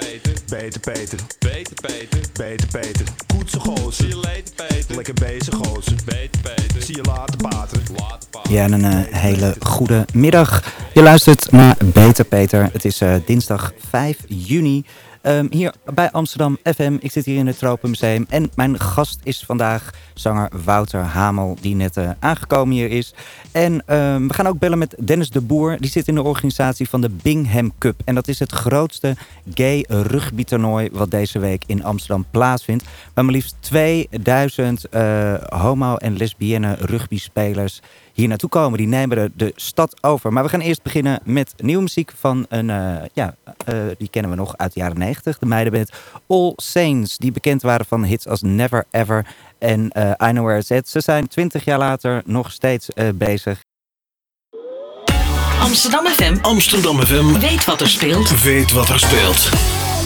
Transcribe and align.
Peter. 0.00 0.32
Beter 0.48 0.80
Peter, 0.80 1.18
Beter 1.38 1.74
Peter. 1.82 2.20
beter 2.32 2.66
Peter. 2.80 3.06
Goed 3.34 3.50
zo 3.50 3.58
Zie 3.60 3.76
gozer, 3.76 4.08
je 4.08 4.16
later 4.16 4.66
Peter. 4.68 4.94
lekker 4.96 5.14
bezig 5.14 5.54
gozer. 5.54 5.94
Beter 6.04 6.40
Peter. 6.42 6.82
Zie 6.82 6.96
je 6.96 7.02
later 7.02 7.36
pater. 7.36 7.80
Later 7.96 8.28
pa. 8.30 8.40
Ja, 8.48 8.64
en 8.64 8.72
een 8.72 8.84
eh, 9.06 9.14
hele 9.14 9.54
goede 9.60 10.04
middag. 10.12 10.62
Je 10.94 11.02
luistert 11.02 11.52
naar 11.52 11.76
Beter 11.84 12.24
Peter. 12.24 12.68
Het 12.72 12.84
is 12.84 13.00
eh, 13.00 13.14
dinsdag 13.26 13.72
5 13.90 14.16
juni. 14.26 14.84
Ehm, 15.20 15.46
hier 15.50 15.74
bij 15.94 16.10
Amsterdam 16.10 16.58
FM. 16.74 16.96
Ik 17.00 17.10
zit 17.10 17.24
hier 17.24 17.38
in 17.38 17.46
het 17.46 17.58
Tropenmuseum. 17.58 18.26
En 18.28 18.50
mijn 18.54 18.80
gast 18.80 19.20
is 19.22 19.42
vandaag 19.46 19.90
zanger 20.14 20.50
Wouter 20.64 21.00
Hamel, 21.00 21.56
die 21.60 21.74
net 21.74 21.96
eh, 21.96 22.10
aangekomen 22.18 22.74
hier 22.74 22.90
is. 22.90 23.14
En 23.52 23.82
ehm, 23.86 24.26
we 24.26 24.34
gaan 24.34 24.46
ook 24.46 24.58
bellen 24.58 24.78
met 24.78 24.94
Dennis 25.04 25.30
de 25.30 25.40
Boer. 25.40 25.76
Die 25.80 25.90
zit 25.90 26.08
in 26.08 26.14
de 26.14 26.22
organisatie 26.22 26.88
van 26.88 27.00
de 27.00 27.08
Bingham 27.08 27.72
Cup. 27.78 28.00
En 28.04 28.14
dat 28.14 28.28
is 28.28 28.38
het 28.38 28.52
grootste 28.52 29.16
gay 29.54 29.84
rugbytoernooi 29.88 30.88
wat 30.92 31.10
deze 31.10 31.38
week 31.38 31.62
in 31.66 31.84
Amsterdam 31.84 32.24
plaatsvindt. 32.30 32.84
Waar 33.14 33.24
maar 33.24 33.34
liefst 33.34 33.56
2000 33.60 34.88
eh, 34.88 35.34
homo- 35.48 35.96
en 35.96 36.16
lesbienne 36.16 36.74
rugbyspelers 36.74 37.80
hier 38.20 38.28
naartoe 38.28 38.48
komen. 38.48 38.78
Die 38.78 38.86
nemen 38.86 39.16
de, 39.16 39.30
de 39.34 39.52
stad 39.56 39.96
over. 40.00 40.32
Maar 40.32 40.42
we 40.42 40.48
gaan 40.48 40.60
eerst 40.60 40.82
beginnen 40.82 41.20
met 41.24 41.52
nieuwe 41.56 41.82
muziek 41.82 42.12
van 42.18 42.46
een, 42.48 42.70
eh, 42.70 43.04
ja, 43.12 43.34
eh, 43.64 43.74
die 43.98 44.08
kennen 44.08 44.30
we 44.30 44.36
nog 44.36 44.56
uit 44.56 44.72
de 44.74 44.80
jaren 44.80 44.98
90. 44.98 45.38
De 45.38 45.46
meidenband 45.46 45.90
All 46.26 46.52
Saints, 46.56 47.18
die 47.18 47.32
bekend 47.32 47.62
waren 47.62 47.86
van 47.86 48.04
hits 48.04 48.28
als 48.28 48.42
Never 48.42 48.84
Ever 48.90 49.26
en 49.58 49.90
eh 49.90 50.28
I 50.28 50.30
Know 50.30 50.44
Where 50.44 50.58
It's 50.58 50.70
At. 50.70 50.88
Ze 50.88 51.00
zijn 51.00 51.28
20 51.28 51.64
jaar 51.64 51.78
later 51.78 52.22
nog 52.24 52.52
steeds 52.52 52.90
eh, 52.90 53.08
bezig. 53.14 53.64
Amsterdam 55.60 56.06
FM 56.06 56.36
Amsterdam 56.42 57.00
FM 57.00 57.38
weet 57.38 57.64
wat 57.64 57.80
er 57.80 57.88
speelt. 57.88 58.42
weet 58.42 58.72
wat 58.72 58.88
er 58.88 58.98
speelt. 58.98 59.50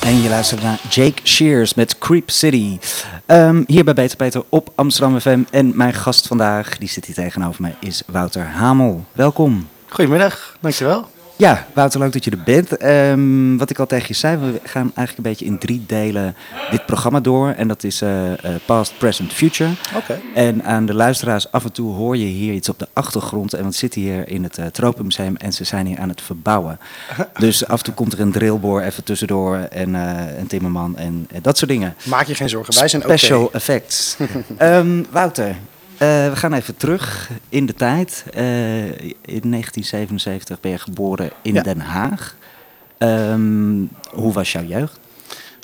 En 0.04 0.22
je 0.22 0.28
luistert 0.28 0.62
naar 0.62 0.80
Jake 0.90 1.20
Shears 1.22 1.74
met 1.74 1.98
Creep 1.98 2.30
City. 2.30 2.78
Ehm, 3.26 3.62
hier 3.66 3.84
bij 3.84 3.94
Beter 3.94 4.16
Peter 4.16 4.44
op 4.48 4.70
Amsterdam 4.74 5.20
FM. 5.20 5.42
En 5.50 5.76
mijn 5.76 5.92
gast 5.92 6.26
vandaag, 6.26 6.78
die 6.78 6.88
zit 6.88 7.04
hier 7.04 7.14
tegenover 7.14 7.62
mij, 7.62 7.74
is 7.80 8.02
Wouter 8.06 8.44
Hamel. 8.46 9.04
Welkom. 9.12 9.68
Goedemiddag, 9.88 10.56
dankjewel. 10.60 11.08
Ja, 11.36 11.66
Wouter, 11.72 12.00
leuk 12.00 12.12
dat 12.12 12.24
je 12.24 12.30
er 12.30 12.42
bent. 12.42 12.76
Ehm, 12.76 13.56
wat 13.56 13.70
ik 13.70 13.78
al 13.78 13.86
tegen 13.86 14.06
je 14.08 14.14
zei, 14.14 14.36
we 14.36 14.60
gaan 14.62 14.92
eigenlijk 14.94 15.16
een 15.16 15.22
beetje 15.22 15.44
in 15.44 15.58
drie 15.58 15.84
delen 15.86 16.36
dit 16.70 16.86
programma 16.86 17.20
door. 17.20 17.48
En 17.48 17.68
dat 17.68 17.84
is 17.84 18.02
eh, 18.02 18.32
eh, 18.32 18.60
Past, 18.64 18.98
Present, 18.98 19.32
Future. 19.32 19.70
Oké. 19.96 20.20
En 20.34 20.64
aan 20.64 20.86
de 20.86 20.94
luisteraars, 20.94 21.52
af 21.52 21.64
en 21.64 21.72
toe 21.72 21.94
hoor 21.94 22.16
je 22.16 22.24
hier 22.24 22.52
iets 22.52 22.68
op 22.68 22.78
de 22.78 22.88
achtergrond. 22.92 23.52
En 23.52 23.64
we 23.64 23.72
zitten 23.72 24.00
hier 24.00 24.28
in 24.28 24.42
het 24.42 24.58
uh, 24.58 24.66
Tropenmuseum 24.66 25.36
en 25.36 25.52
ze 25.52 25.64
zijn 25.64 25.86
hier 25.86 25.98
aan 25.98 26.08
het 26.08 26.22
verbouwen. 26.22 26.78
Dus 27.38 27.66
af 27.66 27.78
en 27.78 27.84
toe 27.84 27.94
komt 27.94 28.12
er 28.12 28.20
een 28.20 28.32
drillboor 28.32 28.80
even 28.82 29.04
tussendoor 29.04 29.56
en 29.56 29.94
een 29.94 30.46
timmerman 30.46 30.96
en 30.96 31.28
dat 31.42 31.58
soort 31.58 31.70
dingen. 31.70 31.94
Maak 32.04 32.26
je 32.26 32.34
geen 32.34 32.48
zorgen, 32.48 32.74
wij 32.78 32.88
zijn 32.88 33.04
oké. 33.04 33.16
Special 33.16 33.52
effects. 33.52 34.16
Ehm, 34.56 35.02
Wouter, 35.10 35.56
we 36.04 36.32
gaan 36.34 36.52
even 36.52 36.76
terug 36.76 37.30
in 37.48 37.66
de 37.66 37.74
tijd. 37.74 38.24
Eh, 38.32 39.00
in 39.00 39.48
1977 39.50 40.60
ben 40.60 40.70
je 40.70 40.78
geboren 40.78 41.30
in 41.42 41.54
Ja. 41.54 41.62
Den 41.62 41.80
Haag. 41.80 42.36
Ehm, 42.98 43.82
hoe 44.10 44.32
was 44.32 44.52
jouw 44.52 44.64
jeugd? 44.64 44.98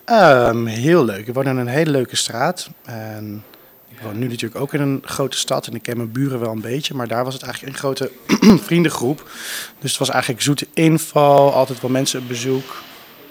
Ehm, 0.05 0.66
heel 0.66 1.05
leuk. 1.05 1.27
Ik 1.27 1.34
woon 1.34 1.46
in 1.46 1.56
een 1.56 1.66
hele 1.66 1.91
leuke 1.91 2.16
straat. 2.16 2.70
En 2.84 3.44
ik 3.88 3.98
woon 4.02 4.18
nu 4.18 4.27
natuurlijk 4.27 4.61
ook 4.61 4.74
in 4.74 4.80
een 4.80 5.02
grote 5.05 5.36
stad 5.36 5.66
en 5.66 5.74
ik 5.74 5.83
ken 5.83 5.96
mijn 5.96 6.12
buren 6.12 6.41
wel 6.41 6.52
een 6.52 6.61
beetje. 6.61 6.94
Maar 6.94 7.08
daar 7.08 7.24
was 7.24 7.34
het 7.34 7.42
eigenlijk 7.42 7.72
een 7.72 7.78
grote 7.78 8.11
vriendengroep. 8.66 9.30
Dus 9.78 9.91
het 9.91 9.98
was 9.98 10.11
eigenlijk 10.11 10.42
zoete 10.42 10.66
inval, 10.74 11.55
altijd 11.55 11.80
wel 11.80 11.91
mensen 11.91 12.20
op 12.20 12.28
bezoek. 12.28 12.83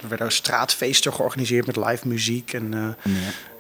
Er 0.02 0.10
werden 0.10 0.32
straatfeesten 0.32 1.14
georganiseerd 1.14 1.66
met 1.66 1.76
live 1.76 2.08
muziek. 2.08 2.54
En, 2.54 2.74
eh, 2.74 3.12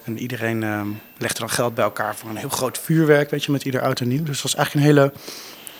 en 0.03 0.19
iedereen 0.19 0.63
ehm, 0.63 0.87
legde 1.17 1.39
dan 1.39 1.49
geld 1.49 1.75
bij 1.75 1.83
elkaar 1.83 2.15
voor 2.15 2.29
een 2.29 2.35
heel 2.35 2.49
groot 2.49 2.77
vuurwerk, 2.77 3.29
weet 3.29 3.43
je, 3.43 3.51
met 3.51 3.63
ieder 3.63 3.81
oud 3.81 3.99
en 3.99 4.07
nieuw. 4.07 4.23
Dus 4.23 4.41
het 4.41 4.43
was 4.43 4.55
eigenlijk 4.55 4.85
een 4.85 4.93
hele 4.93 5.13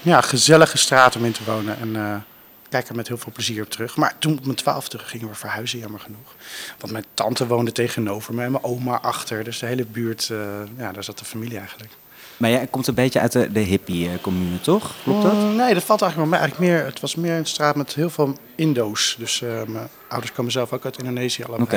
ja, 0.01 0.21
gezellige 0.21 0.77
straat 0.77 1.15
om 1.15 1.25
in 1.25 1.31
te 1.31 1.43
wonen. 1.43 1.79
En 1.79 1.95
eh, 1.95 2.15
ik 2.63 2.69
kijk 2.69 2.89
er 2.89 2.95
met 2.95 3.07
heel 3.07 3.17
veel 3.17 3.31
plezier 3.31 3.63
op 3.63 3.69
terug. 3.69 3.95
Maar 3.95 4.13
toen 4.19 4.37
op 4.37 4.45
mijn 4.45 4.57
twaalfde 4.57 4.99
gingen 4.99 5.27
we 5.27 5.35
verhuizen, 5.35 5.79
jammer 5.79 5.99
genoeg. 5.99 6.35
Want 6.77 6.93
mijn 6.93 7.05
tante 7.13 7.47
woonde 7.47 7.71
tegenover 7.71 8.33
me 8.33 8.43
en 8.43 8.51
mijn 8.51 8.63
oma 8.63 8.99
achter. 9.01 9.43
Dus 9.43 9.59
de 9.59 9.65
hele 9.65 9.85
buurt, 9.85 10.29
eh, 10.29 10.37
ja, 10.77 10.91
daar 10.91 11.03
zat 11.03 11.19
de 11.19 11.25
familie 11.25 11.57
eigenlijk. 11.57 11.91
Maar 12.37 12.49
jij 12.49 12.67
komt 12.67 12.87
een 12.87 12.93
beetje 12.93 13.19
uit 13.19 13.31
de, 13.31 13.51
de 13.51 13.59
hippie-commune, 13.59 14.61
toch? 14.61 14.95
Klopt 15.03 15.23
dat? 15.23 15.33
Mm, 15.33 15.55
nee, 15.55 15.73
dat 15.73 15.83
valt 15.83 16.01
eigenlijk 16.01 16.31
wel 16.31 16.39
mee. 16.39 16.39
Eigenlijk 16.39 16.71
meer, 16.71 16.85
het 16.85 16.99
was 16.99 17.15
meer 17.15 17.37
een 17.37 17.45
straat 17.45 17.75
met 17.75 17.93
heel 17.93 18.09
veel 18.09 18.37
Indo's. 18.55 19.15
Dus 19.19 19.41
eh, 19.41 19.63
mijn 19.67 19.89
ouders 20.09 20.33
komen 20.33 20.51
zelf 20.51 20.73
ook 20.73 20.85
uit 20.85 20.97
Indonesië 20.97 21.43
allemaal. 21.43 21.67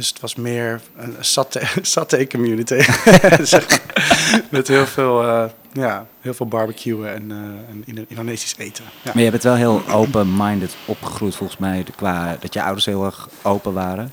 Dus 0.00 0.08
het 0.08 0.20
was 0.20 0.34
meer 0.34 0.80
een 0.96 1.14
saté 1.82 2.26
community. 2.32 2.80
zeg 3.42 3.68
maar. 3.68 4.42
Met 4.50 4.68
heel 4.68 4.86
veel, 4.86 5.22
eh, 5.28 5.44
ja, 5.72 6.06
heel 6.20 6.34
veel 6.34 6.46
barbecuen 6.46 7.14
en, 7.14 7.30
eh, 7.30 7.92
en 7.94 8.06
Indonesisch 8.08 8.54
eten. 8.56 8.84
Ja. 9.02 9.10
Maar 9.14 9.22
je 9.22 9.30
bent 9.30 9.42
wel 9.42 9.54
heel 9.54 9.82
open-minded 9.88 10.76
opgegroeid, 10.84 11.36
volgens 11.36 11.58
mij. 11.58 11.84
Qua 11.96 12.36
dat 12.40 12.54
je 12.54 12.62
ouders 12.62 12.84
heel 12.86 13.04
erg 13.04 13.28
open 13.42 13.72
waren. 13.72 14.12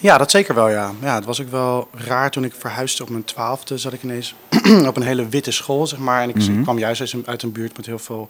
Ja, 0.00 0.18
dat 0.18 0.30
zeker 0.30 0.54
wel, 0.54 0.68
ja. 0.68 0.92
ja. 1.00 1.14
Het 1.14 1.24
was 1.24 1.40
ook 1.40 1.50
wel 1.50 1.88
raar 1.92 2.30
toen 2.30 2.44
ik 2.44 2.54
verhuisde 2.58 3.02
op 3.02 3.08
mijn 3.08 3.24
twaalfde. 3.24 3.78
Zat 3.78 3.92
ik 3.92 4.02
ineens 4.02 4.34
op 4.86 4.96
een 4.96 5.02
hele 5.02 5.28
witte 5.28 5.50
school, 5.50 5.86
zeg 5.86 5.98
maar. 5.98 6.22
En 6.22 6.28
ik, 6.28 6.36
Mhm. 6.36 6.62
kwam 6.62 6.78
juist 6.78 7.14
uit 7.26 7.42
een- 7.42 7.52
buurt 7.52 7.76
met 7.76 7.86
heel 7.86 7.98
veel 7.98 8.28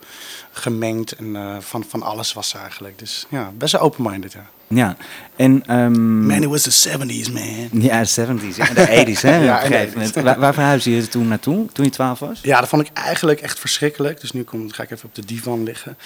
gemengd. 0.52 1.12
En 1.12 1.36
eh, 1.36 1.56
van, 1.60 1.84
van 1.88 2.02
alles 2.02 2.32
was 2.32 2.54
er 2.54 2.60
eigenlijk. 2.60 2.98
Dus 2.98 3.26
ja, 3.28 3.50
best 3.58 3.72
wel 3.72 3.80
open-minded, 3.82 4.32
ja. 4.32 4.46
Ja. 4.68 4.96
En, 5.36 5.62
ehm, 5.66 6.26
Man, 6.26 6.42
it 6.42 6.48
was 6.48 6.62
the 6.62 6.88
70s, 6.88 7.32
man. 7.32 7.82
Ja, 7.82 8.02
de 8.02 8.08
70s 8.08 8.58
en 8.68 8.74
de 8.74 9.14
80s, 9.16 9.20
hè? 9.20 9.36
Ja, 9.36 9.62
en. 9.62 10.22
Waar, 10.22 10.38
waar 10.38 10.54
verhuisde 10.54 10.90
je 10.90 11.08
toen 11.08 11.28
naartoe, 11.28 11.66
toen 11.72 11.84
je 11.84 11.90
12 11.90 12.18
was? 12.18 12.40
Ja, 12.42 12.60
dat 12.60 12.68
vond 12.68 12.82
ik 12.82 12.90
eigenlijk 12.94 13.40
echt 13.40 13.58
verschrikkelijk. 13.58 14.20
Dus 14.20 14.32
nu 14.32 14.42
kom, 14.42 14.70
ga 14.70 14.82
ik 14.82 14.90
even 14.90 15.08
op 15.08 15.14
de 15.14 15.24
divan 15.24 15.62
liggen. 15.62 15.96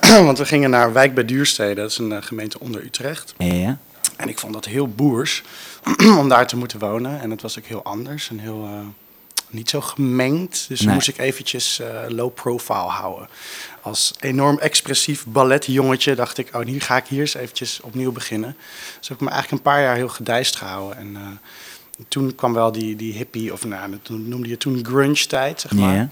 Want 0.26 0.38
we 0.38 0.44
gingen 0.44 0.70
naar 0.70 0.92
Wijk 0.92 1.14
bij 1.14 1.24
Duurstede. 1.24 1.74
Dat 1.74 1.90
is 1.90 1.98
een 1.98 2.12
eh, 2.12 2.22
gemeente 2.22 2.60
onder 2.60 2.84
Utrecht. 2.84 3.34
Ja, 3.38 3.54
ja. 3.54 3.78
En 4.16 4.28
ik 4.28 4.38
vond 4.38 4.52
dat 4.52 4.64
heel 4.64 4.88
boers 4.88 5.42
om 6.20 6.28
daar 6.28 6.46
te 6.46 6.56
moeten 6.56 6.78
wonen. 6.78 7.20
En 7.20 7.30
het 7.30 7.42
was 7.42 7.58
ook 7.58 7.66
heel 7.66 7.84
anders 7.84 8.30
en 8.30 8.38
heel 8.38 8.64
eh, 8.64 8.86
niet 9.52 9.70
zo 9.70 9.80
gemengd. 9.80 10.64
Dus 10.68 10.80
Nee. 10.80 10.94
moest 10.94 11.08
ik 11.08 11.18
eventjes 11.18 11.80
eh, 11.80 11.88
low 12.08 12.34
profile 12.34 12.76
houden. 12.88 13.28
Als 13.82 14.14
enorm 14.20 14.58
expressief 14.58 15.24
balletjongetje 15.26 16.14
dacht 16.14 16.38
ik, 16.38 16.48
oh, 16.54 16.64
hier 16.64 16.82
ga 16.82 16.96
ik 16.96 17.06
hier 17.06 17.20
eens 17.20 17.34
eventjes 17.34 17.80
opnieuw 17.80 18.12
beginnen. 18.12 18.56
Dus 18.98 19.08
heb 19.08 19.16
ik 19.16 19.22
me 19.22 19.30
eigenlijk 19.32 19.64
een 19.64 19.72
paar 19.72 19.82
jaar 19.82 19.96
heel 19.96 20.08
gedijst 20.08 20.56
gehouden. 20.56 20.96
En 20.98 21.16
eh, 21.16 21.22
toen 22.08 22.34
kwam 22.34 22.52
wel 22.52 22.72
die, 22.72 22.96
die 22.96 23.12
hippie, 23.12 23.52
of 23.52 23.64
nou, 23.64 23.90
dat 23.90 24.18
noemde 24.18 24.48
je 24.48 24.56
toen 24.56 24.84
grunge 24.84 25.26
tijd, 25.26 25.60
zeg 25.60 25.72
maar. 25.72 25.94
Ja. 25.94 26.08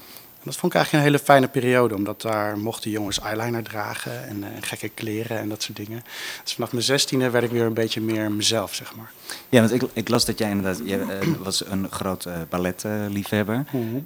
Dat 0.48 0.56
vond 0.56 0.72
ik 0.72 0.78
eigenlijk 0.78 1.06
een 1.06 1.12
hele 1.12 1.24
fijne 1.24 1.48
periode, 1.48 1.94
omdat 1.94 2.22
daar 2.22 2.58
mochten 2.58 2.90
jongens 2.90 3.20
eyeliner 3.20 3.62
dragen 3.62 4.28
en 4.28 4.44
eh, 4.44 4.48
gekke 4.60 4.88
kleren 4.88 5.38
en 5.38 5.48
dat 5.48 5.62
soort 5.62 5.76
dingen. 5.76 6.04
Dus 6.42 6.54
vanaf 6.54 6.72
mijn 6.72 6.84
zestiende 6.84 7.30
werd 7.30 7.44
ik 7.44 7.50
weer 7.50 7.64
een 7.64 7.74
beetje 7.74 8.00
meer 8.00 8.32
mezelf, 8.32 8.74
zeg 8.74 8.94
maar. 8.96 9.10
Ja, 9.48 9.60
want 9.60 9.72
ik, 9.72 9.82
ik 9.92 10.08
las 10.08 10.24
dat 10.24 10.38
jij 10.38 10.50
inderdaad, 10.50 10.80
je 10.84 10.98
eh, 10.98 11.28
was 11.44 11.66
een 11.66 11.90
groot 11.90 12.24
eh, 12.24 12.34
balletliefhebber. 12.48 13.64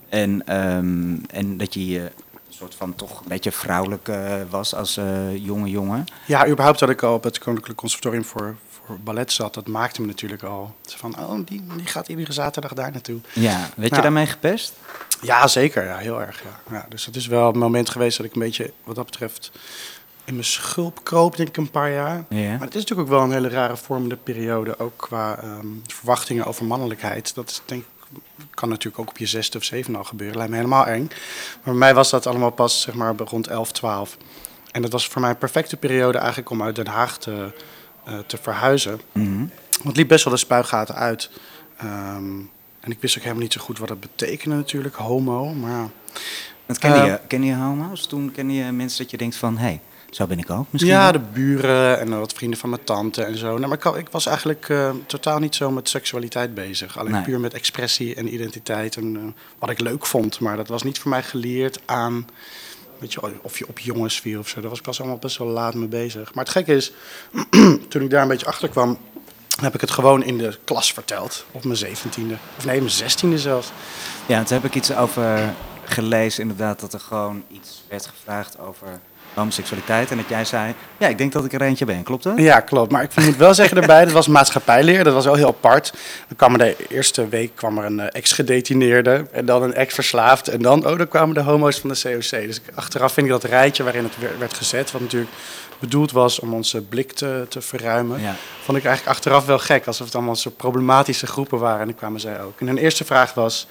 en, 0.08 0.46
ehm, 0.46 1.16
en 1.30 1.56
dat 1.56 1.74
je 1.74 2.00
een 2.00 2.10
soort 2.48 2.74
van 2.74 2.94
toch 2.94 3.20
een 3.20 3.28
beetje 3.28 3.52
vrouwelijk 3.52 4.10
was 4.50 4.74
als 4.74 4.96
eh, 4.96 5.36
jonge 5.36 5.70
jongen. 5.70 6.04
Ja, 6.26 6.48
überhaupt 6.48 6.78
dat 6.78 6.90
ik 6.90 7.02
al 7.02 7.14
op 7.14 7.24
het 7.24 7.38
Koninklijk 7.38 7.78
Conservatorium 7.78 8.24
voor, 8.24 8.54
voor 8.86 8.98
ballet 9.00 9.32
zat, 9.32 9.54
dat 9.54 9.66
maakte 9.66 10.00
me 10.00 10.06
natuurlijk 10.06 10.42
al 10.42 10.74
van, 10.84 11.18
oh, 11.18 11.46
die, 11.46 11.64
die 11.76 11.86
gaat 11.86 12.08
iedere 12.08 12.32
zaterdag 12.32 12.72
daar 12.72 12.92
naartoe. 12.92 13.20
Ja, 13.32 13.68
werd 13.76 13.90
je 13.90 13.96
Ja. 13.96 14.02
daarmee 14.02 14.26
gepest? 14.26 14.72
Ja, 15.20 15.46
zeker. 15.46 15.84
Ja, 15.84 15.96
heel 15.96 16.20
erg. 16.20 16.42
Ja. 16.42 16.74
Ja, 16.76 16.86
dus 16.88 17.04
het 17.06 17.16
is 17.16 17.26
wel 17.26 17.48
een 17.48 17.58
moment 17.58 17.90
geweest 17.90 18.16
dat 18.16 18.26
ik 18.26 18.34
een 18.34 18.40
beetje, 18.40 18.72
wat 18.84 18.94
dat 18.96 19.04
betreft, 19.04 19.50
in 20.24 20.34
mijn 20.34 20.46
schulp 20.46 21.04
kroop, 21.04 21.36
denk 21.36 21.48
ik, 21.48 21.56
een 21.56 21.70
paar 21.70 21.90
jaar. 21.92 22.24
Ja. 22.28 22.50
Maar 22.50 22.60
het 22.60 22.74
is 22.74 22.80
natuurlijk 22.80 23.00
ook 23.00 23.14
wel 23.14 23.22
een 23.22 23.32
hele 23.32 23.48
rare 23.48 23.76
vormende 23.76 24.16
periode, 24.16 24.78
ook 24.78 24.96
qua 24.96 25.38
ehm, 25.38 25.66
verwachtingen 25.86 26.44
over 26.44 26.64
mannelijkheid. 26.64 27.34
Dat 27.34 27.50
is, 27.50 27.62
denk 27.64 27.80
ik, 27.82 27.86
kan 28.54 28.68
natuurlijk 28.68 28.98
ook 28.98 29.08
op 29.08 29.18
je 29.18 29.26
zesde 29.26 29.58
of 29.58 29.64
zevende 29.64 29.98
al 29.98 30.04
gebeuren. 30.04 30.36
Lijkt 30.36 30.50
me 30.50 30.56
helemaal 30.56 30.86
eng. 30.86 31.06
Maar 31.08 31.60
bij 31.64 31.72
mij 31.74 31.94
was 31.94 32.10
dat 32.10 32.26
allemaal 32.26 32.50
pas 32.50 32.80
zeg 32.80 32.94
maar, 32.94 33.14
rond 33.16 33.46
11, 33.46 33.72
12. 33.72 34.16
En 34.70 34.82
dat 34.82 34.92
was 34.92 35.08
voor 35.08 35.20
mij 35.20 35.30
een 35.30 35.38
perfecte 35.38 35.76
periode 35.76 36.18
eigenlijk 36.18 36.50
om 36.50 36.62
uit 36.62 36.76
Den 36.76 36.86
Haag 36.86 37.18
te, 37.18 37.52
te 38.26 38.36
verhuizen. 38.42 39.00
Mhm. 39.12 39.38
Want 39.38 39.84
het 39.84 39.96
liep 39.96 40.08
best 40.08 40.24
wel 40.24 40.32
de 40.32 40.38
spuigaten 40.38 40.94
uit. 40.94 41.30
Ehm, 41.76 42.38
en 42.80 42.90
ik 42.90 42.96
wist 43.00 43.14
ook 43.16 43.22
helemaal 43.22 43.42
niet 43.42 43.52
zo 43.52 43.60
goed 43.60 43.78
wat 43.78 43.88
dat 43.88 44.00
betekende 44.00 44.56
natuurlijk, 44.56 44.94
homo. 44.94 45.54
Maar. 45.54 45.88
Want 46.66 46.78
Eh, 46.78 47.04
je, 47.06 47.20
kende 47.26 47.46
je 47.46 47.54
homo's? 47.56 48.06
Toen 48.06 48.30
kende 48.32 48.52
je 48.54 48.72
mensen 48.72 49.02
dat 49.02 49.10
je 49.10 49.16
denkt 49.16 49.36
van, 49.36 49.56
hé, 49.58 49.64
hey, 49.64 49.80
zo 50.10 50.26
ben 50.26 50.38
ik 50.38 50.50
ook 50.50 50.66
misschien 50.70 50.92
Ja, 50.92 51.12
de 51.12 51.18
buren 51.18 52.00
en 52.00 52.18
wat 52.18 52.32
vrienden 52.32 52.58
van 52.58 52.70
mijn 52.70 52.84
tante 52.84 53.22
en 53.24 53.36
zo. 53.38 53.58
Nou, 53.58 53.68
maar 53.68 53.78
ik, 53.86 53.96
ik 53.98 54.08
was 54.10 54.26
eigenlijk 54.26 54.68
eh, 54.68 54.90
totaal 55.06 55.38
niet 55.38 55.54
zo 55.54 55.70
met 55.70 55.88
seksualiteit 55.88 56.54
bezig. 56.54 56.98
Alleen 56.98 57.12
Nee. 57.12 57.22
puur 57.22 57.40
met 57.40 57.54
expressie 57.54 58.14
en 58.14 58.34
identiteit 58.34 58.96
en 58.96 59.16
eh, 59.16 59.22
wat 59.58 59.70
ik 59.70 59.80
leuk 59.80 60.06
vond. 60.06 60.40
Maar 60.40 60.56
dat 60.56 60.68
was 60.68 60.82
niet 60.82 60.98
voor 60.98 61.10
mij 61.10 61.22
geleerd 61.22 61.80
aan 61.84 62.26
Je, 63.08 63.38
of 63.42 63.58
je 63.58 63.68
op 63.68 63.78
jongens 63.78 64.20
viel 64.20 64.38
of 64.38 64.48
zo. 64.48 64.60
Daar 64.60 64.68
was 64.70 64.78
ik 64.78 64.84
pas 64.84 64.98
allemaal 65.00 65.18
best 65.18 65.38
wel 65.38 65.48
laat 65.48 65.74
mee 65.74 65.88
bezig. 65.88 66.34
Maar 66.34 66.44
het 66.44 66.52
gekke 66.52 66.74
is, 66.74 66.92
toen 67.88 68.02
ik 68.02 68.10
daar 68.10 68.22
een 68.22 68.28
beetje 68.28 68.46
achter 68.46 68.68
kwam, 68.68 68.98
heb 69.60 69.74
ik 69.74 69.80
het 69.80 69.90
gewoon 69.90 70.22
in 70.22 70.38
de 70.38 70.58
klas 70.64 70.92
verteld. 70.92 71.44
Op 71.50 71.64
mijn 71.64 71.76
zeventiende. 71.76 72.36
Of 72.56 72.64
nee, 72.64 72.78
mijn 72.78 72.90
zestiende 72.90 73.38
zelfs. 73.38 73.70
Ja, 74.26 74.42
toen 74.42 74.56
heb 74.56 74.64
ik 74.64 74.74
iets 74.74 74.94
over 74.94 75.54
gelezen, 75.84 76.42
inderdaad, 76.42 76.80
dat 76.80 76.92
er 76.92 77.00
gewoon 77.00 77.44
iets 77.48 77.84
werd 77.88 78.06
gevraagd 78.06 78.58
over 78.58 79.00
homoseksualiteit. 79.34 80.10
En 80.10 80.16
dat 80.16 80.28
jij 80.28 80.44
zei, 80.44 80.74
ja, 80.98 81.08
ik 81.08 81.18
denk 81.18 81.32
dat 81.32 81.44
ik 81.44 81.52
er 81.52 81.62
eentje 81.62 81.84
ben. 81.84 82.02
Klopt 82.02 82.22
dat? 82.22 82.38
Ja, 82.38 82.60
klopt. 82.60 82.90
Maar 82.92 83.02
ik 83.02 83.10
moet 83.24 83.36
wel 83.36 83.54
zeggen 83.54 83.80
erbij, 83.80 84.04
dat 84.04 84.12
was 84.12 84.26
maatschappijleer. 84.28 85.04
Dat 85.04 85.14
was 85.14 85.24
wel 85.24 85.34
heel 85.34 85.46
apart. 85.46 85.92
Dan 86.28 86.36
kwam 86.36 86.52
er 86.52 86.58
de 86.58 86.76
eerste 86.88 87.28
week 87.28 87.50
kwam 87.56 87.78
er 87.78 87.84
een 87.84 88.00
eh, 88.00 88.06
ex-gedetineerde 88.10 89.26
en 89.32 89.44
dan 89.46 89.62
een 89.62 89.74
ex-verslaafd. 89.74 90.48
En 90.48 90.62
dan, 90.62 90.86
oh, 90.86 90.98
dan 90.98 91.08
kwamen 91.08 91.34
de 91.34 91.40
homo's 91.40 91.78
van 91.78 91.90
de 91.90 92.00
COC. 92.02 92.30
Dus 92.30 92.60
achteraf 92.74 93.12
vind 93.12 93.26
ik 93.26 93.32
dat 93.32 93.44
rijtje 93.44 93.82
waarin 93.82 94.04
het 94.04 94.18
wer- 94.18 94.38
werd 94.38 94.54
gezet, 94.54 94.90
wat 94.92 95.00
natuurlijk 95.00 95.30
bedoeld 95.78 96.12
was 96.12 96.38
om 96.40 96.54
onze 96.54 96.82
blik 96.82 97.12
te, 97.12 97.46
te 97.48 97.60
verruimen, 97.60 98.20
Ja. 98.20 98.34
vond 98.64 98.78
ik 98.78 98.84
eigenlijk 98.84 99.16
achteraf 99.16 99.44
wel 99.46 99.58
gek. 99.58 99.86
Alsof 99.86 100.06
het 100.06 100.14
allemaal 100.14 100.36
zo 100.36 100.50
problematische 100.50 101.26
groepen 101.26 101.58
waren. 101.58 101.80
En 101.80 101.86
die 101.86 101.96
kwamen 101.96 102.20
zij 102.20 102.42
ook. 102.42 102.60
En 102.60 102.66
hun 102.66 102.78
eerste 102.78 103.04
vraag 103.04 103.34
was 103.34 103.66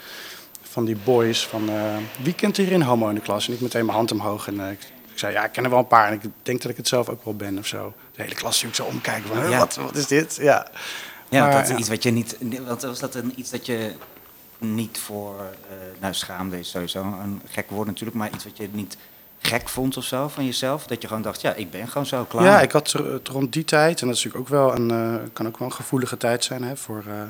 van 0.70 0.84
die 0.84 0.96
boys 1.04 1.46
van, 1.46 1.68
eh, 1.68 1.74
wie 2.22 2.32
kent 2.34 2.56
hier 2.56 2.72
een 2.72 2.82
homo 2.82 3.08
in 3.08 3.14
de 3.14 3.20
klas? 3.20 3.46
En 3.48 3.54
ik 3.54 3.60
meteen 3.60 3.84
mijn 3.84 3.96
hand 3.96 4.12
omhoog 4.12 4.46
en 4.46 4.60
eh, 4.60 4.66
ik, 5.12 5.18
ik 5.18 5.18
zei, 5.18 5.32
ja, 5.32 5.44
ik 5.44 5.52
ken 5.52 5.64
er 5.64 5.70
wel 5.70 5.78
een 5.78 5.86
paar. 5.86 6.06
En 6.08 6.12
ik 6.12 6.22
denk 6.42 6.62
dat 6.62 6.70
ik 6.70 6.76
het 6.76 6.88
zelf 6.88 7.08
ook 7.08 7.24
wel 7.24 7.36
ben 7.36 7.58
of 7.58 7.66
zo. 7.66 7.94
De 8.14 8.22
hele 8.22 8.34
klas 8.34 8.62
natuurlijk 8.62 8.74
zo 8.74 8.84
omkijken 8.96 9.28
van, 9.34 9.50
Ja. 9.50 9.58
wat, 9.58 9.74
wat 9.74 9.96
is 9.96 10.06
dit? 10.06 10.36
Ja. 10.40 10.66
Ja, 11.28 11.42
Maar, 11.44 11.52
dat 11.52 11.62
is 11.62 11.68
ja. 11.68 11.76
iets 11.76 11.88
wat 11.88 12.02
je 12.02 12.10
niet. 12.10 12.36
Wat 12.66 12.82
was 12.82 12.98
dat 12.98 13.14
een, 13.14 13.32
iets 13.36 13.50
dat 13.50 13.66
je 13.66 13.92
niet 14.58 14.98
voor. 14.98 15.34
eh, 15.40 15.76
nou, 16.00 16.14
schaamde 16.14 16.58
is 16.58 16.70
sowieso 16.70 17.00
een 17.02 17.42
gek 17.50 17.70
woord 17.70 17.86
natuurlijk, 17.86 18.16
maar 18.16 18.30
iets 18.34 18.44
wat 18.44 18.56
je 18.56 18.68
niet 18.72 18.96
gek 19.38 19.68
vond 19.68 19.96
of 19.96 20.04
zo 20.04 20.28
van 20.28 20.44
jezelf? 20.44 20.86
Dat 20.86 21.02
je 21.02 21.08
gewoon 21.08 21.22
dacht, 21.22 21.40
ja, 21.40 21.54
ik 21.54 21.70
ben 21.70 21.88
gewoon 21.88 22.06
zo 22.06 22.24
klaar. 22.24 22.44
Ja, 22.44 22.60
ik 22.60 22.72
had 22.72 22.92
het 22.92 23.28
rond 23.28 23.52
die 23.52 23.64
tijd, 23.64 24.00
en 24.00 24.06
dat 24.06 24.16
is 24.16 24.24
natuurlijk 24.24 24.52
ook 24.52 24.58
wel 24.58 24.74
een, 24.76 24.90
eh, 24.90 25.22
kan 25.32 25.46
ook 25.46 25.58
wel 25.58 25.68
een 25.68 25.74
gevoelige 25.74 26.16
tijd 26.16 26.44
zijn 26.44 26.62
hè, 26.62 26.76
voor, 26.76 27.04
eh, 27.08 27.22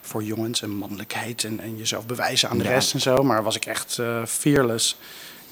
voor 0.00 0.22
jongens 0.22 0.62
en 0.62 0.70
mannelijkheid 0.70 1.44
en, 1.44 1.60
en 1.60 1.76
jezelf 1.76 2.06
bewijzen 2.06 2.48
aan 2.48 2.58
de 2.58 2.64
Ja. 2.64 2.70
rest 2.70 2.94
en 2.94 3.00
zo. 3.00 3.22
Maar 3.22 3.42
was 3.42 3.56
ik 3.56 3.66
echt 3.66 3.98
fearless. 4.26 4.98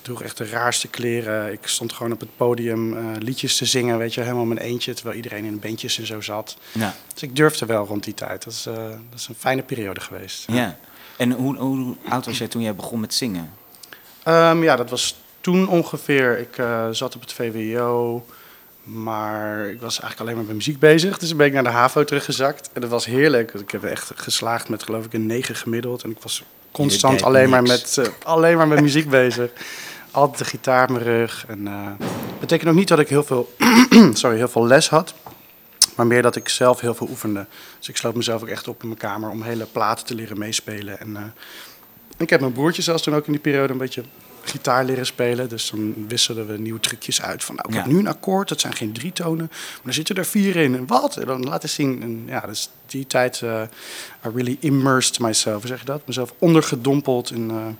Droeg 0.06 0.22
echt 0.22 0.36
de 0.36 0.48
raarste 0.48 0.88
kleren. 0.88 1.52
Ik 1.52 1.58
stond 1.62 1.92
gewoon 1.92 2.12
op 2.12 2.20
het 2.20 2.36
podium 2.36 2.96
eh, 2.96 3.04
liedjes 3.18 3.56
te 3.56 3.64
zingen, 3.64 3.98
weet 3.98 4.14
je, 4.14 4.20
helemaal 4.20 4.42
in 4.42 4.48
mijn 4.48 4.60
eentje, 4.60 4.94
terwijl 4.94 5.16
iedereen 5.16 5.44
in 5.44 5.58
bandjes 5.58 5.98
en 5.98 6.06
zo 6.06 6.20
zat. 6.20 6.56
Ja. 6.72 6.94
Dus 7.12 7.22
ik 7.22 7.36
durfde 7.36 7.66
wel 7.66 7.86
rond 7.86 8.04
die 8.04 8.14
tijd. 8.14 8.44
Dat 8.44 8.52
is, 8.52 8.66
eh, 8.66 8.74
dat 9.10 9.18
is 9.18 9.28
een 9.28 9.34
fijne 9.38 9.62
periode 9.62 10.00
geweest. 10.00 10.44
ja. 10.52 10.78
En 11.16 11.32
hoe, 11.32 11.56
hoe 11.56 11.96
oud 12.08 12.26
was 12.26 12.38
jij 12.38 12.48
toen 12.48 12.62
jij 12.62 12.74
begon 12.74 13.00
met 13.00 13.14
zingen? 13.14 13.52
Ehm, 14.22 14.62
ja, 14.62 14.76
dat 14.76 14.90
was 14.90 15.16
toen 15.40 15.68
ongeveer. 15.68 16.38
Ik 16.38 16.58
eh, 16.58 16.88
zat 16.90 17.14
op 17.14 17.20
het 17.20 17.32
VWO, 17.32 18.26
maar 18.82 19.68
ik 19.68 19.80
was 19.80 20.00
eigenlijk 20.00 20.20
alleen 20.20 20.36
maar 20.36 20.44
met 20.44 20.54
muziek 20.54 20.78
bezig. 20.78 21.18
Dus 21.18 21.36
ben 21.36 21.46
ik 21.46 21.52
naar 21.52 21.62
de 21.62 21.68
HAVO 21.68 22.04
teruggezakt. 22.04 22.70
En 22.72 22.80
dat 22.80 22.90
was 22.90 23.04
heerlijk. 23.04 23.54
Ik 23.54 23.70
heb 23.70 23.84
echt 23.84 24.12
geslaagd 24.14 24.68
met 24.68 24.82
geloof 24.82 25.04
ik 25.04 25.12
een 25.12 25.26
9 25.26 25.54
gemiddeld. 25.54 26.02
En 26.02 26.10
ik 26.10 26.18
was 26.20 26.42
constant 26.70 27.22
alleen 27.22 27.48
maar, 27.48 27.62
met, 27.62 28.00
alleen 28.22 28.56
maar 28.56 28.68
met 28.68 28.80
muziek 28.80 29.08
bezig. 29.20 29.50
Altijd 30.16 30.38
de 30.38 30.44
gitaar 30.44 30.86
in 30.86 30.92
mijn 30.92 31.04
rug. 31.04 31.44
En 31.48 31.66
eh 31.66 32.06
betekent 32.40 32.68
ook 32.70 32.76
niet 32.76 32.88
dat 32.88 32.98
ik 32.98 33.08
heel 33.08 33.24
veel, 33.24 33.54
sorry, 34.12 34.36
heel 34.36 34.48
veel 34.48 34.66
les 34.66 34.88
had. 34.88 35.14
Maar 35.96 36.06
meer 36.06 36.22
dat 36.22 36.36
ik 36.36 36.48
zelf 36.48 36.80
heel 36.80 36.94
veel 36.94 37.08
oefende. 37.10 37.46
Dus 37.78 37.88
ik 37.88 37.96
sloot 37.96 38.14
mezelf 38.14 38.42
ook 38.42 38.48
echt 38.48 38.68
op 38.68 38.82
in 38.82 38.88
mijn 38.88 39.00
kamer 39.00 39.30
om 39.30 39.42
hele 39.42 39.64
platen 39.72 40.06
te 40.06 40.14
leren 40.14 40.38
meespelen. 40.38 41.00
En 41.00 41.16
eh, 41.16 41.22
ik 42.16 42.30
heb 42.30 42.40
mijn 42.40 42.52
broertje 42.52 42.82
zelfs 42.82 43.02
toen 43.02 43.14
ook 43.14 43.26
in 43.26 43.32
die 43.32 43.40
periode 43.40 43.72
een 43.72 43.78
beetje 43.78 44.02
gitaar 44.44 44.84
leren 44.84 45.06
spelen. 45.06 45.48
Dus 45.48 45.70
dan 45.70 46.08
wisselden 46.08 46.46
we 46.46 46.58
nieuwe 46.58 46.80
trucjes 46.80 47.22
uit. 47.22 47.44
Van 47.44 47.54
nou, 47.54 47.68
ik 47.68 47.74
Ja. 47.74 47.80
heb 47.80 47.90
nu 47.92 47.98
een 47.98 48.06
akkoord, 48.06 48.48
dat 48.48 48.60
zijn 48.60 48.72
geen 48.74 48.92
drie 48.92 49.12
tonen. 49.12 49.46
Maar 49.48 49.86
er 49.86 49.92
zitten 49.94 50.16
er 50.16 50.24
vier 50.24 50.56
in. 50.56 50.74
En 50.76 50.86
wat? 50.86 51.16
En 51.16 51.26
dan 51.26 51.44
laten 51.44 51.68
zien. 51.68 52.02
En 52.02 52.22
ja, 52.26 52.40
dus 52.40 52.70
die 52.86 53.06
tijd, 53.06 53.42
eh 53.42 53.62
I 54.26 54.28
really 54.34 54.56
immersed 54.60 55.18
myself. 55.20 55.58
Hoe 55.58 55.66
zeg 55.66 55.78
je 55.78 55.84
dat? 55.84 56.06
Mezelf 56.06 56.34
ondergedompeld 56.38 57.30
in, 57.30 57.76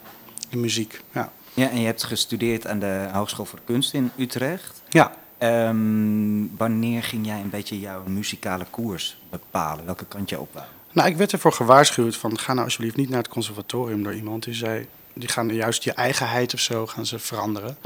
in 0.49 0.61
muziek. 0.61 1.01
Ja. 1.13 1.33
Ja, 1.57 1.71
en 1.71 1.81
je 1.81 1.87
hebt 1.87 2.05
gestudeerd 2.05 2.67
aan 2.67 2.79
de 2.79 3.09
Hogeschool 3.13 3.45
voor 3.45 3.59
de 3.59 3.65
Kunst 3.73 3.93
in 3.95 4.11
Utrecht. 4.17 4.83
ja. 4.89 5.13
Ehm, 5.39 6.57
wanneer 6.57 7.03
ging 7.03 7.27
jij 7.27 7.41
een 7.41 7.51
beetje 7.51 7.81
jouw 7.81 8.03
muzikale 8.07 8.67
koers 8.71 9.17
bepalen? 9.31 9.85
Welke 9.85 10.05
kant 10.05 10.31
je 10.31 10.41
op 10.41 10.49
wou? 10.53 10.67
Nou, 10.93 11.09
ik 11.09 11.17
werd 11.17 11.33
ervoor 11.33 11.53
gewaarschuwd 11.53 12.17
van 12.17 12.39
ga 12.39 12.53
nou 12.53 12.65
alsjeblieft 12.65 12.97
niet 12.97 13.09
naar 13.09 13.19
het 13.19 13.29
conservatorium 13.29 14.03
door 14.03 14.15
iemand 14.15 14.45
die 14.45 14.55
zei, 14.55 14.87
die 15.13 15.29
gaan 15.29 15.55
juist 15.55 15.83
je 15.83 15.93
eigenheid 15.93 16.55
of 16.55 16.61
zo 16.61 16.87
gaan 16.87 17.07
ze 17.07 17.19
veranderen. 17.19 17.77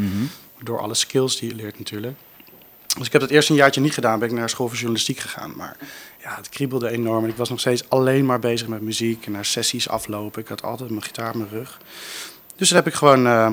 Door 0.63 0.81
alle 0.81 0.95
skills 0.95 1.39
die 1.39 1.49
je 1.49 1.55
leert 1.55 1.79
natuurlijk. 1.79 2.17
Dus 2.97 3.07
ik 3.07 3.13
heb 3.13 3.21
dat 3.21 3.31
eerst 3.31 3.49
een 3.49 3.57
jaartje 3.57 3.81
niet 3.81 3.95
gedaan, 3.95 4.19
ben 4.19 4.29
ik 4.29 4.35
naar 4.35 4.51
school 4.51 4.67
voor 4.67 4.77
journalistiek 4.77 5.19
gegaan. 5.19 5.53
Maar 5.57 5.77
ja, 6.23 6.37
het 6.37 6.49
kriebelde 6.49 6.91
enorm. 6.91 7.25
En 7.25 7.31
ik 7.31 7.37
was 7.37 7.49
nog 7.49 7.61
steeds 7.61 7.89
alleen 7.89 8.27
maar 8.27 8.39
bezig 8.39 8.69
met 8.69 8.81
muziek 8.81 9.27
en 9.27 9.33
naar 9.33 9.45
sessies 9.45 9.89
aflopen. 9.89 10.43
Ik 10.43 10.49
had 10.49 10.63
altijd 10.63 10.91
mijn 10.91 11.03
gitaar 11.03 11.33
in 11.33 11.39
mijn 11.39 11.51
rug. 11.51 11.81
Dus 12.61 12.69
toen 12.69 12.77
heb 12.79 12.87
ik 12.87 12.95
gewoon 12.95 13.27
eh, 13.27 13.51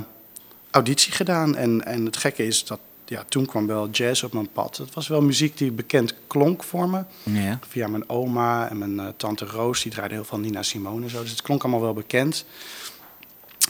auditie 0.72 1.12
gedaan. 1.12 1.56
En, 1.56 1.86
en 1.86 2.06
het 2.06 2.18
gekke 2.18 2.46
is 2.46 2.66
dat 2.66 2.80
ja, 3.06 3.24
toen 3.30 3.46
kwam 3.46 3.68
wel 3.68 3.90
jazz 3.90 4.24
op 4.24 4.34
mijn 4.34 4.50
pad. 4.54 4.78
Het 4.78 4.94
was 4.94 5.08
wel 5.08 5.22
muziek 5.22 5.58
die 5.58 5.72
bekend 5.72 6.14
klonk 6.28 6.64
voor 6.64 6.90
me. 6.90 7.04
Ja. 7.24 7.60
Via 7.68 7.88
mijn 7.88 8.10
oma 8.10 8.70
en 8.70 8.78
mijn 8.78 9.00
eh, 9.00 9.08
tante 9.18 9.46
Roos, 9.46 9.82
die 9.84 9.92
draaide 9.92 10.14
heel 10.14 10.24
veel 10.26 10.40
Nina 10.40 10.64
Simone 10.64 11.04
en 11.04 11.10
zo. 11.10 11.22
Dus 11.22 11.30
het 11.30 11.42
klonk 11.42 11.64
allemaal 11.64 11.82
wel 11.82 11.94
bekend. 11.94 12.46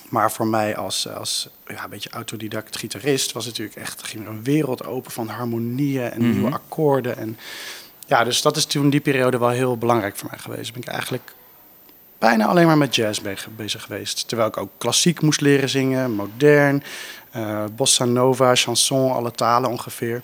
Maar 0.10 0.32
voor 0.32 0.48
mij 0.48 0.76
als, 0.76 1.10
als 1.10 1.50
ja, 1.68 1.84
een 1.84 1.90
beetje 1.90 2.10
autodidact 2.10 2.78
gitarist 2.78 3.32
was 3.32 3.46
het 3.46 3.58
natuurlijk 3.58 3.88
echt... 3.88 4.04
ging 4.04 4.24
er 4.26 4.32
een 4.32 4.44
wereld 4.44 4.86
open 4.86 5.12
van 5.12 5.28
harmonieën 5.28 6.12
en 6.12 6.22
Mhm. 6.22 6.32
nieuwe 6.32 6.52
akkoorden. 6.52 7.18
En, 7.18 7.38
ja, 8.08 8.24
dus 8.24 8.42
dat 8.42 8.58
is 8.58 8.66
toen 8.66 8.90
die 8.90 9.00
periode 9.00 9.38
wel 9.38 9.50
heel 9.50 9.78
belangrijk 9.78 10.18
voor 10.18 10.30
mij 10.30 10.40
geweest. 10.40 10.74
Ben 10.74 10.82
ik 10.82 10.88
eigenlijk 10.88 11.34
bijna 12.20 12.46
alleen 12.46 12.66
maar 12.68 12.78
met 12.78 12.96
jazz 12.96 13.20
be- 13.20 13.36
bezig 13.56 13.82
geweest. 13.82 14.28
Terwijl 14.28 14.50
ik 14.50 14.58
ook 14.58 14.72
klassiek 14.78 15.22
moest 15.22 15.42
leren 15.42 15.70
zingen, 15.70 16.12
modern, 16.12 16.84
eh, 17.32 17.64
bossa 17.76 18.06
nova, 18.06 18.56
chanson, 18.56 19.12
alle 19.12 19.32
talen 19.32 19.70
ongeveer. 19.70 20.22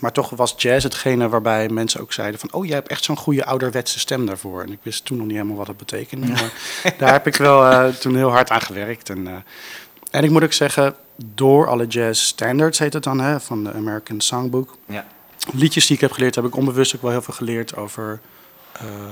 Maar 0.00 0.12
toch 0.12 0.30
was 0.30 0.54
jazz 0.56 0.84
hetgene 0.84 1.28
waarbij 1.28 1.68
mensen 1.68 2.00
ook 2.00 2.12
zeiden 2.12 2.40
van... 2.40 2.52
oh, 2.52 2.64
jij 2.64 2.74
hebt 2.74 2.88
echt 2.88 3.04
zo'n 3.04 3.16
goede 3.16 3.44
ouderwetse 3.44 3.98
stem 3.98 4.26
daarvoor. 4.26 4.62
En 4.62 4.72
ik 4.72 4.78
wist 4.82 5.04
toen 5.04 5.16
nog 5.16 5.26
niet 5.26 5.36
helemaal 5.36 5.56
wat 5.56 5.66
het 5.66 5.76
betekende. 5.76 6.26
Maar 6.26 6.52
daar 6.98 7.12
heb 7.12 7.26
ik 7.26 7.36
wel 7.36 7.64
eh, 7.64 7.88
toen 7.94 8.16
heel 8.16 8.30
hard 8.30 8.50
aan 8.50 8.60
gewerkt. 8.60 9.10
En, 9.10 9.26
eh, 9.26 9.32
en 10.10 10.24
ik 10.24 10.30
moet 10.30 10.42
ook 10.42 10.52
zeggen, 10.52 10.94
door 11.16 11.68
alle 11.68 11.86
jazz 11.86 12.22
standards 12.22 12.78
heet 12.78 12.92
het 12.92 13.02
dan... 13.02 13.20
Hè, 13.20 13.40
van 13.40 13.64
de 13.64 13.72
American 13.72 14.20
Songbook. 14.20 14.76
Ja. 14.86 15.06
Liedjes 15.52 15.86
die 15.86 15.96
ik 15.96 16.02
heb 16.02 16.12
geleerd, 16.12 16.34
heb 16.34 16.44
ik 16.44 16.56
onbewust 16.56 16.96
ook 16.96 17.02
wel 17.02 17.10
heel 17.10 17.22
veel 17.22 17.34
geleerd 17.34 17.76
over 17.76 18.20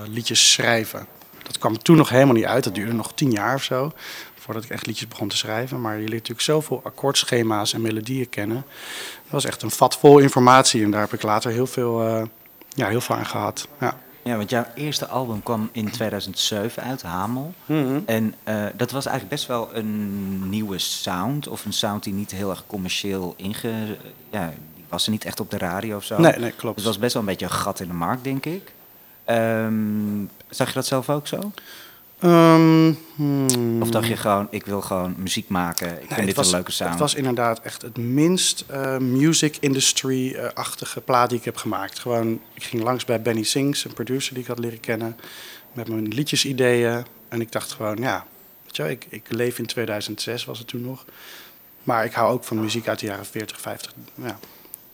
liedjes 0.08 0.52
schrijven. 0.52 1.06
Dat 1.46 1.58
kwam 1.58 1.78
toen 1.78 1.96
nog 1.96 2.08
helemaal 2.08 2.34
niet 2.34 2.44
uit. 2.44 2.64
Dat 2.64 2.74
duurde 2.74 2.92
nog 2.92 3.12
tien 3.14 3.30
jaar 3.30 3.54
of 3.54 3.62
zo. 3.62 3.92
Voordat 4.34 4.64
ik 4.64 4.70
echt 4.70 4.86
liedjes 4.86 5.08
begon 5.08 5.28
te 5.28 5.36
schrijven. 5.36 5.80
Maar 5.80 5.92
je 5.92 5.98
leert 5.98 6.12
natuurlijk 6.12 6.40
zoveel 6.40 6.80
akkoordschema's 6.84 7.72
en 7.72 7.80
melodieën 7.80 8.28
kennen. 8.28 8.64
Dat 9.22 9.30
was 9.30 9.44
echt 9.44 9.62
een 9.62 9.70
vat 9.70 9.96
vol 9.96 10.18
informatie. 10.18 10.84
En 10.84 10.90
daar 10.90 11.00
heb 11.00 11.12
ik 11.12 11.22
later 11.22 11.50
heel 11.50 11.66
veel, 11.66 12.06
eh, 12.06 12.22
ja, 12.74 12.88
heel 12.88 13.00
veel 13.00 13.16
aan 13.16 13.26
gehad. 13.26 13.68
Ja. 13.80 13.98
ja, 14.22 14.36
want 14.36 14.50
jouw 14.50 14.64
eerste 14.74 15.06
album 15.06 15.42
kwam 15.42 15.68
in 15.72 15.90
2007 15.90 16.82
uit, 16.82 17.02
Hamel. 17.02 17.54
En 18.06 18.34
eh, 18.42 18.64
dat 18.74 18.90
was 18.90 19.06
eigenlijk 19.06 19.36
best 19.36 19.46
wel 19.46 19.68
een 19.72 20.48
nieuwe 20.48 20.78
sound. 20.78 21.48
Of 21.48 21.64
een 21.64 21.72
sound 21.72 22.02
die 22.02 22.12
niet 22.12 22.30
heel 22.30 22.50
erg 22.50 22.64
commercieel 22.66 23.34
inge... 23.36 23.96
Ja, 24.30 24.52
die 24.74 24.84
was 24.88 25.04
er 25.04 25.10
niet 25.10 25.24
echt 25.24 25.40
op 25.40 25.50
de 25.50 25.58
radio 25.58 25.96
of 25.96 26.04
zo. 26.04 26.20
Nee, 26.20 26.38
nee, 26.38 26.50
klopt. 26.50 26.76
Dus 26.76 26.84
het 26.84 26.94
was 26.94 26.98
best 26.98 27.12
wel 27.12 27.22
een 27.22 27.28
beetje 27.28 27.46
een 27.46 27.52
gat 27.52 27.80
in 27.80 27.88
de 27.88 27.94
markt, 27.94 28.24
denk 28.24 28.44
ik. 28.44 28.74
Ehm, 29.26 30.25
zag 30.49 30.68
je 30.68 30.75
dat 30.75 30.87
zelf 30.87 31.11
ook 31.11 31.26
zo? 31.26 31.52
Ehm, 32.18 32.92
hmm. 33.14 33.83
Of 33.83 33.90
dacht 33.90 34.09
je 34.09 34.16
gewoon, 34.16 34.47
ik 34.50 34.66
wil 34.66 34.80
gewoon 34.80 35.14
muziek 35.18 35.49
maken. 35.49 35.88
Ik 35.88 35.99
Nee, 35.99 36.09
vind 36.09 36.26
dit 36.26 36.37
was, 36.37 36.47
een 36.47 36.54
leuke 36.54 36.71
sound. 36.71 36.90
Het 36.90 37.00
was 37.00 37.14
inderdaad 37.14 37.61
echt 37.61 37.83
het 37.83 37.97
minst 37.97 38.64
eh, 38.66 38.99
music 38.99 39.56
industry-achtige 39.61 41.00
plaat 41.00 41.28
die 41.28 41.38
ik 41.38 41.45
heb 41.45 41.56
gemaakt. 41.56 41.99
Gewoon, 41.99 42.40
ik 42.54 42.62
ging 42.62 42.83
langs 42.83 43.04
bij 43.04 43.23
Benny 43.23 43.42
Sings, 43.42 43.85
een 43.85 43.92
producer 43.92 44.35
die 44.35 44.42
ik 44.42 44.49
had 44.49 44.59
leren 44.59 44.80
kennen, 44.80 45.16
met 45.73 45.88
mijn 45.88 46.09
liedjesideeën. 46.09 47.04
En 47.28 47.40
ik 47.40 47.52
dacht 47.52 47.73
gewoon, 47.73 47.97
ja, 47.97 48.26
weet 48.64 48.76
je, 48.76 48.90
ik, 48.90 49.06
ik 49.09 49.26
leef 49.28 49.59
in 49.59 49.66
2006 49.66 50.45
was 50.45 50.59
het 50.59 50.68
toen 50.68 50.83
nog. 50.83 51.04
Maar 51.83 52.04
ik 52.04 52.12
hou 52.12 52.33
ook 52.33 52.45
van 52.45 52.61
muziek 52.61 52.88
uit 52.88 52.99
de 52.99 53.06
jaren 53.06 53.26
40, 53.26 53.61
50. 53.61 53.92
Ja. 54.14 54.38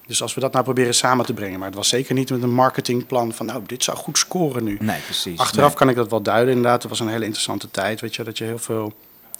Dus 0.06 0.22
als 0.22 0.34
we 0.34 0.40
dat 0.40 0.52
nou 0.52 0.64
proberen 0.64 0.94
samen 0.94 1.26
te 1.26 1.32
brengen. 1.34 1.58
Maar 1.58 1.68
het 1.68 1.76
was 1.76 1.88
zeker 1.88 2.14
niet 2.14 2.30
met 2.30 2.42
een 2.42 2.54
marketingplan 2.54 3.32
van, 3.32 3.46
nou, 3.46 3.62
dit 3.66 3.84
zou 3.84 3.96
goed 3.96 4.18
scoren 4.18 4.64
nu. 4.64 4.76
Nee, 4.80 5.00
precies. 5.00 5.38
Achteraf 5.38 5.68
Nee. 5.68 5.76
kan 5.76 5.88
ik 5.88 5.96
dat 5.96 6.10
wel 6.10 6.22
duiden, 6.22 6.54
inderdaad. 6.54 6.80
Het 6.82 6.90
was 6.90 7.00
een 7.00 7.08
hele 7.08 7.24
interessante 7.24 7.70
tijd, 7.70 8.00
weet 8.00 8.14
je, 8.14 8.22
dat 8.24 8.38
je 8.38 8.44
heel 8.44 8.58
veel 8.58 8.92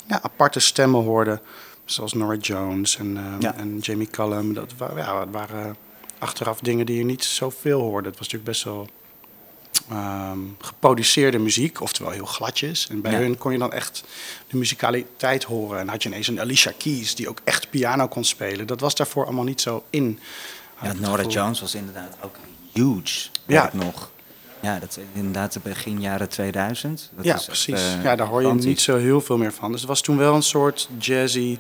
ja, 0.07 0.19
aparte 0.23 0.61
stemmen 0.61 1.03
hoorde. 1.03 1.41
Zoals 1.85 2.13
Nora 2.13 2.37
Jones 2.37 2.97
en, 2.99 3.17
eh, 3.17 3.23
Ja. 3.39 3.55
en 3.57 3.79
Jamie 3.79 4.07
Cullum. 4.11 4.55
Dat 4.55 4.73
waren, 4.77 4.97
ja, 4.97 5.19
dat 5.19 5.29
waren 5.31 5.77
achteraf 6.19 6.59
dingen 6.61 6.87
die 6.87 6.97
je 6.99 7.05
niet 7.05 7.25
zoveel 7.25 7.81
hoorde. 7.81 8.09
Het 8.09 8.19
was 8.19 8.27
natuurlijk 8.29 8.51
best 8.53 8.65
wel 8.65 8.89
ehm, 9.91 10.39
geproduceerde 10.59 11.39
muziek, 11.39 11.81
oftewel 11.81 12.11
heel 12.13 12.25
gladjes. 12.27 12.89
En 12.91 13.01
bij 13.01 13.13
Ja. 13.13 13.19
hun 13.19 13.39
kon 13.39 13.53
je 13.53 13.59
dan 13.59 13.73
echt 13.73 14.05
de 14.49 14.57
muzikaliteit 14.57 15.45
horen. 15.45 15.79
En 15.81 15.89
had 15.89 16.03
je 16.03 16.09
ineens 16.09 16.27
een 16.29 16.41
Alicia 16.41 16.73
Keys 16.79 17.15
die 17.15 17.29
ook 17.29 17.39
echt 17.45 17.71
piano 17.71 18.09
kon 18.09 18.25
spelen. 18.25 18.67
Dat 18.67 18.81
was 18.81 18.95
daarvoor 18.95 19.25
allemaal 19.25 19.45
niet 19.45 19.61
zo 19.61 19.85
in. 19.91 20.19
Ja, 20.83 20.93
Nora. 20.93 21.23
Jones 21.23 21.61
was 21.61 21.75
inderdaad 21.75 22.17
ook 22.21 22.37
huge. 22.73 23.29
Ja. 23.47 23.71
Nog. 23.73 24.11
Ja, 24.61 24.79
dat 24.79 24.97
is 24.97 25.05
inderdaad 25.15 25.59
begin 25.63 26.01
jaren 26.01 26.29
2000. 26.29 27.11
Dat 27.17 27.25
ja, 27.25 27.31
is 27.35 27.39
echt, 27.39 27.47
precies. 27.47 27.81
eh, 27.95 28.03
ja, 28.03 28.17
daar 28.17 28.27
hoor 28.27 28.43
je 28.43 28.53
niet 28.55 28.81
zo 28.81 28.97
heel 28.97 29.21
veel 29.21 29.37
meer 29.39 29.53
van. 29.53 29.71
Dus 29.73 29.81
het 29.81 29.89
was 29.89 30.01
toen 30.01 30.17
wel 30.17 30.35
een 30.35 30.43
soort 30.43 30.89
jazzy 30.99 31.59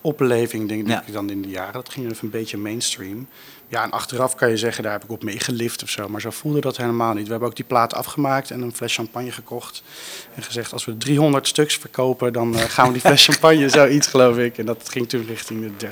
opleving, 0.00 0.68
denk 0.68 0.88
Ja. 0.88 1.02
ik 1.06 1.12
dan 1.12 1.30
in 1.30 1.42
de 1.42 1.48
jaren. 1.48 1.72
Dat 1.72 1.88
ging 1.92 2.10
even 2.10 2.24
een 2.24 2.30
beetje 2.30 2.56
mainstream. 2.58 3.28
Ja, 3.70 3.82
en 3.82 3.90
achteraf 3.90 4.34
kan 4.34 4.48
je 4.50 4.56
zeggen, 4.56 4.82
daar 4.82 4.92
heb 4.92 5.04
ik 5.04 5.10
op 5.10 5.22
meegelift 5.22 5.82
of 5.82 5.88
zo. 5.90 6.08
Maar 6.08 6.20
zo 6.20 6.30
voelde 6.30 6.60
dat 6.60 6.76
helemaal 6.76 7.14
niet. 7.14 7.24
We 7.24 7.30
hebben 7.30 7.48
ook 7.48 7.56
die 7.56 7.64
plaat 7.64 7.94
afgemaakt 7.94 8.50
en 8.50 8.60
een 8.62 8.74
fles 8.74 8.94
champagne 8.94 9.32
gekocht. 9.32 9.82
En 10.34 10.42
gezegd, 10.42 10.72
als 10.72 10.84
we 10.84 10.96
300 10.96 11.46
stuks 11.48 11.76
verkopen, 11.76 12.32
dan 12.32 12.56
eh, 12.56 12.60
gaan 12.62 12.86
we 12.86 12.92
die 12.92 13.00
fles 13.00 13.24
champagne, 13.28 13.68
zoiets 13.68 14.06
geloof 14.06 14.36
ik. 14.38 14.58
En 14.58 14.66
dat 14.66 14.88
ging 14.88 15.08
toen 15.08 15.26
richting 15.26 15.72
de 15.76 15.86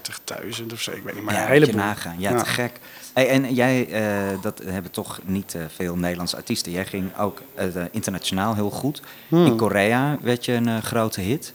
30.000 0.61 0.73
of 0.73 0.80
zo. 0.82 0.90
Ik 0.90 1.02
weet 1.02 1.14
niet, 1.14 1.25
maar 1.25 1.35
ja, 1.35 1.42
een 1.42 1.49
heleboel. 1.49 1.75
nagaan. 1.76 2.14
Ja, 2.18 2.30
Ja. 2.30 2.38
te 2.42 2.44
gek. 2.49 2.78
Hey, 3.14 3.28
en 3.28 3.54
jij, 3.54 3.88
eh, 3.90 4.42
dat 4.42 4.61
hebben 4.64 4.90
toch 4.90 5.20
niet 5.25 5.54
eh, 5.54 5.62
veel 5.75 5.97
Nederlandse 5.97 6.37
artiesten. 6.37 6.73
Jij 6.73 6.87
ging 6.87 7.16
ook 7.18 7.42
internationaal 7.90 8.54
heel 8.54 8.70
goed. 8.70 9.02
Hmm. 9.28 9.47
In 9.47 9.56
Korea 9.56 10.18
werd 10.20 10.44
je 10.44 10.52
een 10.52 10.82
grote 10.82 11.20
hit. 11.20 11.52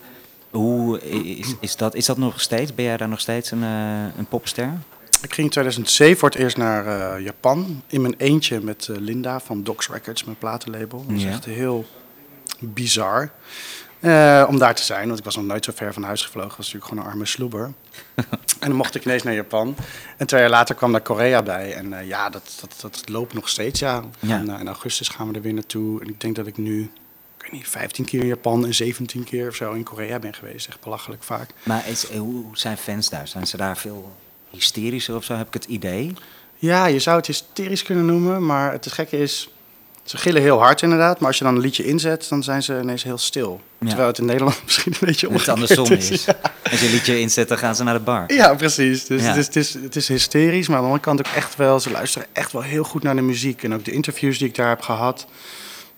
Hoe 0.52 1.02
is, 1.40 1.56
is, 1.60 1.76
dat, 1.76 1.96
is 1.96 2.06
dat 2.06 2.18
nog 2.18 2.42
steeds? 2.42 2.74
Ben 2.76 2.86
jij 2.86 2.98
daar 2.98 3.10
nog 3.10 3.20
steeds 3.20 3.52
een, 3.52 3.62
een 4.18 4.26
popster? 4.30 4.74
Ik 5.24 5.34
ging 5.34 5.46
in 5.48 5.50
2007 5.50 6.18
voor 6.18 6.30
het 6.30 6.38
eerst 6.38 6.58
naar 6.58 6.86
eh, 7.16 7.24
Japan. 7.24 7.84
In 7.88 8.02
mijn 8.02 8.16
eentje 8.18 8.60
met 8.62 8.88
eh, 8.88 8.96
Linda 8.98 9.40
van 9.40 9.64
Docs 9.64 9.90
Records, 9.90 10.24
mijn 10.24 10.38
platenlabel. 10.38 11.06
Dat 11.08 11.22
Ja. 11.22 11.30
echt 11.30 11.46
heel 11.46 11.86
bizar. 12.60 13.32
eh, 14.00 14.46
om 14.50 14.58
daar 14.60 14.76
te 14.76 14.84
zijn, 14.84 15.08
want 15.08 15.20
ik 15.20 15.26
was 15.26 15.36
nog 15.36 15.46
nooit 15.46 15.66
zo 15.66 15.72
ver 15.76 15.94
van 15.94 16.04
huis 16.04 16.22
gevlogen. 16.22 16.50
was 16.58 16.66
natuurlijk 16.66 16.86
gewoon 16.86 17.04
een 17.04 17.10
arme 17.12 17.26
sloeber. 17.26 17.74
en 18.60 18.68
dan 18.68 18.74
mocht 18.76 18.96
ik 18.96 19.06
ineens 19.06 19.24
naar 19.24 19.34
Japan. 19.34 19.76
En 20.18 20.28
twee 20.28 20.42
jaar 20.42 20.50
later 20.50 20.76
kwam 20.76 20.92
daar 20.92 21.02
Korea 21.02 21.44
bij. 21.44 21.74
En 21.74 22.06
ja, 22.06 22.30
dat, 22.30 22.58
dat, 22.62 22.76
dat 22.82 23.10
loopt 23.10 23.34
nog 23.34 23.50
steeds, 23.50 23.80
ja. 23.80 24.04
Ja. 24.20 24.38
En, 24.40 24.50
in 24.60 24.68
augustus 24.68 25.08
gaan 25.08 25.28
we 25.30 25.34
er 25.36 25.42
weer 25.42 25.54
naartoe. 25.54 26.02
En 26.02 26.08
ik 26.08 26.22
denk 26.22 26.36
dat 26.36 26.48
ik 26.48 26.58
nu, 26.58 26.82
ik 27.38 27.42
weet 27.42 27.52
niet, 27.52 27.68
15 27.68 28.06
keer 28.06 28.20
in 28.22 28.28
Japan 28.28 28.66
en 28.66 28.74
17 28.74 29.24
keer 29.24 29.48
of 29.48 29.56
zo 29.56 29.72
in 29.74 29.84
Korea 29.84 30.20
ben 30.20 30.34
geweest. 30.34 30.68
Echt 30.68 30.80
belachelijk 30.84 31.24
vaak. 31.24 31.50
Maar 31.64 31.88
is, 31.88 32.10
hoe 32.12 32.46
zijn 32.58 32.78
fans 32.78 33.10
daar? 33.10 33.28
Zijn 33.28 33.48
ze 33.48 33.58
daar 33.58 33.78
veel 33.78 34.12
hysterischer 34.54 35.16
of 35.16 35.24
zo? 35.24 35.36
Heb 35.36 35.48
ik 35.48 35.54
het 35.54 35.66
idee? 35.66 36.14
Ja, 36.58 36.86
je 36.86 37.00
zou 37.00 37.18
het 37.18 37.28
hysterisch 37.28 37.84
kunnen 37.84 38.06
noemen, 38.06 38.46
maar 38.46 38.72
het 38.72 38.92
gekke 38.92 39.20
is... 39.20 39.48
Ze 40.04 40.18
gillen 40.18 40.42
heel 40.42 40.60
hard 40.60 40.82
inderdaad, 40.82 41.20
maar 41.20 41.28
als 41.28 41.38
je 41.38 41.44
dan 41.44 41.56
een 41.56 41.62
liedje 41.62 41.86
inzet, 41.86 42.30
dan 42.30 42.44
zijn 42.44 42.64
ze 42.64 42.80
ineens 42.82 43.04
heel 43.04 43.18
stil. 43.18 43.62
Ja. 43.80 43.88
Terwijl 43.88 44.08
het 44.08 44.18
in 44.18 44.26
Nederland 44.26 44.64
misschien 44.66 44.92
een 44.92 45.08
beetje 45.08 45.28
Het 45.28 45.36
omgekeerd 45.36 45.72
andersom 45.78 45.98
is. 45.98 46.10
is. 46.12 46.28
Als 46.72 46.80
je 46.80 46.86
een 46.86 46.92
liedje 46.92 47.20
inzet, 47.20 47.48
dan 47.48 47.58
gaan 47.58 47.76
ze 47.76 47.84
naar 47.84 47.94
de 47.94 48.00
bar. 48.00 48.34
Ja, 48.34 48.54
precies. 48.54 49.06
Dus 49.06 49.22
Ja. 49.22 49.28
Het, 49.28 49.38
is, 49.38 49.46
het, 49.46 49.56
is, 49.56 49.74
het 49.74 49.96
is 49.96 50.08
hysterisch, 50.08 50.68
maar 50.68 50.78
aan 50.78 50.84
de 50.84 50.90
andere 50.90 51.06
kant 51.06 51.28
ook 51.28 51.34
echt 51.34 51.56
wel... 51.56 51.80
Ze 51.80 51.92
luisteren 51.92 52.28
echt 52.34 52.52
wel 52.52 52.62
heel 52.62 52.84
goed 52.84 53.04
naar 53.04 53.16
de 53.16 53.22
muziek. 53.22 53.64
En 53.64 53.74
ook 53.74 53.86
de 53.86 53.92
interviews 53.92 54.38
die 54.38 54.48
ik 54.48 54.56
daar 54.56 54.70
heb 54.70 54.82
gehad, 54.82 55.26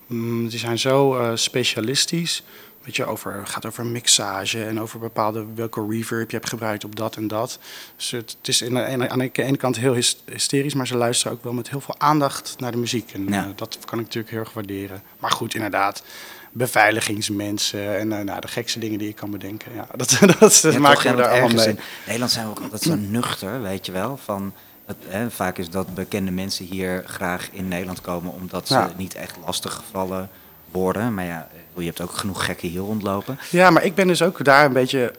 mm, 0.07 0.47
die 0.49 0.59
zijn 0.59 0.79
zo 0.79 1.17
eh, 1.17 1.31
specialistisch. 1.33 2.43
Weet 2.85 2.95
je, 2.95 3.05
over, 3.05 3.47
gaat 3.47 3.65
over 3.65 3.85
mixage 3.85 4.65
en 4.65 4.81
over 4.81 4.99
bepaalde 4.99 5.45
welke 5.55 5.85
reverb 5.89 6.29
je 6.31 6.37
hebt 6.37 6.49
gebruikt 6.49 6.83
op 6.83 6.95
dat 6.95 7.15
en 7.15 7.27
dat. 7.27 7.59
Dus 7.95 8.11
het, 8.11 8.35
het 8.37 8.47
is 8.47 8.61
in, 8.61 8.77
aan 8.77 9.09
aan 9.09 9.19
de 9.19 9.31
ene 9.43 9.57
kant 9.57 9.75
heel 9.75 9.93
hys- 9.93 10.23
hysterisch, 10.25 10.73
maar 10.73 10.87
ze 10.87 10.97
luisteren 10.97 11.33
ook 11.37 11.43
wel 11.43 11.53
met 11.53 11.69
heel 11.69 11.81
veel 11.81 11.95
aandacht 11.97 12.55
naar 12.59 12.71
de 12.71 12.77
muziek. 12.77 13.11
En 13.13 13.27
Ja. 13.27 13.43
eh, 13.43 13.49
dat 13.55 13.77
kan 13.85 13.99
ik 13.99 14.05
natuurlijk 14.05 14.33
heel 14.33 14.39
erg 14.43 14.53
waarderen. 14.53 15.01
Maar 15.19 15.31
goed, 15.31 15.53
inderdaad, 15.55 16.03
beveiligingsmensen 16.51 17.97
en 17.99 18.11
eh, 18.11 18.23
nou, 18.23 18.41
de 18.41 18.47
gekste 18.47 18.79
dingen 18.79 18.97
die 18.97 19.07
je 19.07 19.13
kan 19.13 19.31
bedenken. 19.31 19.73
Ja, 19.73 19.87
dat 19.95 20.17
dat, 20.39 20.59
Ja, 20.61 20.79
maakt 20.79 21.03
me 21.03 21.15
daar 21.15 21.29
allemaal 21.29 21.49
mee. 21.55 21.67
In 21.67 21.77
Nederland 22.05 22.31
zijn 22.31 22.45
we 22.45 22.51
ook 22.51 22.59
altijd 22.59 22.81
zo 22.81 22.95
nuchter, 22.95 23.61
weet 23.61 23.85
je 23.85 23.91
wel. 23.91 24.17
Van, 24.17 24.53
het, 24.85 24.97
hè, 25.07 25.31
vaak 25.31 25.57
is 25.57 25.69
dat 25.69 25.93
bekende 25.93 26.31
mensen 26.31 26.65
hier 26.65 27.03
graag 27.07 27.49
in 27.51 27.67
Nederland 27.67 28.01
komen 28.01 28.31
omdat 28.33 28.67
ze 28.67 28.73
Ja. 28.73 28.91
niet 28.97 29.15
echt 29.15 29.37
lastig 29.45 29.73
gevallen 29.73 30.29
worden. 30.71 31.13
Maar 31.13 31.25
ja, 31.25 31.47
je 31.81 31.87
hebt 31.87 32.01
ook 32.01 32.11
genoeg 32.11 32.45
gekken 32.45 32.67
hier 32.69 32.79
rondlopen. 32.79 33.39
Ja, 33.51 33.69
maar 33.69 33.83
ik 33.83 33.95
ben 33.95 34.07
dus 34.07 34.21
ook 34.21 34.43
daar 34.43 34.65
een 34.65 34.73
beetje 34.73 35.11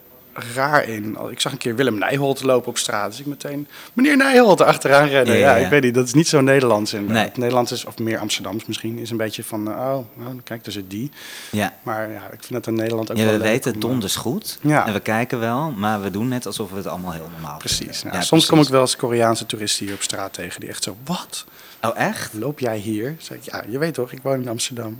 raar 0.54 0.88
in. 0.88 1.18
Ik 1.30 1.40
zag 1.40 1.52
een 1.52 1.58
keer 1.58 1.76
Willem 1.76 1.98
Nijholt 1.98 2.42
lopen 2.42 2.68
op 2.68 2.78
straat. 2.78 3.10
Dus 3.10 3.20
ik 3.20 3.26
meteen, 3.26 3.68
meneer 3.92 4.16
Nijholt, 4.16 4.60
achteraan 4.60 5.08
rennen. 5.08 5.34
Ja, 5.34 5.40
Ja, 5.40 5.50
ja, 5.50 5.56
ja. 5.56 5.64
ik 5.64 5.70
weet 5.70 5.82
niet, 5.82 5.94
dat 5.94 6.06
is 6.06 6.14
niet 6.14 6.28
zo 6.28 6.40
Nederlands 6.40 6.92
inderdaad. 6.92 7.22
Nee. 7.24 7.32
Nederlands 7.36 7.72
is, 7.72 7.84
of 7.84 7.98
meer 7.98 8.18
Amsterdams 8.18 8.66
misschien, 8.66 8.98
is 8.98 9.10
een 9.10 9.16
beetje 9.16 9.44
van, 9.44 9.70
eh, 9.70 9.76
oh, 9.76 9.98
nou, 10.14 10.40
kijk, 10.44 10.64
daar 10.64 10.72
zit 10.72 10.90
die. 10.90 11.10
Ja, 11.50 11.74
Maar 11.82 12.10
ja, 12.10 12.22
ik 12.32 12.38
vind 12.40 12.52
dat 12.52 12.66
in 12.66 12.74
Nederland 12.74 13.10
ook 13.10 13.16
ja 13.16 13.22
wel 13.22 13.32
we 13.32 13.38
leuk 13.38 13.48
weten 13.48 13.72
het 13.72 13.82
eh, 13.82 13.88
donders 13.88 14.16
goed. 14.16 14.58
Ja. 14.60 14.86
En 14.86 14.92
we 14.92 15.00
kijken 15.00 15.40
wel, 15.40 15.70
maar 15.70 16.02
we 16.02 16.10
doen 16.10 16.28
net 16.28 16.46
alsof 16.46 16.70
we 16.70 16.76
het 16.76 16.86
allemaal 16.86 17.12
heel 17.12 17.28
normaal 17.32 17.58
Precies. 17.58 18.02
Nou, 18.02 18.16
Ja, 18.16 18.22
soms 18.22 18.46
kom 18.46 18.60
ik 18.60 18.68
wel 18.68 18.80
eens 18.80 18.96
Koreaanse 18.96 19.46
toeristen 19.46 19.86
hier 19.86 19.94
op 19.94 20.02
straat 20.02 20.32
tegen 20.32 20.60
die 20.60 20.68
echt 20.68 20.82
zo, 20.82 20.96
wat? 21.04 21.44
Oh, 21.82 21.98
echt? 21.98 22.32
Loop 22.32 22.58
jij 22.58 22.76
hier? 22.76 23.14
Zeg 23.18 23.36
ik, 23.36 23.42
ja, 23.42 23.62
je 23.68 23.78
weet 23.78 23.94
toch, 23.94 24.12
ik 24.12 24.22
woon 24.22 24.40
in 24.40 24.48
Amsterdam. 24.48 24.98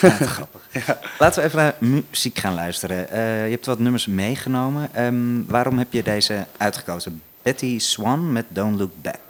Ja, 0.00 0.08
grappig. 0.10 0.60
Laten 1.18 1.42
we 1.42 1.48
even 1.48 1.58
naar 1.58 1.74
muziek 1.78 2.38
gaan 2.38 2.54
luisteren. 2.54 3.10
Eh, 3.10 3.44
je 3.44 3.50
hebt 3.50 3.66
wat 3.66 3.78
nummers 3.78 4.06
meegenomen. 4.06 4.94
Ehm, 4.94 5.44
waarom 5.46 5.78
heb 5.78 5.92
je 5.92 6.02
deze 6.02 6.46
uitgekozen? 6.56 7.22
Betty 7.42 7.78
Swan 7.78 8.32
met 8.32 8.44
Don't 8.48 8.78
Look 8.78 8.92
Back. 9.02 9.20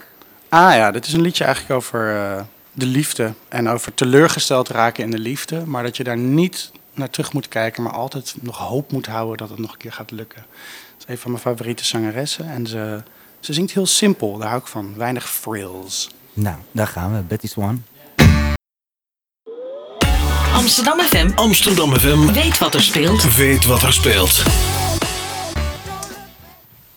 Ah 0.49 0.75
ja, 0.75 0.91
dit 0.91 1.05
is 1.07 1.13
een 1.13 1.21
liedje 1.21 1.43
eigenlijk 1.43 1.75
over 1.75 2.15
eh, 2.15 2.41
de 2.73 2.85
liefde. 2.85 3.33
En 3.47 3.69
over 3.69 3.93
teleurgesteld 3.93 4.69
raken 4.69 5.03
in 5.03 5.11
de 5.11 5.19
liefde. 5.19 5.65
Maar 5.65 5.83
dat 5.83 5.97
je 5.97 6.03
daar 6.03 6.17
niet 6.17 6.71
naar 6.93 7.09
terug 7.09 7.33
moet 7.33 7.47
kijken, 7.47 7.83
maar 7.83 7.93
altijd 7.93 8.35
nog 8.39 8.57
hoop 8.57 8.91
moet 8.91 9.05
houden 9.05 9.37
dat 9.37 9.49
het 9.49 9.59
nog 9.59 9.71
een 9.71 9.77
keer 9.77 9.91
gaat 9.91 10.11
lukken. 10.11 10.45
Dat 10.97 11.07
is 11.07 11.13
een 11.13 11.17
van 11.17 11.31
mijn 11.31 11.43
favoriete 11.43 11.85
zangeressen. 11.85 12.49
En 12.49 12.67
ze, 12.67 13.01
ze 13.39 13.53
zingt 13.53 13.71
heel 13.71 13.85
simpel, 13.85 14.37
daar 14.37 14.47
hou 14.47 14.61
ik 14.61 14.67
van. 14.67 14.93
Weinig 14.97 15.29
frills. 15.29 16.09
Nou, 16.33 16.57
daar 16.71 16.87
gaan 16.87 17.15
we. 17.15 17.21
Betty 17.21 17.47
Swan. 17.47 17.83
Amsterdam 20.59 20.99
FM 20.99 21.29
Amsterdam 21.35 21.95
FM 21.95 22.33
weet 22.33 22.57
wat 22.57 22.73
er 22.73 22.81
speelt. 22.81 23.35
weet 23.35 23.65
wat 23.65 23.81
er 23.81 23.93
speelt. 23.93 24.43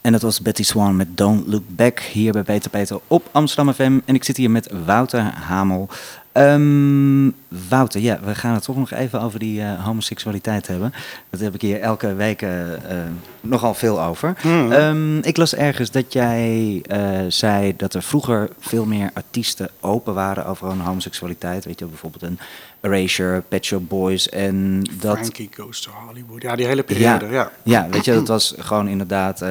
En 0.01 0.13
dat 0.13 0.23
was 0.23 0.41
Betty 0.41 0.63
Swan 0.63 0.97
met 0.97 1.17
Don't 1.17 1.47
Look 1.47 1.63
Back 1.67 2.01
hier 2.01 2.33
bij 2.33 2.43
Peter 2.43 2.71
Peter 2.71 3.01
op 3.07 3.29
Amsterdam 3.33 3.75
FM. 3.75 3.99
En 4.05 4.15
ik 4.15 4.25
zit 4.25 4.37
hier 4.37 4.51
met 4.51 4.71
Wouter 4.85 5.23
Hamel. 5.23 5.89
Ehm, 6.33 7.31
Wouter, 7.69 8.01
ja, 8.01 8.19
we 8.25 8.35
gaan 8.35 8.55
het 8.55 8.65
toch 8.65 8.77
nog 8.77 8.91
even 8.91 9.21
over 9.21 9.39
die 9.39 9.63
eh, 9.63 9.85
homoseksualiteit 9.85 10.67
hebben. 10.67 10.93
Dat 11.31 11.41
heb 11.41 11.55
ik 11.55 11.61
hier 11.61 11.81
elke 11.81 12.15
week 12.15 12.43
eh, 12.43 12.73
eh, 12.73 12.81
nogal 13.41 13.75
veel 13.75 14.03
over. 14.03 14.37
Ehm, 14.43 15.19
ik 15.19 15.37
las 15.37 15.55
ergens 15.55 15.91
dat 15.91 16.13
jij 16.13 16.83
zei 17.29 17.77
dat 17.77 17.95
er 17.95 18.03
vroeger 18.03 18.51
veel 18.59 18.85
meer 18.85 19.11
artiesten 19.15 19.69
open 19.81 20.15
waren 20.15 20.47
over 20.47 20.69
hun 20.69 20.81
homoseksualiteit. 20.81 21.65
Weet 21.65 21.79
je, 21.79 21.85
bijvoorbeeld 21.85 22.23
een 22.23 22.39
Erasure, 22.81 23.43
Pet 23.49 23.65
Shop 23.65 23.89
Boys 23.89 24.29
en 24.29 24.83
dat... 25.01 25.17
Frankie 25.17 25.49
Goes 25.57 25.81
to 25.81 25.91
Hollywood. 26.07 26.43
Ja, 26.43 26.57
die 26.57 26.67
hele 26.67 26.83
periode, 26.83 27.27
ja. 27.27 27.53
Ja, 27.63 27.89
weet 27.91 28.05
je, 28.05 28.13
dat 28.13 28.29
was 28.29 28.55
gewoon 28.59 28.89
inderdaad 28.89 29.45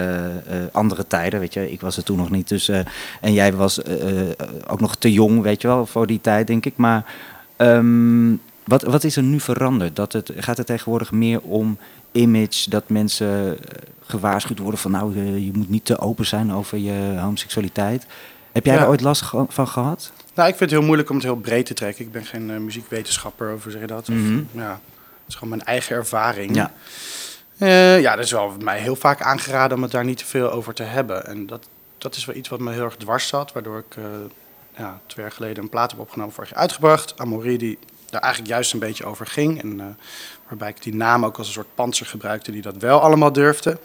andere 0.71 1.07
tijden, 1.07 1.39
weet 1.39 1.53
je. 1.53 1.71
Ik 1.71 1.81
was 1.81 1.97
er 1.97 2.03
toen 2.03 2.17
nog 2.17 2.29
niet, 2.29 2.47
dus... 2.47 2.69
en 3.21 3.33
jij 3.33 3.53
was 3.53 3.85
ook 4.67 4.79
nog 4.79 4.95
te 4.95 5.11
jong, 5.11 5.41
weet 5.41 5.61
je 5.61 5.67
wel, 5.67 5.85
voor 5.85 6.07
die 6.07 6.21
tijd, 6.21 6.47
denk 6.47 6.65
ik. 6.65 6.70
Maar 6.77 7.05
ehm, 7.55 8.31
wat, 8.63 8.83
wat 8.83 9.03
is 9.03 9.15
er 9.15 9.23
nu 9.23 9.39
veranderd? 9.39 9.95
Dat 9.95 10.13
het, 10.13 10.31
gaat 10.35 10.57
het 10.57 10.65
tegenwoordig 10.67 11.11
meer 11.11 11.41
om 11.41 11.77
image, 12.11 12.69
dat 12.69 12.89
mensen 12.89 13.57
eh, 13.59 13.75
gewaarschuwd 14.05 14.59
worden 14.59 14.79
van... 14.79 14.91
nou, 14.91 15.15
eh, 15.17 15.45
je 15.45 15.51
moet 15.53 15.69
niet 15.69 15.85
te 15.85 15.99
open 15.99 16.25
zijn 16.25 16.53
over 16.53 16.77
je 16.77 17.17
homoseksualiteit. 17.19 18.05
Heb 18.51 18.65
jij 18.65 18.75
Ja. 18.75 18.81
er 18.81 18.87
ooit 18.87 19.01
last 19.01 19.23
van 19.47 19.67
gehad? 19.67 20.11
Nou, 20.35 20.49
ik 20.49 20.55
vind 20.55 20.69
het 20.69 20.79
heel 20.79 20.87
moeilijk 20.87 21.09
om 21.09 21.15
het 21.15 21.25
heel 21.25 21.35
breed 21.35 21.65
te 21.65 21.73
trekken. 21.73 22.05
Ik 22.05 22.11
ben 22.11 22.25
geen 22.25 22.51
eh, 22.51 22.57
muziekwetenschapper, 22.57 23.53
of 23.53 23.65
zeg 23.67 23.81
je 23.81 23.87
dat? 23.87 24.09
Of, 24.09 24.15
Mhm. 24.15 24.39
ja, 24.51 24.71
het 24.71 24.79
is 25.27 25.33
gewoon 25.35 25.49
mijn 25.49 25.63
eigen 25.63 25.95
ervaring. 25.95 26.55
Ja. 26.55 26.71
Ja, 27.97 28.15
dat 28.15 28.25
is 28.25 28.31
wel 28.31 28.53
mij 28.63 28.79
heel 28.79 28.95
vaak 28.95 29.21
aangeraden 29.21 29.77
om 29.77 29.83
het 29.83 29.91
daar 29.91 30.05
niet 30.05 30.17
te 30.17 30.25
veel 30.25 30.51
over 30.51 30.73
te 30.73 30.83
hebben. 30.83 31.25
En 31.27 31.45
dat, 31.47 31.67
dat 31.97 32.15
is 32.15 32.25
wel 32.25 32.35
iets 32.35 32.49
wat 32.49 32.59
me 32.59 32.71
heel 32.71 32.83
erg 32.83 32.95
dwars 32.95 33.27
zat, 33.27 33.51
waardoor 33.51 33.77
ik 33.77 33.95
ja, 34.77 34.99
twee 35.05 35.25
jaar 35.25 35.33
geleden 35.33 35.63
een 35.63 35.69
plaat 35.69 35.91
heb 35.91 35.99
opgenomen, 35.99 36.33
vorig 36.33 36.49
jaar 36.49 36.59
uitgebracht. 36.59 37.19
Amorie, 37.19 37.57
die 37.57 37.77
daar 38.09 38.21
eigenlijk 38.21 38.53
juist 38.53 38.73
een 38.73 38.79
beetje 38.79 39.05
over 39.05 39.27
ging. 39.27 39.61
En 39.61 39.79
eh, 39.79 39.85
waarbij 40.47 40.69
ik 40.69 40.83
die 40.83 40.95
naam 40.95 41.25
ook 41.25 41.37
als 41.37 41.47
een 41.47 41.53
soort 41.53 41.75
panzer 41.75 42.05
gebruikte 42.05 42.51
die 42.51 42.61
dat 42.61 42.77
wel 42.77 42.99
allemaal 43.01 43.31
durfde. 43.31 43.77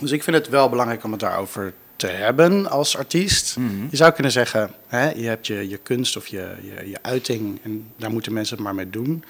Dus 0.00 0.10
ik 0.12 0.22
vind 0.22 0.36
het 0.36 0.48
wel 0.48 0.68
belangrijk 0.68 1.04
om 1.04 1.10
het 1.10 1.20
daarover 1.20 1.72
te 1.96 2.06
hebben 2.06 2.70
als 2.70 2.96
artiest. 2.96 3.56
Mhm. 3.56 3.86
Je 3.90 3.96
zou 3.96 4.12
kunnen 4.12 4.32
zeggen, 4.32 4.70
hè, 4.86 5.10
je 5.10 5.26
hebt 5.28 5.46
je, 5.46 5.68
je 5.68 5.76
kunst 5.76 6.16
of 6.16 6.26
je, 6.26 6.54
je, 6.62 6.88
je 6.88 6.98
uiting 7.02 7.60
en 7.62 7.92
daar 7.96 8.10
moeten 8.10 8.32
mensen 8.32 8.56
het 8.56 8.64
maar 8.64 8.74
mee 8.74 8.90
doen. 8.90 9.24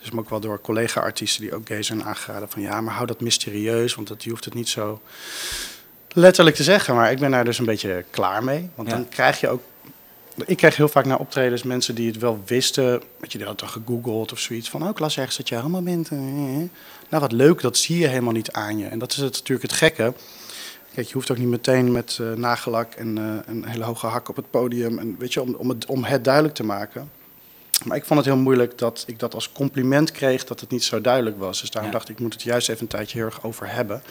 Dus 0.00 0.10
maar 0.10 0.22
ook 0.22 0.30
wel 0.30 0.40
door 0.40 0.60
collega-artiesten 0.60 1.42
die 1.42 1.54
ook 1.54 1.68
gay 1.68 1.82
zijn 1.82 2.04
aangeraden 2.04 2.48
van 2.50 2.62
ja, 2.62 2.80
maar 2.80 2.94
hou 2.94 3.06
dat 3.06 3.20
mysterieus, 3.20 3.94
want 3.94 4.08
dat, 4.08 4.24
je 4.24 4.30
hoeft 4.30 4.44
het 4.44 4.54
niet 4.54 4.68
zo 4.68 5.00
letterlijk 6.12 6.56
te 6.56 6.62
zeggen. 6.62 6.94
Maar 6.94 7.10
ik 7.10 7.18
ben 7.18 7.30
daar 7.30 7.44
dus 7.44 7.58
een 7.58 7.64
beetje 7.64 8.04
klaar 8.10 8.44
mee. 8.44 8.70
Want 8.74 8.88
Ja. 8.88 8.94
dan 8.94 9.08
krijg 9.08 9.40
je 9.40 9.48
ook 9.48 9.62
ik 10.46 10.56
kreeg 10.56 10.76
heel 10.76 10.88
vaak 10.88 11.04
naar 11.04 11.18
optredens 11.18 11.62
mensen 11.62 11.94
die 11.94 12.06
het 12.06 12.18
wel 12.18 12.42
wisten. 12.46 12.90
Weet 12.90 13.32
je, 13.32 13.38
die 13.38 13.46
hadden 13.46 13.66
dan 13.66 13.82
gegoogeld 13.82 14.32
of 14.32 14.38
zoiets 14.38 14.70
van... 14.70 14.82
oh, 14.82 14.88
ik 14.88 14.98
las 14.98 15.16
ergens 15.18 15.36
dat 15.36 15.48
je 15.48 15.56
homo 15.56 15.80
bent. 15.80 16.08
eh, 16.10 16.18
eh, 16.18 16.60
eh. 16.60 16.68
Nou, 17.08 17.22
wat 17.22 17.32
leuk, 17.32 17.60
dat 17.60 17.76
zie 17.76 17.98
je 17.98 18.06
helemaal 18.06 18.32
niet 18.32 18.52
aan 18.52 18.78
je. 18.78 18.86
En 18.86 18.98
dat 18.98 19.10
is 19.10 19.16
het, 19.16 19.32
natuurlijk 19.32 19.62
het 19.70 19.78
gekke. 19.78 20.12
Kijk, 20.94 21.06
je 21.06 21.12
hoeft 21.12 21.30
ook 21.30 21.38
niet 21.38 21.48
meteen 21.48 21.92
met 21.92 22.18
nagellak 22.36 22.92
en 22.94 23.16
een 23.46 23.64
hele 23.64 23.84
hoge 23.84 24.06
hak 24.06 24.28
op 24.28 24.36
het 24.36 24.50
podium... 24.50 24.98
En, 24.98 25.16
weet 25.18 25.32
je, 25.32 25.42
om, 25.42 25.54
om, 25.54 25.68
het, 25.68 25.86
om 25.86 26.04
het 26.04 26.24
duidelijk 26.24 26.54
te 26.54 26.64
maken. 26.64 27.10
Maar 27.84 27.96
ik 27.96 28.04
vond 28.04 28.18
het 28.20 28.28
heel 28.28 28.38
moeilijk 28.42 28.78
dat 28.78 29.04
ik 29.06 29.18
dat 29.18 29.34
als 29.34 29.52
compliment 29.52 30.10
kreeg... 30.12 30.44
dat 30.44 30.60
het 30.60 30.70
niet 30.70 30.84
zo 30.84 31.00
duidelijk 31.00 31.38
was. 31.38 31.60
Dus 31.60 31.70
daarom 31.70 31.90
Ja. 31.92 31.96
dacht 31.96 32.08
ik, 32.08 32.16
ik 32.16 32.22
moet 32.22 32.32
het 32.32 32.42
juist 32.42 32.68
even 32.68 32.82
een 32.82 32.88
tijdje 32.88 33.18
heel 33.18 33.26
erg 33.26 33.44
over 33.44 33.72
hebben... 33.72 34.02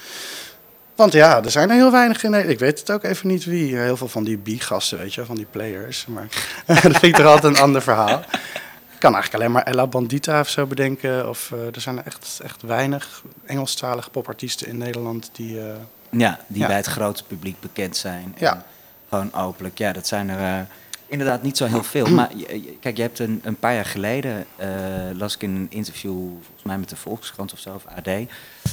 Want 0.99 1.13
ja, 1.13 1.43
er 1.43 1.51
zijn 1.51 1.69
er 1.69 1.75
heel 1.75 1.91
weinig 1.91 2.23
in 2.23 2.29
Nederland. 2.31 2.53
Ik 2.61 2.65
weet 2.65 2.79
het 2.79 2.91
ook 2.91 3.03
even 3.03 3.27
niet 3.27 3.45
wie. 3.45 3.75
Heel 3.77 3.97
veel 3.97 4.07
van 4.07 4.23
die 4.23 4.37
B-gasten, 4.37 4.97
weet 4.97 5.13
je, 5.13 5.25
van 5.25 5.35
die 5.35 5.45
players. 5.51 6.05
Maar 6.05 6.27
dat 6.65 6.77
vind 6.79 7.01
ik 7.03 7.15
toch 7.15 7.25
altijd 7.25 7.55
een 7.55 7.61
ander 7.61 7.81
verhaal. 7.81 8.19
Ik 8.93 8.99
kan 9.05 9.13
eigenlijk 9.13 9.33
alleen 9.43 9.51
maar 9.51 9.63
Ella 9.63 9.87
Bandita 9.87 10.39
of 10.39 10.49
zo 10.49 10.65
bedenken. 10.65 11.29
Of 11.29 11.51
eh, 11.51 11.75
er 11.75 11.81
zijn 11.81 11.97
er 11.97 12.05
echt, 12.05 12.39
echt 12.43 12.61
weinig 12.61 13.23
Engelstalige 13.45 14.09
popartiesten 14.09 14.67
in 14.67 14.77
Nederland 14.77 15.29
die... 15.33 15.59
eh, 15.59 15.65
Ja, 16.09 16.39
die 16.47 16.61
Ja. 16.61 16.67
bij 16.67 16.75
het 16.75 16.85
grote 16.85 17.23
publiek 17.23 17.59
bekend 17.59 17.97
zijn. 17.97 18.23
En 18.23 18.45
Ja. 18.45 18.65
Gewoon 19.09 19.33
openlijk. 19.33 19.77
Ja, 19.77 19.91
dat 19.91 20.07
zijn 20.07 20.29
er 20.29 20.39
eh, 20.59 20.61
inderdaad 21.07 21.41
niet 21.43 21.57
zo 21.57 21.65
heel 21.65 21.83
veel. 21.83 22.05
Maar 22.15 22.29
kijk, 22.79 22.95
je 22.95 23.01
hebt 23.01 23.19
een, 23.19 23.41
een 23.43 23.55
paar 23.55 23.73
jaar 23.73 23.85
geleden, 23.85 24.45
eh, 24.55 24.67
las 25.13 25.35
ik 25.35 25.41
in 25.43 25.55
een 25.55 25.67
interview, 25.69 26.17
volgens 26.17 26.63
mij 26.63 26.77
met 26.77 26.89
de 26.89 26.95
Volkskrant 26.95 27.53
of 27.53 27.59
zo, 27.59 27.73
of 27.73 27.83
AD, 27.85 28.09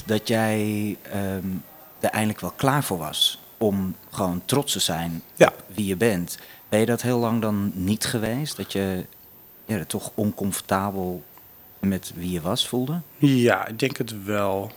dat 0.04 0.28
jij 0.28 0.96
ehm, 1.12 1.46
er 2.06 2.12
eindelijk 2.12 2.40
wel 2.40 2.52
klaar 2.56 2.84
voor 2.84 2.98
was 2.98 3.38
om 3.58 3.94
gewoon 4.10 4.42
trots 4.44 4.72
te 4.72 4.80
zijn 4.80 5.22
Ja. 5.34 5.46
op 5.46 5.64
wie 5.74 5.86
je 5.86 5.96
bent. 5.96 6.38
Ben 6.68 6.80
je 6.80 6.86
dat 6.86 7.02
heel 7.02 7.18
lang 7.18 7.40
dan 7.42 7.70
niet 7.74 8.04
geweest? 8.04 8.56
Dat 8.56 8.72
je 8.72 9.04
ja, 9.64 9.76
er 9.76 9.86
toch 9.86 10.10
oncomfortabel 10.14 11.22
met 11.78 12.12
wie 12.14 12.30
je 12.30 12.40
was 12.40 12.68
voelde? 12.68 13.00
ja, 13.18 13.66
ik 13.66 13.78
denk 13.78 13.96
het 13.96 14.24
wel. 14.24 14.70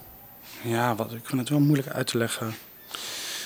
Ja, 0.64 0.96
wat, 0.96 1.12
ik 1.14 1.20
vind 1.26 1.40
het 1.40 1.50
wel 1.50 1.60
moeilijk 1.60 1.88
uit 1.90 2.08
te 2.08 2.18
leggen. 2.18 2.54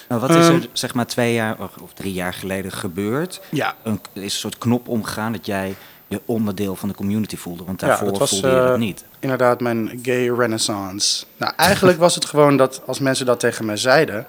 Nou, 0.10 0.22
wat 0.22 0.30
is 0.30 0.36
Ehm. 0.48 0.54
er 0.56 0.70
zeg 0.74 0.94
maar 0.94 1.06
twee 1.08 1.34
jaar 1.34 1.58
of 1.82 1.94
drie 1.94 2.14
jaar 2.14 2.34
geleden 2.34 2.72
gebeurd? 2.72 3.42
Ja, 3.52 3.76
een, 3.84 4.00
is 4.14 4.22
een 4.24 4.30
soort 4.30 4.58
knop 4.58 4.88
omgegaan 4.88 5.32
dat 5.32 5.46
jij 5.46 5.76
je 6.14 6.22
onderdeel 6.26 6.76
van 6.76 6.90
de 6.90 6.96
community 6.96 7.38
voelde. 7.38 7.64
Want 7.64 7.80
daarvoor 7.80 8.18
was, 8.18 8.30
voelde 8.30 8.48
je 8.48 8.54
eh, 8.54 8.68
dat 8.68 8.78
niet. 8.78 9.04
inderdaad 9.20 9.62
mijn 9.62 10.00
gay 10.02 10.30
renaissance. 10.30 11.26
Nou, 11.38 11.54
eigenlijk 11.56 12.00
was 12.00 12.16
het 12.16 12.26
gewoon 12.26 12.58
dat 12.58 12.82
als 12.86 13.00
mensen 13.00 13.26
dat 13.26 13.40
tegen 13.40 13.66
mij 13.66 13.78
zeiden, 13.78 14.28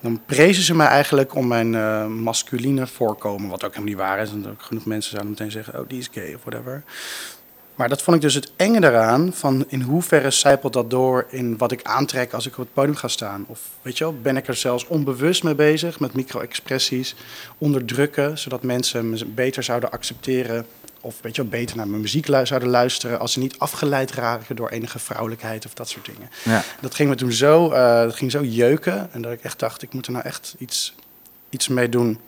dan 0.00 0.20
prezen 0.26 0.62
ze 0.62 0.74
mij 0.74 0.86
eigenlijk 0.86 1.34
om 1.34 1.46
mijn 1.46 1.74
eh, 1.74 2.06
masculine 2.06 2.86
voorkomen, 2.86 3.50
wat 3.50 3.64
ook 3.64 3.74
helemaal 3.74 3.94
niet 3.94 4.02
waar 4.04 4.18
is. 4.18 4.30
En 4.30 4.48
ook 4.50 4.62
genoeg 4.62 4.84
mensen 4.84 5.10
zouden 5.10 5.30
meteen 5.30 5.50
zeggen, 5.50 5.80
oh, 5.80 5.88
die 5.88 5.98
is 5.98 6.08
gay 6.12 6.34
of 6.34 6.40
whatever. 6.44 6.82
Maar 7.74 7.88
dat 7.88 8.02
vond 8.02 8.16
ik 8.16 8.22
dus 8.22 8.34
het 8.34 8.52
enge 8.56 8.80
daaraan, 8.80 9.32
van 9.32 9.64
in 9.68 9.80
hoeverre 9.80 10.30
zijpelt 10.30 10.72
dat 10.72 10.90
door 10.90 11.26
in 11.28 11.58
wat 11.58 11.72
ik 11.72 11.82
aantrek 11.82 12.32
als 12.32 12.46
ik 12.46 12.52
op 12.52 12.58
het 12.58 12.72
podium 12.72 12.96
ga 12.96 13.08
staan. 13.08 13.44
Of 13.48 13.60
weet 13.82 13.98
je 13.98 14.04
wel, 14.04 14.14
ben 14.22 14.36
ik 14.36 14.48
er 14.48 14.56
zelfs 14.56 14.86
onbewust 14.86 15.42
mee 15.42 15.54
bezig 15.54 16.00
met 16.00 16.14
micro-expressies, 16.14 17.14
onderdrukken, 17.58 18.38
zodat 18.38 18.62
mensen 18.62 19.10
me 19.10 19.24
beter 19.24 19.62
zouden 19.62 19.90
accepteren 19.90 20.66
of 21.04 21.20
weet 21.20 21.36
je 21.36 21.42
wel, 21.42 21.50
beter 21.50 21.76
naar 21.76 21.88
mijn 21.88 22.00
muziek 22.00 22.26
zouden 22.26 22.68
luisteren 22.68 23.18
als 23.20 23.32
ze 23.32 23.38
niet 23.38 23.58
afgeleid 23.58 24.12
raken 24.12 24.56
door 24.56 24.68
enige 24.68 24.98
vrouwelijkheid 24.98 25.66
of 25.66 25.74
dat 25.74 25.88
soort 25.88 26.06
dingen. 26.06 26.30
Ja. 26.44 26.64
Dat 26.80 26.94
ging 26.94 27.08
me 27.08 27.14
toen 27.14 27.32
zo, 27.32 27.70
eh, 27.70 28.02
dat 28.02 28.16
ging 28.16 28.30
zo 28.30 28.42
jeuken 28.42 29.12
en 29.12 29.22
dat 29.22 29.32
ik 29.32 29.42
echt 29.42 29.58
dacht, 29.58 29.82
ik 29.82 29.92
moet 29.92 30.06
er 30.06 30.12
nou 30.12 30.24
echt 30.24 30.54
iets, 30.58 30.94
iets 31.50 31.68
mee 31.68 31.88
doen. 31.88 32.18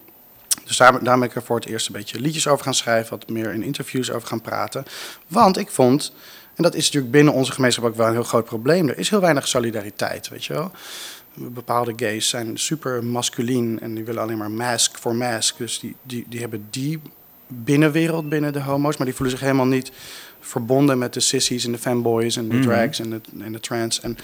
Dus 0.64 0.76
daar, 0.76 1.04
daar 1.04 1.18
ben 1.18 1.28
ik 1.28 1.35
er 1.35 1.42
voor 1.42 1.56
het 1.56 1.66
eerst 1.66 1.87
een 1.87 1.92
beetje 1.92 2.21
liedjes 2.21 2.49
over 2.49 2.64
gaan 2.64 2.75
schrijven, 2.75 3.11
wat 3.11 3.28
meer 3.28 3.52
in 3.52 3.62
interviews 3.62 4.11
over 4.11 4.28
gaan 4.28 4.40
praten. 4.40 4.85
Want 5.26 5.59
ik 5.59 5.71
vond, 5.71 6.12
en 6.54 6.62
dat 6.62 6.75
is 6.75 6.85
natuurlijk 6.85 7.12
binnen 7.12 7.33
onze 7.33 7.52
gemeenschap 7.52 7.85
ook 7.85 7.97
wel 7.97 8.06
een 8.06 8.12
heel 8.12 8.23
groot 8.23 8.45
probleem, 8.45 8.88
er 8.88 8.99
is 8.99 9.11
heel 9.11 9.21
weinig 9.21 9.49
solidariteit, 9.49 10.28
weet 10.28 10.45
je 10.45 10.52
wel. 10.52 10.71
Bepaalde 11.35 11.92
gays 11.97 12.28
zijn 12.28 12.59
super 12.59 13.04
masculien 13.04 13.80
en 13.80 13.95
die 13.95 14.04
willen 14.04 14.23
alleen 14.23 14.38
maar 14.38 14.50
mask 14.50 14.99
voor 14.99 15.14
mask. 15.14 15.56
Dus 15.59 15.80
die, 15.80 15.97
die, 16.02 16.25
die 16.28 16.40
hebben 16.40 16.66
die 16.71 17.00
binnenwereld 17.47 18.29
binnen 18.29 18.53
de 18.53 18.61
homo's, 18.62 18.97
maar 18.97 19.07
die 19.07 19.15
voelen 19.17 19.37
zich 19.37 19.45
helemaal 19.45 19.67
niet 19.67 19.93
verbonden 20.41 20.99
met 20.99 21.12
de 21.15 21.21
sissies 21.21 21.65
en 21.65 21.73
de 21.73 21.79
fanboys 21.79 22.37
en 22.37 22.49
de 22.49 22.55
Mhm. 22.55 22.65
drags 22.65 22.99
en 23.00 23.11
de, 23.11 23.21
en 23.40 23.53
de 23.53 23.61
trans. 23.61 24.01
En 24.01 24.18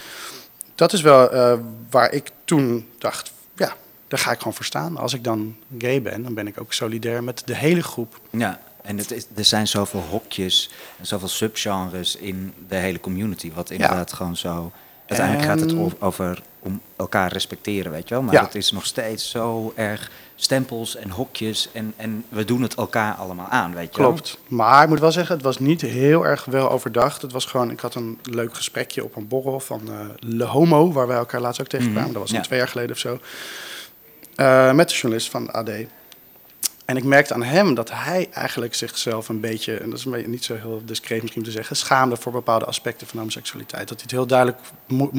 dat 0.74 0.92
is 0.92 1.00
wel 1.00 1.30
eh, 1.30 1.58
waar 1.90 2.12
ik 2.12 2.30
toen 2.44 2.86
dacht, 2.98 3.32
ja, 3.56 3.72
daar 4.08 4.18
ga 4.18 4.30
ik 4.32 4.38
gewoon 4.38 4.54
voor 4.54 4.64
staan. 4.64 4.96
Als 4.96 5.14
ik 5.14 5.24
dan 5.24 5.56
gay 5.78 6.02
ben, 6.02 6.22
dan 6.22 6.34
ben 6.34 6.46
ik 6.46 6.60
ook 6.60 6.72
solidair 6.72 7.24
met 7.24 7.42
de 7.46 7.54
hele 7.56 7.82
groep. 7.82 8.20
ja. 8.30 8.60
En 8.82 8.98
het 8.98 9.10
is, 9.10 9.26
er 9.34 9.44
zijn 9.44 9.68
zoveel 9.68 10.00
hokjes 10.00 10.70
en 10.98 11.06
zoveel 11.06 11.28
subgenres 11.28 12.16
in 12.16 12.52
de 12.68 12.76
hele 12.76 13.00
community. 13.00 13.52
Wat 13.52 13.70
inderdaad 13.70 14.12
gewoon 14.12 14.36
zo... 14.36 14.72
Uiteindelijk 15.18 15.48
gaat 15.48 15.60
het 15.70 15.78
o- 15.78 16.06
over 16.06 16.42
om 16.58 16.80
elkaar 16.96 17.32
respecteren, 17.32 17.92
weet 17.92 18.08
je 18.08 18.14
wel. 18.14 18.22
Maar 18.22 18.34
Ja. 18.34 18.42
het 18.44 18.54
is 18.54 18.72
nog 18.72 18.86
steeds 18.86 19.30
zo 19.30 19.72
erg 19.76 20.10
stempels 20.36 20.96
en 20.96 21.10
hokjes. 21.10 21.68
En, 21.72 21.92
en 21.96 22.24
we 22.28 22.44
doen 22.44 22.62
het 22.62 22.74
elkaar 22.74 23.14
allemaal 23.14 23.46
aan, 23.48 23.74
weet 23.74 23.94
je 23.94 24.00
wel. 24.02 24.10
Klopt. 24.12 24.38
Maar 24.48 24.82
ik 24.82 24.88
moet 24.88 25.00
wel 25.00 25.12
zeggen, 25.12 25.34
het 25.34 25.44
was 25.44 25.58
niet 25.58 25.80
heel 25.80 26.26
erg 26.26 26.44
wel 26.44 26.70
overdacht. 26.70 27.22
Het 27.22 27.32
was 27.32 27.44
gewoon, 27.44 27.70
ik 27.70 27.80
had 27.80 27.94
een 27.94 28.18
leuk 28.22 28.54
gesprekje 28.54 29.04
op 29.04 29.16
een 29.16 29.28
borrel 29.28 29.60
van 29.60 29.80
eh 29.92 29.98
Le 30.18 30.44
Homo, 30.44 30.92
waar 30.92 31.06
wij 31.06 31.16
elkaar 31.16 31.40
laatst 31.40 31.60
ook 31.60 31.66
tegenkwamen. 31.68 32.02
Mhm, 32.10 32.12
Dat 32.18 32.22
was 32.22 32.30
ja. 32.30 32.40
twee 32.40 32.58
jaar 32.58 32.68
geleden 32.68 32.90
of 32.90 32.98
zo. 32.98 33.18
Eh, 34.34 34.72
met 34.72 34.88
de 34.88 34.94
journalist 34.94 35.30
van 35.30 35.44
de 35.44 35.52
AD. 35.52 35.70
En 36.92 36.98
ik 36.98 37.04
merkte 37.04 37.34
aan 37.34 37.42
hem 37.42 37.74
dat 37.74 37.90
hij 37.90 38.28
eigenlijk 38.32 38.74
zichzelf 38.74 39.28
een 39.28 39.40
beetje, 39.40 39.76
en 39.76 39.90
dat 39.90 39.98
is 39.98 40.04
een 40.04 40.10
beetje 40.10 40.28
niet 40.28 40.44
zo 40.44 40.54
heel 40.54 40.82
discreet 40.84 41.20
misschien 41.20 41.42
om 41.42 41.48
te 41.48 41.54
zeggen, 41.54 41.76
schaamde 41.76 42.16
voor 42.16 42.32
bepaalde 42.32 42.64
aspecten 42.64 43.06
van 43.06 43.18
homoseksualiteit. 43.18 43.88
Dat 43.88 43.96
hij 43.96 44.02
het 44.02 44.10
heel 44.10 44.26
duidelijk 44.26 44.58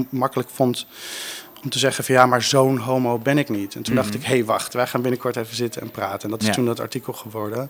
makkelijk 0.09 0.49
vond 0.49 0.87
om 1.63 1.69
te 1.69 1.79
zeggen 1.79 2.03
van 2.03 2.15
ja, 2.15 2.25
maar 2.25 2.41
zo'n 2.41 2.77
homo 2.77 3.17
ben 3.17 3.37
ik 3.37 3.49
niet. 3.49 3.75
En 3.75 3.83
toen 3.83 3.95
dacht 3.95 4.13
ik, 4.13 4.23
hé 4.23 4.33
hey, 4.33 4.45
wacht, 4.45 4.73
wij 4.73 4.87
gaan 4.87 5.01
binnenkort 5.01 5.35
even 5.35 5.55
zitten 5.55 5.81
en 5.81 5.91
praten. 5.91 6.23
En 6.23 6.29
dat 6.29 6.41
is 6.41 6.47
Ja. 6.47 6.53
toen 6.53 6.65
dat 6.65 6.79
artikel 6.79 7.13
geworden. 7.13 7.69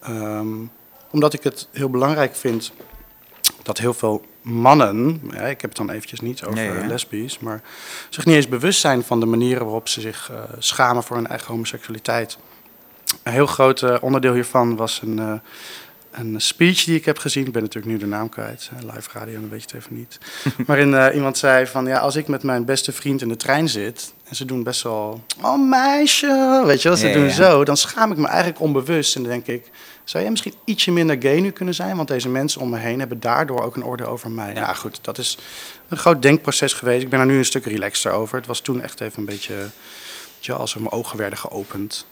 Ehm, 0.00 0.48
omdat 1.10 1.32
ik 1.32 1.42
het 1.42 1.68
heel 1.72 1.90
belangrijk 1.90 2.36
vind 2.36 2.72
dat 3.62 3.78
heel 3.78 3.94
veel 3.94 4.24
mannen, 4.42 5.20
ja, 5.30 5.40
ik 5.40 5.60
heb 5.60 5.70
het 5.70 5.86
dan 5.86 5.90
eventjes 5.90 6.20
niet 6.20 6.44
over 6.44 6.62
ja. 6.62 6.86
lesbisch, 6.86 7.38
maar 7.38 7.62
zich 8.08 8.24
niet 8.24 8.36
eens 8.36 8.48
bewust 8.48 8.80
zijn 8.80 9.02
van 9.02 9.20
de 9.20 9.26
manieren 9.26 9.64
waarop 9.64 9.88
ze 9.88 10.00
zich 10.00 10.30
eh, 10.30 10.42
schamen 10.58 11.02
voor 11.02 11.16
hun 11.16 11.26
eigen 11.26 11.48
homoseksualiteit. 11.48 12.38
Een 13.22 13.32
heel 13.32 13.46
groot 13.46 13.82
eh, 13.82 13.96
onderdeel 14.00 14.34
hiervan 14.34 14.76
was 14.76 15.00
een, 15.02 15.18
eh, 15.18 15.32
een 16.10 16.40
speech 16.40 16.84
die 16.84 16.96
ik 16.96 17.04
heb 17.04 17.18
gezien. 17.18 17.46
Ik 17.46 17.52
ben 17.52 17.62
natuurlijk 17.62 17.92
nu 17.92 17.98
de 17.98 18.06
naam 18.06 18.28
kwijt. 18.28 18.70
live 18.94 19.08
radio, 19.12 19.40
dan 19.40 19.48
weet 19.48 19.60
je 19.60 19.66
het 19.66 19.84
even 19.84 19.96
niet. 19.96 20.18
Waarin 20.66 20.94
eh, 20.94 21.14
iemand 21.14 21.38
zei 21.38 21.66
van, 21.66 21.86
ja, 21.86 21.98
als 21.98 22.16
ik 22.16 22.28
met 22.28 22.42
mijn 22.42 22.64
beste 22.64 22.92
vriend 22.92 23.22
in 23.22 23.28
de 23.28 23.36
trein 23.36 23.68
zit... 23.68 24.12
en 24.28 24.36
ze 24.36 24.44
doen 24.44 24.62
best 24.62 24.82
wel, 24.82 25.24
oh 25.42 25.68
meisje, 25.68 26.62
weet 26.66 26.82
je 26.82 26.88
wel, 26.88 26.96
ze 26.96 27.06
Ja, 27.08 27.14
doen 27.14 27.24
ja. 27.24 27.30
zo... 27.30 27.64
dan 27.64 27.76
schaam 27.76 28.12
ik 28.12 28.18
me 28.18 28.26
eigenlijk 28.26 28.60
onbewust 28.60 29.16
en 29.16 29.22
dan 29.22 29.30
denk 29.30 29.46
ik... 29.46 29.70
zou 30.04 30.22
jij 30.22 30.30
misschien 30.32 30.54
ietsje 30.64 30.92
minder 30.92 31.16
gay 31.20 31.40
nu 31.40 31.50
kunnen 31.50 31.74
zijn? 31.74 31.96
Want 31.96 32.08
deze 32.08 32.28
mensen 32.28 32.60
om 32.60 32.70
me 32.70 32.78
heen 32.78 32.98
hebben 32.98 33.20
daardoor 33.20 33.62
ook 33.62 33.76
een 33.76 33.84
oordeel 33.84 34.06
over 34.06 34.30
mij. 34.30 34.54
Ja, 34.54 34.72
goed, 34.72 34.98
dat 35.02 35.18
is 35.18 35.38
een 35.88 35.96
groot 35.96 36.22
denkproces 36.22 36.72
geweest. 36.72 37.02
Ik 37.02 37.10
ben 37.10 37.20
er 37.20 37.26
nu 37.26 37.38
een 37.38 37.44
stuk 37.44 37.64
relaxter 37.64 38.12
over. 38.12 38.36
Het 38.36 38.46
was 38.46 38.60
toen 38.60 38.82
echt 38.82 39.00
even 39.00 39.18
een 39.18 39.24
beetje... 39.24 39.54
weet 39.54 40.46
je 40.46 40.52
als 40.52 40.74
er 40.74 40.80
mijn 40.80 40.92
ogen 40.92 41.18
werden 41.18 41.38
geopend. 41.38 42.06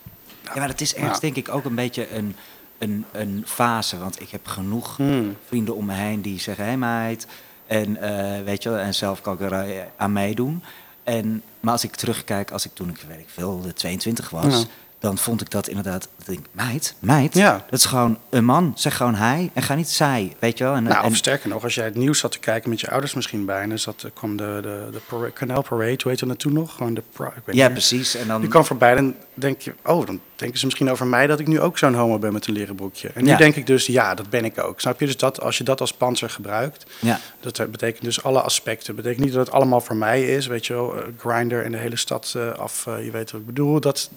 Ja, 0.55 0.61
maar 0.61 0.69
het 0.69 0.81
is 0.81 0.95
ergens 0.95 1.21
denk 1.21 1.37
ik 1.37 1.49
ook 1.49 1.65
een 1.65 1.75
beetje 1.75 2.15
een, 2.15 2.37
een, 2.79 3.05
een 3.13 3.43
fase. 3.47 3.99
Want 3.99 4.21
ik 4.21 4.31
heb 4.31 4.47
genoeg 4.47 4.97
Hmm. 4.97 5.37
vrienden 5.47 5.75
om 5.77 5.85
me 5.85 5.95
heen 5.95 6.21
die 6.23 6.41
zeggen... 6.41 6.65
hé 6.65 6.71
hey 6.71 6.79
meid, 6.79 7.27
en, 7.67 7.97
eh, 7.97 8.45
weet 8.45 8.63
je 8.63 8.77
en 8.77 8.95
zelf 8.95 9.21
kan 9.21 9.35
ik 9.35 9.41
er 9.41 9.87
aan 9.97 10.13
meedoen. 10.13 10.63
En, 11.05 11.43
maar 11.61 11.73
als 11.73 11.85
ik 11.85 11.95
terugkijk, 11.97 12.51
als 12.51 12.65
ik 12.65 12.75
toen 12.75 12.89
ik, 12.89 13.05
weet 13.09 13.19
ik 13.19 13.29
veel, 13.29 13.61
de 13.61 13.73
22 13.73 14.31
was... 14.31 14.67
Dan 15.01 15.19
vond 15.19 15.41
ik 15.41 15.51
dat 15.51 15.69
inderdaad... 15.69 16.09
dat 16.19 16.29
ik, 16.35 16.41
meid, 16.53 16.95
meid, 16.99 17.35
Ja. 17.35 17.65
dat 17.71 17.79
is 17.79 17.85
gewoon 17.85 18.19
een 18.31 18.45
man. 18.45 18.73
Zeg 18.77 18.97
gewoon 18.97 19.15
hij 19.15 19.51
en 19.55 19.63
ga 19.63 19.75
niet 19.75 19.89
zij, 19.89 20.33
weet 20.39 20.59
je 20.59 20.65
wel. 20.65 20.75
En, 20.75 20.83
Nou, 20.83 21.05
en, 21.05 21.11
of 21.11 21.17
sterker 21.17 21.49
nog, 21.49 21.63
als 21.65 21.75
jij 21.75 21.85
het 21.85 21.95
nieuws 21.95 22.19
zat 22.19 22.33
te 22.33 22.39
kijken 22.39 22.71
met 22.71 22.81
je 22.81 22.91
ouders 22.91 23.15
misschien 23.15 23.45
bij... 23.45 23.61
en 23.63 23.69
dan 23.69 23.79
zat, 23.79 24.03
er 24.03 24.11
kwam 24.11 24.37
de, 24.37 24.59
de, 24.63 24.89
de 24.93 24.99
para- 25.09 25.31
Canal 25.35 25.63
Parade, 25.63 25.99
hoe 26.03 26.11
heet 26.13 26.29
dat 26.29 26.39
toen 26.39 26.53
nog? 26.53 26.75
Gewoon 26.75 26.95
de... 26.95 27.03
pra- 27.13 27.27
ik 27.37 27.43
weet 27.45 27.57
ja, 27.57 27.65
meer. 27.65 27.73
precies. 27.73 28.15
En 28.15 28.27
dan, 28.29 28.43
Je 28.43 28.49
kwam 28.49 28.65
voorbij 28.65 28.97
en 28.97 29.17
denk 29.35 29.61
je, 29.61 29.75
oh, 29.85 30.07
dan 30.07 30.21
denken 30.37 30.59
ze 30.59 30.65
misschien 30.65 30.91
over 30.91 31.07
mij 31.07 31.27
dat 31.27 31.41
ik 31.41 31.47
nu 31.47 31.61
ook 31.61 31.79
zo'n 31.79 31.95
homo 31.95 32.19
ben 32.19 32.33
met 32.33 32.47
een 32.47 32.53
leren 32.55 32.75
broekje. 32.75 33.11
En 33.15 33.25
nu 33.25 33.31
Ja. 33.31 33.37
denk 33.37 33.57
ik 33.57 33.67
dus, 33.67 33.87
ja, 33.87 34.15
dat 34.15 34.31
ben 34.31 34.45
ik 34.45 34.59
ook. 34.63 34.81
Snap 34.81 35.01
je? 35.01 35.07
Dus 35.07 35.17
dat, 35.17 35.41
als 35.41 35.59
je 35.59 35.65
dat 35.65 35.81
als 35.81 35.93
panzer 35.93 36.31
gebruikt, 36.31 36.87
ja, 37.01 37.21
dat 37.41 37.71
betekent 37.71 38.05
dus 38.05 38.23
alle 38.23 38.41
aspecten. 38.41 38.87
Dat 38.87 38.97
betekent 38.97 39.25
niet 39.25 39.35
dat 39.35 39.47
het 39.47 39.55
allemaal 39.55 39.81
voor 39.81 39.97
mij 39.97 40.23
is, 40.37 40.47
weet 40.47 40.67
je 40.67 40.73
wel, 40.73 40.95
Grinder 41.19 41.65
in 41.65 41.71
de 41.73 41.79
hele 41.79 41.97
stad 41.97 42.33
eh, 42.37 42.51
af, 42.53 42.87
eh, 42.87 43.05
je 43.05 43.11
weet 43.11 43.31
wat 43.31 43.41
ik 43.41 43.47
bedoel. 43.47 43.81
Dat, 43.81 44.11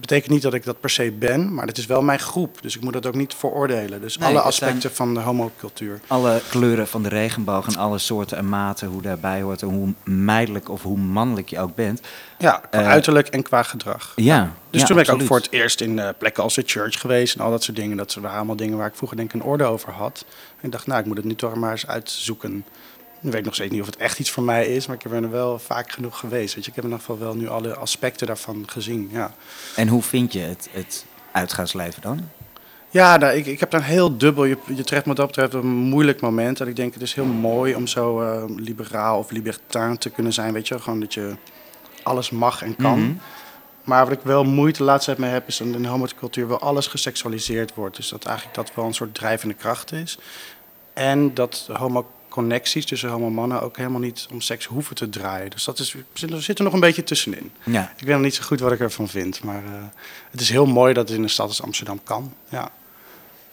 betekent 0.00 0.30
niet 0.30 0.42
dat 0.42 0.54
ik 0.54 0.64
dat 0.64 0.80
per 0.80 0.90
se 0.90 1.12
ben, 1.12 1.54
maar 1.54 1.66
het 1.66 1.78
is 1.78 1.86
wel 1.86 2.02
mijn 2.02 2.18
groep. 2.18 2.62
Dus 2.62 2.76
ik 2.76 2.82
moet 2.82 2.92
dat 2.92 3.06
ook 3.06 3.14
niet 3.14 3.34
veroordelen. 3.34 4.00
Dus 4.00 4.18
Nee, 4.18 4.28
alle 4.28 4.40
aspecten 4.40 4.92
van 4.92 5.14
de 5.14 5.20
homocultuur. 5.20 6.00
Alle 6.06 6.40
kleuren 6.50 6.88
van 6.88 7.02
de 7.02 7.08
regenboog 7.08 7.66
en 7.66 7.76
alle 7.76 7.98
soorten 7.98 8.36
en 8.38 8.48
maten, 8.48 8.88
hoe 8.88 9.02
daarbij 9.02 9.42
hoort 9.42 9.62
en 9.62 9.68
hoe 9.68 9.94
meidelijk 10.04 10.68
of 10.68 10.82
hoe 10.82 10.98
mannelijk 10.98 11.48
je 11.48 11.58
ook 11.60 11.74
bent. 11.74 12.00
Ja, 12.38 12.62
qua 12.70 12.80
Eh, 12.80 12.88
uiterlijk 12.88 13.28
en 13.28 13.42
qua 13.42 13.62
gedrag. 13.62 14.12
Ja, 14.16 14.52
Dus 14.70 14.80
ja, 14.80 14.86
toen 14.86 14.96
ben 14.96 15.04
ik 15.04 15.12
ook 15.12 15.22
voor 15.22 15.36
het 15.36 15.50
eerst 15.50 15.80
in 15.80 15.98
eh, 15.98 16.08
plekken 16.18 16.42
als 16.42 16.54
de 16.54 16.62
church 16.66 17.00
geweest 17.00 17.34
en 17.34 17.44
al 17.44 17.50
dat 17.50 17.62
soort 17.62 17.76
dingen. 17.76 17.96
Dat 17.96 18.14
waren 18.14 18.36
allemaal 18.36 18.56
dingen 18.56 18.78
waar 18.78 18.86
ik 18.86 18.94
vroeger 18.96 19.16
denk 19.16 19.34
ik 19.34 19.40
een 19.40 19.46
orde 19.46 19.64
over 19.64 19.92
had. 19.92 20.24
En 20.60 20.66
ik 20.66 20.72
dacht, 20.72 20.86
nou, 20.86 21.00
ik 21.00 21.06
moet 21.06 21.16
het 21.16 21.26
nu 21.26 21.34
toch 21.34 21.54
maar 21.54 21.70
eens 21.70 21.86
uitzoeken. 21.86 22.64
Nu 23.22 23.30
weet 23.30 23.38
ik 23.38 23.44
nog 23.44 23.54
steeds 23.54 23.72
niet 23.72 23.80
of 23.80 23.86
het 23.86 23.96
echt 23.96 24.18
iets 24.18 24.30
voor 24.30 24.42
mij 24.42 24.66
is, 24.66 24.86
maar 24.86 24.96
ik 24.96 25.10
ben 25.10 25.22
er 25.22 25.30
wel 25.30 25.58
vaak 25.58 25.92
genoeg 25.92 26.18
geweest. 26.18 26.54
Weet 26.54 26.64
je, 26.64 26.70
ik 26.70 26.76
heb 26.76 26.84
in 26.84 26.90
ieder 26.90 27.04
geval 27.04 27.18
wel 27.18 27.34
nu 27.34 27.48
alle 27.48 27.74
aspecten 27.74 28.26
daarvan 28.26 28.64
gezien. 28.66 29.08
Ja, 29.12 29.34
En 29.76 29.88
hoe 29.88 30.02
vind 30.02 30.32
je 30.32 30.40
het, 30.40 30.68
het 30.72 31.04
uitgaansleven 31.32 32.02
dan? 32.02 32.28
ja 32.90 33.16
nou, 33.16 33.36
ik, 33.36 33.46
ik 33.46 33.60
heb 33.60 33.70
daar 33.70 33.80
een 33.80 33.86
heel 33.86 34.16
dubbel. 34.16 34.44
Je, 34.44 34.56
je 34.74 34.84
treft 34.84 35.06
me 35.06 35.14
dat 35.14 35.26
betreft 35.26 35.54
een 35.54 35.66
moeilijk 35.66 36.20
moment. 36.20 36.60
En 36.60 36.68
ik 36.68 36.76
denk, 36.76 36.92
het 36.92 37.02
is 37.02 37.14
heel 37.14 37.24
mooi 37.24 37.74
om 37.74 37.86
zo 37.86 38.20
eh, 38.20 38.44
liberaal 38.56 39.18
of 39.18 39.30
libertair 39.30 39.98
te 39.98 40.10
kunnen 40.10 40.32
zijn. 40.32 40.52
Weet 40.52 40.68
je, 40.68 40.78
gewoon 40.78 41.00
dat 41.00 41.14
je 41.14 41.36
alles 42.02 42.30
mag 42.30 42.62
en 42.62 42.76
kan. 42.76 43.00
Mhm. 43.00 43.12
Maar 43.84 44.04
wat 44.04 44.12
ik 44.12 44.22
wel 44.22 44.44
moeite 44.44 44.82
laatst 44.82 45.06
tijd 45.06 45.18
mee 45.18 45.30
heb, 45.30 45.48
is 45.48 45.56
dat 45.56 45.66
in 45.66 45.82
de 45.82 45.88
homocultuur 45.88 46.48
wel 46.48 46.60
alles 46.60 46.86
geseksualiseerd 46.86 47.74
wordt. 47.74 47.96
Dus 47.96 48.08
dat 48.08 48.24
eigenlijk 48.24 48.56
dat 48.56 48.72
wel 48.74 48.84
een 48.84 48.94
soort 48.94 49.14
drijvende 49.14 49.54
kracht 49.54 49.92
is. 49.92 50.18
En 50.92 51.34
dat 51.34 51.68
homo-connecties 52.32 52.86
tussen 52.86 53.08
homo-mannen 53.10 53.62
ook 53.62 53.76
helemaal 53.76 54.00
niet 54.00 54.26
om 54.32 54.40
seks 54.40 54.64
hoeven 54.66 54.94
te 54.96 55.08
draaien. 55.08 55.50
Dus 55.50 55.64
dat 55.64 55.78
is, 55.78 55.94
er 56.30 56.42
zit 56.42 56.58
er 56.58 56.64
nog 56.64 56.72
een 56.72 56.80
beetje 56.80 57.04
tussenin. 57.04 57.52
Ja, 57.64 57.92
Ik 57.96 58.04
weet 58.06 58.14
nog 58.14 58.24
niet 58.24 58.34
zo 58.34 58.42
goed 58.42 58.60
wat 58.60 58.72
ik 58.72 58.80
ervan 58.80 59.08
vind. 59.08 59.42
Maar 59.44 59.64
eh, 59.64 59.70
het 60.30 60.40
is 60.40 60.48
heel 60.50 60.66
mooi 60.66 60.94
dat 60.94 61.08
het 61.08 61.16
in 61.16 61.22
een 61.22 61.28
stad 61.30 61.48
als 61.48 61.62
Amsterdam 61.62 62.00
kan. 62.04 62.34
Ja. 62.48 62.70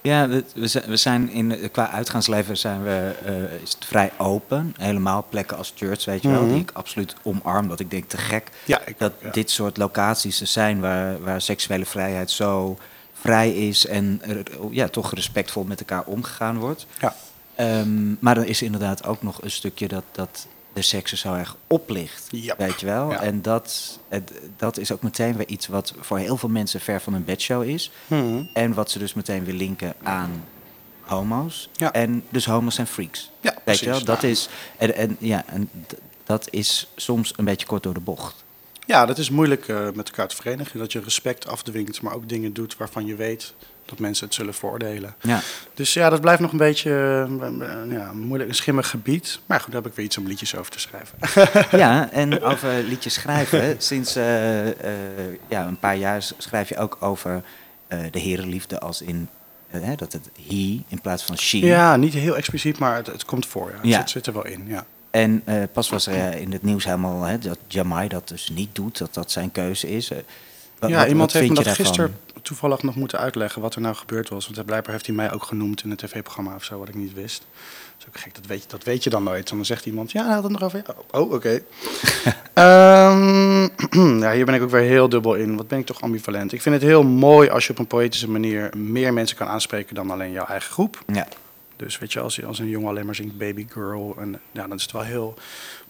ja 0.02 0.28
we, 0.28 0.68
zijn- 0.68 0.84
we 0.88 0.98
zijn 0.98 1.30
in, 1.30 1.70
qua 1.72 1.90
uitgaansleven 1.92 2.58
zijn 2.58 2.84
we, 2.84 3.14
eh, 3.26 3.62
is 3.64 3.72
het 3.74 3.86
vrij 3.86 4.12
open. 4.18 4.74
Helemaal 4.78 5.26
plekken 5.30 5.58
als 5.58 5.74
church, 5.76 6.06
weet 6.06 6.22
je 6.22 6.30
wel, 6.30 6.42
Mhm. 6.44 6.52
die 6.52 6.62
ik 6.62 6.72
absoluut 6.74 7.16
omarm. 7.24 7.68
Dat 7.68 7.80
ik 7.80 7.92
denk 7.92 8.10
te 8.10 8.18
gek 8.18 8.50
Ja, 8.66 8.82
ik 8.86 9.00
dat 9.00 9.14
ja. 9.22 9.30
dit 9.32 9.52
soort 9.52 9.78
locaties 9.78 10.42
er 10.42 10.48
zijn 10.48 10.80
waar, 10.80 11.22
waar 11.22 11.42
seksuele 11.42 11.86
vrijheid 11.86 12.32
zo 12.32 12.78
vrij 13.22 13.52
is 13.68 13.86
en 13.86 14.22
ja, 14.72 14.88
toch 14.88 15.14
respectvol 15.14 15.64
met 15.64 15.80
elkaar 15.80 16.04
omgegaan 16.06 16.58
wordt. 16.58 16.86
Ja. 17.00 17.16
Ehm, 17.60 18.14
maar 18.20 18.36
dan 18.36 18.44
is 18.44 18.60
er 18.60 18.66
inderdaad 18.66 19.06
ook 19.06 19.22
nog 19.22 19.42
een 19.42 19.52
stukje 19.52 19.88
dat, 19.88 20.04
dat 20.12 20.48
de 20.74 20.82
seks 20.82 21.12
er 21.12 21.18
zo 21.18 21.34
erg 21.34 21.56
oplicht. 21.68 22.28
Weet 22.58 22.80
je 22.80 22.86
wel? 22.86 23.12
Ja. 23.12 23.22
En 23.22 23.42
dat, 23.42 24.00
dat 24.58 24.78
is 24.78 24.92
ook 24.92 25.02
meteen 25.02 25.36
weer 25.36 25.48
iets 25.48 25.68
wat 25.68 25.94
voor 26.00 26.18
heel 26.18 26.38
veel 26.38 26.50
mensen 26.50 26.80
ver 26.80 27.02
van 27.02 27.14
een 27.14 27.26
bedshow 27.26 27.64
is. 27.64 27.92
Mhm. 28.08 28.44
En 28.54 28.74
wat 28.74 28.92
ze 28.92 29.00
dus 29.00 29.14
meteen 29.14 29.44
weer 29.44 29.54
linken 29.54 29.94
aan 30.04 30.44
homo's. 31.02 31.70
Ja. 31.74 31.94
En 31.94 32.24
dus 32.30 32.46
homo's 32.46 32.76
zijn 32.76 32.88
freaks. 32.88 33.32
Ja, 33.42 33.52
Weet 33.52 33.64
precies. 33.64 33.84
je 33.84 33.90
wel? 33.90 34.04
Dat 34.04 34.24
is, 34.24 34.50
en, 34.78 34.96
en, 34.96 35.18
ja, 35.20 35.44
en 35.48 35.70
dat 36.24 36.48
is 36.50 36.88
soms 36.96 37.34
een 37.38 37.46
beetje 37.46 37.68
kort 37.68 37.84
door 37.84 37.94
de 37.94 38.00
bocht. 38.00 38.44
Ja, 38.86 39.06
dat 39.06 39.18
is 39.18 39.30
moeilijk 39.30 39.68
eh, 39.68 39.92
met 39.94 40.08
elkaar 40.08 40.28
te 40.28 40.36
verenigen. 40.36 40.80
Dat 40.80 40.92
je 40.92 41.00
respect 41.00 41.48
afdwingt, 41.48 42.02
maar 42.02 42.14
ook 42.14 42.30
dingen 42.30 42.54
doet 42.54 42.78
waarvan 42.78 43.06
je 43.06 43.16
weet 43.16 43.54
dat 43.90 44.00
mensen 44.00 44.26
het 44.26 44.36
zullen 44.36 44.54
veroordelen. 44.54 45.16
Ja. 45.22 45.40
Dus 45.74 45.94
ja, 45.94 46.10
dat 46.10 46.22
blijft 46.22 46.42
nog 46.42 46.52
een 46.52 46.58
beetje 46.58 46.90
eh, 46.90 47.90
ja, 47.90 48.10
een 48.10 48.18
moeilijk, 48.20 48.50
een 48.50 48.56
schimmig 48.56 48.90
gebied. 48.90 49.40
Maar 49.46 49.60
goed, 49.60 49.72
daar 49.74 49.82
heb 49.82 49.92
ik 49.92 49.98
weer 49.98 50.06
iets 50.06 50.18
om 50.18 50.28
liedjes 50.28 50.56
over 50.56 50.72
te 50.72 50.80
schrijven. 50.80 51.18
ja, 51.78 52.10
en 52.12 52.42
over 52.42 52.84
liedjes 52.84 53.14
schrijven. 53.14 53.76
Sinds 53.78 54.16
eh, 54.16 54.68
eh, 54.70 54.76
ja, 55.50 55.68
een 55.68 55.80
paar 55.80 55.96
jaar 55.98 56.28
schrijf 56.38 56.70
je 56.70 56.78
ook 56.78 56.98
over 57.00 57.42
eh, 57.88 58.00
de 58.12 58.20
herenliefde 58.20 58.80
als 58.80 59.02
in... 59.02 59.28
hè, 59.68 59.96
dat 59.96 60.14
het 60.14 60.30
he 60.48 60.84
in 60.88 61.02
plaats 61.02 61.24
van 61.24 61.38
she. 61.38 61.58
Ja, 61.58 61.96
niet 61.96 62.14
heel 62.14 62.36
expliciet, 62.38 62.80
maar 62.80 62.96
het, 62.96 63.08
het 63.08 63.26
komt 63.26 63.46
voor. 63.46 63.70
Ja. 63.70 63.76
Het 63.76 63.86
Ja. 63.86 63.98
zit, 63.98 64.10
zit 64.10 64.28
er 64.28 64.34
wel 64.34 64.46
in, 64.46 64.68
ja. 64.68 64.86
En 65.12 65.44
pas 65.72 65.90
was 65.90 66.08
er 66.08 66.36
in 66.38 66.52
het 66.52 66.64
nieuws 66.64 66.84
helemaal 66.84 67.22
hè, 67.24 67.38
dat 67.38 67.58
Jamai 67.68 68.08
dat 68.08 68.28
dus 68.28 68.50
niet 68.50 68.76
doet, 68.76 68.98
dat 68.98 69.14
dat 69.14 69.32
zijn 69.32 69.52
keuze 69.52 69.90
is. 69.90 70.12
Ja, 70.88 70.98
wat- 70.98 71.08
iemand 71.08 71.32
wat 71.32 71.42
heeft 71.42 71.50
me 71.50 71.56
dat 71.56 71.66
daarvan? 71.66 71.86
gisteren 71.86 72.18
toevallig 72.42 72.84
nog 72.84 72.96
moeten 72.96 73.20
uitleggen 73.20 73.62
wat 73.62 73.76
er 73.76 73.82
nou 73.82 73.96
gebeurd 73.96 74.30
was. 74.30 74.50
Want 74.50 74.66
blijkbaar 74.66 74.92
heeft 74.94 75.06
hij 75.06 75.16
mij 75.16 75.32
ook 75.34 75.44
genoemd 75.44 75.84
in 75.84 75.92
een 75.92 75.98
tv-programma 75.98 76.56
of 76.56 76.64
zo, 76.64 76.80
wat 76.80 76.88
ik 76.88 76.96
niet 76.96 77.14
wist. 77.14 77.46
Dat 77.98 78.00
is 78.00 78.06
ook 78.08 78.18
gek, 78.22 78.36
dat 78.36 78.46
weet, 78.46 78.62
je, 78.64 78.68
dat 78.70 78.84
weet 78.84 79.04
je 79.04 79.10
dan 79.10 79.24
nooit. 79.24 79.50
En 79.50 79.56
dan 79.56 79.66
zegt 79.66 79.86
iemand, 79.86 80.12
ja, 80.12 80.24
hij 80.26 80.34
had 80.34 80.44
het 80.44 80.52
nog 80.52 80.64
over... 80.64 80.82
Oh, 81.12 81.32
oké. 81.32 81.62
Ehm, 82.54 83.62
ja, 84.24 84.32
hier 84.34 84.46
ben 84.46 84.54
ik 84.56 84.62
ook 84.62 84.70
weer 84.70 84.82
heel 84.82 85.10
dubbel 85.10 85.36
in. 85.36 85.56
Wat 85.58 85.68
ben 85.68 85.80
ik 85.80 85.86
toch 85.86 86.02
ambivalent. 86.02 86.52
Ik 86.54 86.62
vind 86.62 86.76
het 86.76 86.84
heel 86.84 87.04
mooi 87.04 87.50
als 87.50 87.66
je 87.66 87.72
op 87.72 87.80
een 87.80 87.88
poëtische 87.88 88.30
manier 88.30 88.78
meer 88.78 89.14
mensen 89.14 89.38
kan 89.38 89.48
aanspreken 89.48 89.96
dan 89.96 90.12
alleen 90.12 90.32
jouw 90.32 90.46
eigen 90.46 90.72
groep. 90.72 91.04
Ja, 91.14 91.28
Dus 91.76 91.98
weet 92.00 92.14
je, 92.14 92.20
als, 92.20 92.36
je, 92.36 92.46
als 92.46 92.60
een 92.60 92.70
jongen 92.70 92.90
alleen 92.90 93.06
maar 93.06 93.16
zingt 93.16 93.38
baby 93.38 93.66
girl, 93.70 94.16
en, 94.20 94.40
ja, 94.52 94.68
dan 94.68 94.78
is 94.78 94.82
het 94.82 94.92
wel 94.92 95.02
heel 95.02 95.34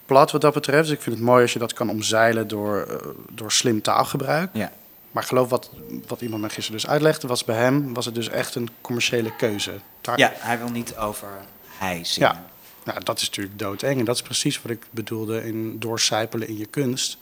plat 0.06 0.32
wat 0.32 0.41
dat 0.41 0.54
betreft. 0.54 0.88
Dus 0.88 0.95
ik 0.97 1.02
vind 1.02 1.15
het 1.15 1.25
mooi 1.25 1.41
als 1.41 1.54
je 1.54 1.60
dat 1.60 1.73
kan 1.73 1.89
omzeilen 1.89 2.47
door, 2.47 2.82
eh, 2.89 3.08
door 3.32 3.52
slim 3.52 3.82
taalgebruik. 3.82 4.49
ja. 4.54 4.71
Maar 5.12 5.24
geloof 5.24 5.50
wat, 5.50 5.69
wat 6.08 6.22
iemand 6.22 6.41
mij 6.41 6.50
gisteren 6.50 6.80
dus 6.82 6.89
uitlegde, 6.89 7.28
was 7.28 7.43
bij 7.45 7.56
hem 7.56 7.93
was 7.93 8.06
het 8.06 8.15
dus 8.15 8.30
echt 8.30 8.56
een 8.56 8.69
commerciële 8.82 9.36
keuze. 9.36 9.80
Daar- 10.02 10.17
ja, 10.19 10.32
hij 10.36 10.58
wil 10.58 10.69
niet 10.69 10.95
over 10.98 11.28
hij 11.67 12.04
zingen. 12.04 12.30
ja. 12.30 12.45
Nou, 12.84 13.04
dat 13.04 13.19
is 13.22 13.26
natuurlijk 13.28 13.60
doodeng. 13.60 14.00
En 14.00 14.06
dat 14.06 14.15
is 14.15 14.22
precies 14.22 14.62
wat 14.62 14.72
ik 14.72 14.86
bedoelde 14.91 15.45
in 15.45 15.80
doorcijpelen 15.80 16.48
in 16.48 16.58
je 16.58 16.65
kunst. 16.65 17.17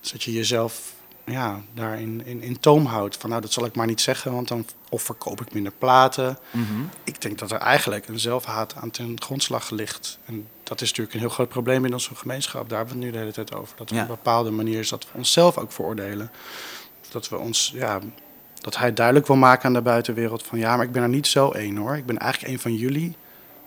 Dus 0.00 0.10
dat 0.12 0.22
je 0.22 0.32
jezelf 0.32 0.92
ja, 1.26 1.60
daarin 1.74 2.26
in, 2.26 2.42
in 2.42 2.60
toom 2.60 2.86
houdt. 2.86 3.16
Van 3.16 3.30
nou, 3.30 3.42
dat 3.42 3.52
zal 3.52 3.64
ik 3.64 3.74
maar 3.74 3.86
niet 3.86 4.00
zeggen, 4.00 4.32
want 4.32 4.48
dan 4.48 4.66
of 4.88 5.02
verkoop 5.02 5.40
ik 5.40 5.52
minder 5.54 5.72
platen. 5.78 6.38
Mhm. 6.50 6.80
Ik 7.04 7.20
denk 7.20 7.38
dat 7.38 7.50
er 7.50 7.58
eigenlijk 7.58 8.08
een 8.08 8.20
zelfhaat 8.20 8.74
aan 8.74 8.90
ten 8.90 9.22
grondslag 9.22 9.70
ligt. 9.70 10.18
En 10.24 10.48
dat 10.62 10.80
is 10.80 10.88
natuurlijk 10.88 11.14
een 11.14 11.20
heel 11.20 11.28
groot 11.30 11.48
probleem 11.48 11.84
in 11.84 11.92
onze 11.92 12.14
gemeenschap. 12.14 12.68
Daar 12.68 12.78
hebben 12.78 12.96
we 12.96 13.02
het 13.04 13.12
nu 13.12 13.18
de 13.18 13.22
hele 13.24 13.32
tijd 13.44 13.54
over. 13.54 13.76
Dat 13.76 13.90
er 13.90 13.96
Ja. 13.96 14.02
op 14.02 14.08
een 14.08 14.14
bepaalde 14.14 14.50
manier 14.50 14.78
is 14.78 14.88
dat 14.88 15.04
we 15.12 15.18
onszelf 15.18 15.58
ook 15.58 15.72
veroordelen. 15.72 16.30
Dat 17.10 17.28
we 17.28 17.38
ons, 17.38 17.72
ja, 17.74 17.98
dat 18.60 18.76
hij 18.76 18.92
duidelijk 18.94 19.26
wil 19.26 19.36
maken 19.36 19.64
aan 19.64 19.72
de 19.72 19.80
buitenwereld 19.80 20.42
van 20.42 20.58
ja, 20.58 20.76
maar 20.76 20.84
ik 20.84 20.92
ben 20.92 21.02
er 21.02 21.08
niet 21.08 21.26
zo 21.26 21.50
één 21.50 21.76
hoor. 21.76 21.96
Ik 21.96 22.06
ben 22.06 22.18
eigenlijk 22.18 22.52
een 22.52 22.58
van 22.60 22.74
jullie. 22.74 23.16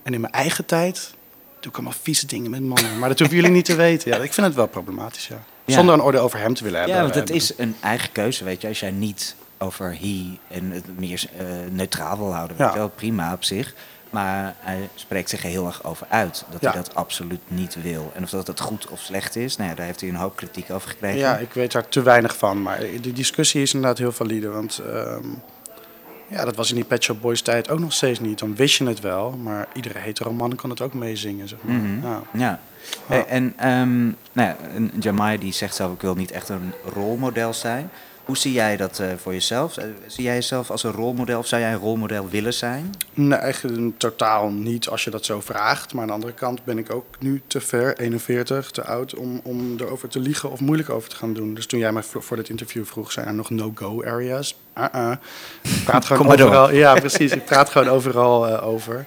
En 0.04 0.14
in 0.14 0.22
mijn 0.22 0.34
eigen 0.34 0.66
tijd 0.66 1.14
doe 1.60 1.72
ik 1.72 1.78
allemaal 1.78 1.98
vieze 2.02 2.26
dingen 2.28 2.52
met 2.52 2.62
mannen. 2.62 3.00
Maar 3.00 3.10
dat 3.10 3.20
hoeven 3.20 3.36
jullie 3.38 3.52
niet 3.52 3.66
te 3.66 3.76
weten. 3.76 4.12
Ja, 4.12 4.18
ik 4.18 4.34
vind 4.34 4.48
het 4.48 4.56
wel 4.56 4.68
problematisch, 4.68 5.28
ja. 5.28 5.44
Ja. 5.66 5.74
Zonder 5.74 5.94
een 5.96 6.02
orde 6.02 6.20
over 6.20 6.40
hem 6.40 6.54
te 6.54 6.64
willen 6.64 6.80
hebben. 6.80 6.98
Ja, 6.98 7.04
want 7.04 7.16
het 7.16 7.30
Eh, 7.30 7.36
is 7.36 7.58
een 7.58 7.76
eigen 7.80 8.12
keuze, 8.12 8.44
weet 8.44 8.62
je. 8.62 8.68
Als 8.68 8.80
jij 8.80 8.92
niet 8.92 9.36
over 9.58 9.98
he 10.00 10.38
en 10.48 10.72
het 10.72 11.00
meer 11.00 11.24
eh, 11.38 11.46
neutraal 11.72 12.18
wil 12.18 12.34
houden, 12.34 12.58
weet 12.58 12.68
Ja. 12.68 12.74
je 12.74 12.80
wel, 12.80 12.90
prima 12.90 13.34
op 13.34 13.44
zich. 13.44 13.74
Maar 14.14 14.56
hij 14.60 14.90
spreekt 14.96 15.30
zich 15.30 15.44
er 15.44 15.50
heel 15.50 15.66
erg 15.66 15.84
over 15.84 16.08
uit. 16.10 16.46
Dat 16.50 16.62
Ja. 16.62 16.72
hij 16.72 16.82
dat 16.82 16.96
absoluut 16.96 17.40
niet 17.48 17.82
wil. 17.82 18.12
En 18.16 18.24
of 18.24 18.30
dat 18.30 18.48
het 18.48 18.60
goed 18.60 18.88
of 18.88 19.00
slecht 19.00 19.36
is, 19.36 19.58
nou 19.58 19.70
ja, 19.70 19.76
daar 19.76 19.86
heeft 19.86 20.00
hij 20.00 20.10
een 20.10 20.16
hoop 20.16 20.36
kritiek 20.36 20.72
over 20.72 20.90
gekregen. 20.90 21.20
Ja, 21.20 21.38
ik 21.38 21.54
weet 21.54 21.72
daar 21.72 21.88
te 21.88 22.02
weinig 22.02 22.38
van. 22.38 22.62
Maar 22.62 22.80
de 23.02 23.14
discussie 23.14 23.62
is 23.62 23.74
inderdaad 23.74 23.98
heel 23.98 24.12
valide. 24.12 24.48
Want 24.50 24.78
ehm, 24.78 25.24
ja, 26.28 26.46
dat 26.46 26.56
was 26.56 26.70
in 26.70 26.76
die 26.76 26.84
Pet 26.86 27.04
Shop 27.04 27.22
Boys 27.22 27.42
tijd 27.42 27.70
ook 27.70 27.80
nog 27.80 27.94
steeds 27.94 28.20
niet. 28.20 28.40
Dan 28.40 28.56
wist 28.56 28.78
je 28.78 28.86
het 28.86 29.00
wel. 29.00 29.32
Maar 29.32 29.68
iedere 29.74 30.00
hetero 30.00 30.32
man 30.34 30.56
kan 30.56 30.70
het 30.70 30.82
ook 30.82 30.94
meezingen, 30.94 31.48
zeg 31.48 31.60
maar. 31.62 31.76
Mhm. 31.76 32.06
ja. 32.08 32.22
Ja. 32.34 32.60
Ja. 33.10 33.26
En 33.26 33.54
ehm 33.58 34.04
nou 34.06 34.14
ja, 34.34 34.56
Jamai 35.00 35.38
die 35.38 35.54
zegt 35.54 35.76
zelf, 35.76 35.94
ik 35.94 36.02
wil 36.02 36.16
niet 36.16 36.32
echt 36.32 36.50
een 36.50 36.74
rolmodel 36.94 37.54
zijn. 37.54 37.90
Hoe 38.26 38.38
zie 38.38 38.54
jij 38.54 38.78
dat 38.78 39.00
eh, 39.00 39.08
voor 39.22 39.34
jezelf? 39.34 39.78
Eh, 39.78 39.86
zie 40.08 40.24
jij 40.24 40.34
jezelf 40.34 40.72
als 40.72 40.84
een 40.84 40.92
rolmodel 40.92 41.40
of 41.40 41.48
zou 41.48 41.62
jij 41.62 41.72
een 41.72 41.80
rolmodel 41.80 42.30
willen 42.30 42.54
zijn? 42.54 42.94
Nee, 43.14 43.40
eigenlijk 43.40 44.00
totaal 44.00 44.50
niet 44.50 44.88
als 44.88 45.04
je 45.04 45.10
dat 45.10 45.26
zo 45.26 45.42
vraagt. 45.42 45.94
Maar 45.94 46.02
aan 46.02 46.08
de 46.08 46.14
andere 46.14 46.34
kant 46.34 46.64
ben 46.64 46.78
ik 46.78 46.94
ook 46.94 47.06
nu 47.20 47.42
te 47.48 47.62
ver, 47.62 47.98
41, 47.98 48.72
te 48.72 48.84
oud, 48.84 49.16
om, 49.16 49.42
om 49.44 49.76
erover 49.80 50.10
te 50.10 50.20
liegen 50.20 50.52
of 50.52 50.60
moeilijk 50.60 50.90
over 50.90 51.10
te 51.10 51.16
gaan 51.16 51.34
doen. 51.34 51.54
Dus 51.54 51.66
toen 51.66 51.80
jij 51.80 51.92
mij 51.92 52.04
voor 52.04 52.24
voor 52.24 52.38
dit 52.38 52.50
interview 52.50 52.86
vroeg, 52.86 53.12
zijn 53.12 53.28
er 53.28 53.34
nog 53.34 53.50
no-go 53.50 54.04
areas? 54.04 54.56
Uh-uh. 54.78 55.12
Ik 55.62 55.84
praat 55.86 56.06
gewoon 56.08 56.38
door. 56.38 56.48
overal. 56.48 56.72
Ja, 56.72 56.94
precies. 56.94 57.32
Ik 57.32 57.46
praat 57.46 57.70
gewoon 57.70 57.88
overal 57.88 58.48
eh, 58.48 58.68
over. 58.68 59.06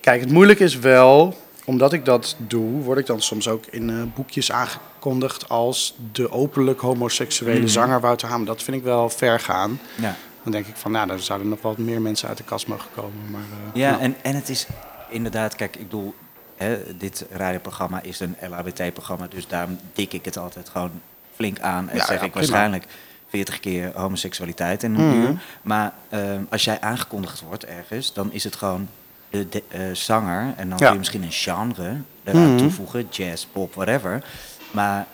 Kijk, 0.00 0.20
het 0.20 0.30
moeilijke 0.30 0.64
is 0.64 0.78
wel, 0.78 1.36
omdat 1.72 1.92
ik 1.92 2.04
dat 2.04 2.36
doe, 2.38 2.82
word 2.82 2.98
ik 2.98 3.06
dan 3.06 3.20
soms 3.20 3.48
ook 3.48 3.66
in 3.66 3.90
eh, 3.90 3.96
boekjes 4.14 4.52
aangekondigd 4.52 5.48
als 5.48 5.94
de 6.12 6.30
openlijk 6.30 6.80
homoseksuele 6.80 7.58
Mhm. 7.58 7.68
zanger 7.68 8.00
Wouter 8.00 8.28
Haan. 8.28 8.44
Dat 8.44 8.62
vind 8.62 8.76
ik 8.76 8.82
wel 8.82 9.08
ver 9.10 9.40
gaan. 9.40 9.80
Ja. 10.00 10.16
Dan 10.42 10.52
denk 10.52 10.66
ik 10.66 10.76
van, 10.76 10.90
nou, 10.92 11.06
dan 11.06 11.18
zouden 11.18 11.48
nog 11.48 11.62
wat 11.62 11.78
meer 11.78 12.00
mensen 12.00 12.28
uit 12.28 12.36
de 12.36 12.44
kast 12.44 12.66
mogen 12.66 12.90
komen. 12.94 13.30
Maar, 13.30 13.40
eh, 13.40 13.80
Ja, 13.80 13.90
nou. 13.90 14.02
en, 14.02 14.16
en 14.22 14.34
het 14.34 14.48
is 14.48 14.66
inderdaad, 15.08 15.54
kijk, 15.56 15.76
ik 15.76 15.82
bedoel, 15.82 16.14
hè, 16.56 16.96
dit 16.96 17.24
radioprogramma 17.30 18.02
is 18.02 18.20
een 18.20 18.36
LHBT-programma, 18.50 19.26
dus 19.28 19.46
daarom 19.46 19.78
dik 19.92 20.12
ik 20.12 20.24
het 20.24 20.38
altijd 20.38 20.68
gewoon 20.68 20.90
flink 21.34 21.60
aan 21.60 21.88
en 21.88 21.96
Ja, 21.96 22.04
zeg 22.06 22.18
ja, 22.20 22.26
ik 22.26 22.34
waarschijnlijk 22.34 22.84
40 23.28 23.60
keer 23.60 23.90
homoseksualiteit 23.94 24.82
in 24.82 24.94
een 24.94 25.06
Mhm. 25.08 25.16
uur. 25.20 25.42
Maar 25.62 25.92
ehm, 26.08 26.42
als 26.50 26.64
jij 26.64 26.80
aangekondigd 26.80 27.40
wordt 27.40 27.64
ergens, 27.64 28.12
dan 28.12 28.32
is 28.32 28.44
het 28.44 28.56
gewoon 28.56 28.88
de, 29.32 29.48
de, 29.48 29.62
eh, 29.68 29.80
zanger 29.92 30.54
en 30.56 30.68
dan 30.68 30.78
kun 30.78 30.92
je 30.92 30.98
misschien 30.98 31.22
een 31.22 31.32
genre 31.32 31.96
eraan 32.24 32.48
Mhm. 32.48 32.56
toevoegen, 32.58 33.06
jazz, 33.10 33.44
pop, 33.52 33.74
whatever. 33.74 34.24
Maar 34.70 35.06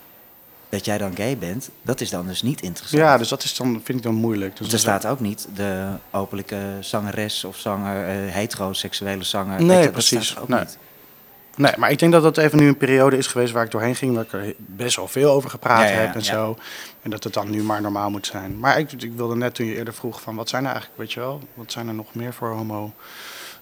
dat 0.69 0.85
jij 0.85 0.97
dan 0.97 1.15
gay 1.15 1.37
bent, 1.37 1.69
dat 1.81 2.01
is 2.01 2.09
dan 2.09 2.27
dus 2.27 2.41
niet 2.41 2.61
interessant. 2.61 3.01
Ja, 3.01 3.17
dus 3.17 3.27
dat 3.29 3.43
is 3.43 3.55
dan, 3.55 3.81
vind 3.83 3.97
ik 3.97 4.03
dan 4.03 4.13
moeilijk. 4.15 4.57
Dus 4.57 4.73
er 4.73 4.79
staat 4.79 5.05
ook 5.05 5.19
niet 5.19 5.47
de 5.55 5.87
openlijke 6.11 6.57
zangeres 6.79 7.43
of 7.43 7.57
zanger, 7.57 8.07
eh, 8.07 8.33
heteroseksuele 8.33 9.23
zanger. 9.23 9.61
Nee, 9.63 9.83
dat 9.83 9.91
precies. 9.91 10.27
staat 10.27 10.41
ook 10.43 10.47
Nee. 10.49 10.59
niet. 10.59 10.77
Nee, 11.55 11.73
maar 11.77 11.91
ik 11.91 11.99
denk 11.99 12.11
dat 12.11 12.23
dat 12.23 12.37
even 12.37 12.57
nu 12.59 12.67
een 12.67 12.77
periode 12.77 13.17
is 13.17 13.27
geweest 13.27 13.53
waar 13.53 13.63
ik 13.65 13.71
doorheen 13.71 13.95
ging. 13.95 14.15
Dat 14.15 14.23
ik 14.23 14.31
er 14.33 14.53
best 14.57 14.95
wel 14.95 15.07
veel 15.07 15.31
over 15.31 15.49
gepraat 15.49 15.81
Ja, 15.81 15.93
ja, 15.95 15.99
heb 15.99 16.13
en 16.13 16.19
ja. 16.19 16.25
zo. 16.25 16.57
En 17.01 17.09
dat 17.09 17.23
het 17.23 17.33
dan 17.33 17.49
nu 17.49 17.63
maar 17.63 17.81
normaal 17.81 18.09
moet 18.09 18.25
zijn. 18.25 18.59
Maar 18.59 18.79
ik, 18.79 18.91
ik 18.91 19.11
wilde 19.15 19.35
net 19.35 19.55
toen 19.55 19.65
je 19.65 19.75
eerder 19.75 19.93
vroeg 19.93 20.21
van 20.21 20.35
wat 20.35 20.49
zijn 20.49 20.63
er 20.65 20.69
eigenlijk, 20.71 20.99
weet 20.99 21.13
je 21.13 21.19
wel? 21.19 21.41
Wat 21.53 21.71
zijn 21.71 21.87
er 21.87 21.93
nog 21.93 22.13
meer 22.15 22.33
voor 22.33 22.49
homo 22.49 22.93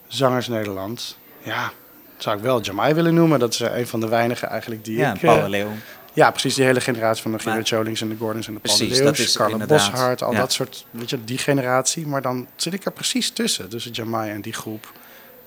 zangers 0.08 0.48
Nederland? 0.48 1.18
Ja, 1.42 1.72
zou 2.18 2.38
ik 2.38 2.44
wel 2.44 2.62
Jamai 2.62 2.94
willen 2.94 3.14
noemen. 3.14 3.40
Dat 3.40 3.54
is 3.54 3.60
eh, 3.62 3.78
een 3.78 3.88
van 3.88 4.00
de 4.00 4.08
weinigen 4.08 4.50
eigenlijk 4.50 4.86
die 4.86 4.98
Ja, 4.98 5.14
ik... 5.14 5.20
Paul 5.22 5.38
eh, 5.38 5.44
de 5.44 5.50
Leeuw. 5.50 5.70
ja, 6.14 6.32
precies, 6.32 6.56
die 6.56 6.66
hele 6.66 6.82
generatie 6.82 7.22
van 7.22 7.32
de 7.32 7.40
Gerard 7.40 7.70
Jolings 7.70 8.02
en 8.02 8.10
de 8.10 8.16
Gordons 8.20 8.48
en 8.48 8.54
de 8.54 8.60
Paul 8.60 8.78
de 8.78 8.84
Leeuws. 8.86 9.00
dat 9.00 9.18
is 9.18 9.36
Carla 9.36 9.66
Boshart, 9.66 10.24
al 10.24 10.32
ja. 10.32 10.38
dat 10.40 10.52
soort, 10.54 10.86
weet 10.92 11.10
je, 11.10 11.24
die 11.24 11.38
generatie. 11.38 12.08
Maar 12.08 12.22
dan 12.22 12.48
zit 12.56 12.74
ik 12.74 12.86
er 12.86 12.92
precies 12.92 13.30
tussen, 13.32 13.70
tussen 13.70 13.92
Jamai 13.92 14.32
en 14.32 14.42
die 14.42 14.54
groep. 14.54 14.92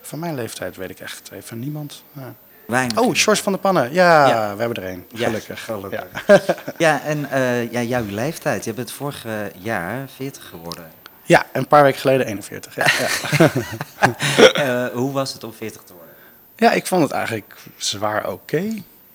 Van 0.00 0.18
mijn 0.18 0.34
leeftijd 0.34 0.76
weet 0.76 0.90
ik 0.90 1.00
echt 1.00 1.30
even 1.32 1.58
niemand. 1.58 2.02
Ja. 2.12 2.34
Weinig. 2.66 2.98
Oh, 2.98 3.14
George 3.14 3.42
van 3.42 3.52
der 3.52 3.60
Pannen. 3.60 3.92
Ja, 3.92 4.28
Ja. 4.28 4.54
we 4.56 4.62
hebben 4.62 4.82
er 4.84 4.90
een. 4.90 5.04
Ja, 5.14 5.26
Gelukkig. 5.26 5.64
gelukkig. 5.64 6.04
Ja. 6.26 6.40
Ja, 6.78 7.02
en 7.02 7.30
eh, 7.30 7.72
ja, 7.72 7.82
jouw 7.82 8.04
leeftijd. 8.08 8.64
Je 8.64 8.72
bent 8.72 8.92
vorig 8.92 9.24
jaar 9.58 10.08
40 10.16 10.48
geworden. 10.48 10.90
Ja, 11.30 11.46
een 11.52 11.66
paar 11.66 11.82
weken 11.82 12.00
geleden 12.00 12.26
41. 12.26 12.74
Ja, 12.74 12.86
ja. 12.98 13.50
Eh, 14.86 14.94
hoe 14.94 15.12
was 15.12 15.32
het 15.32 15.44
om 15.44 15.52
40 15.52 15.82
te 15.82 15.92
worden? 15.92 16.14
ja 16.56 16.72
ik 16.72 16.86
vond 16.86 17.02
het 17.02 17.10
eigenlijk 17.10 17.56
zwaar 17.76 18.30
oké. 18.32 18.62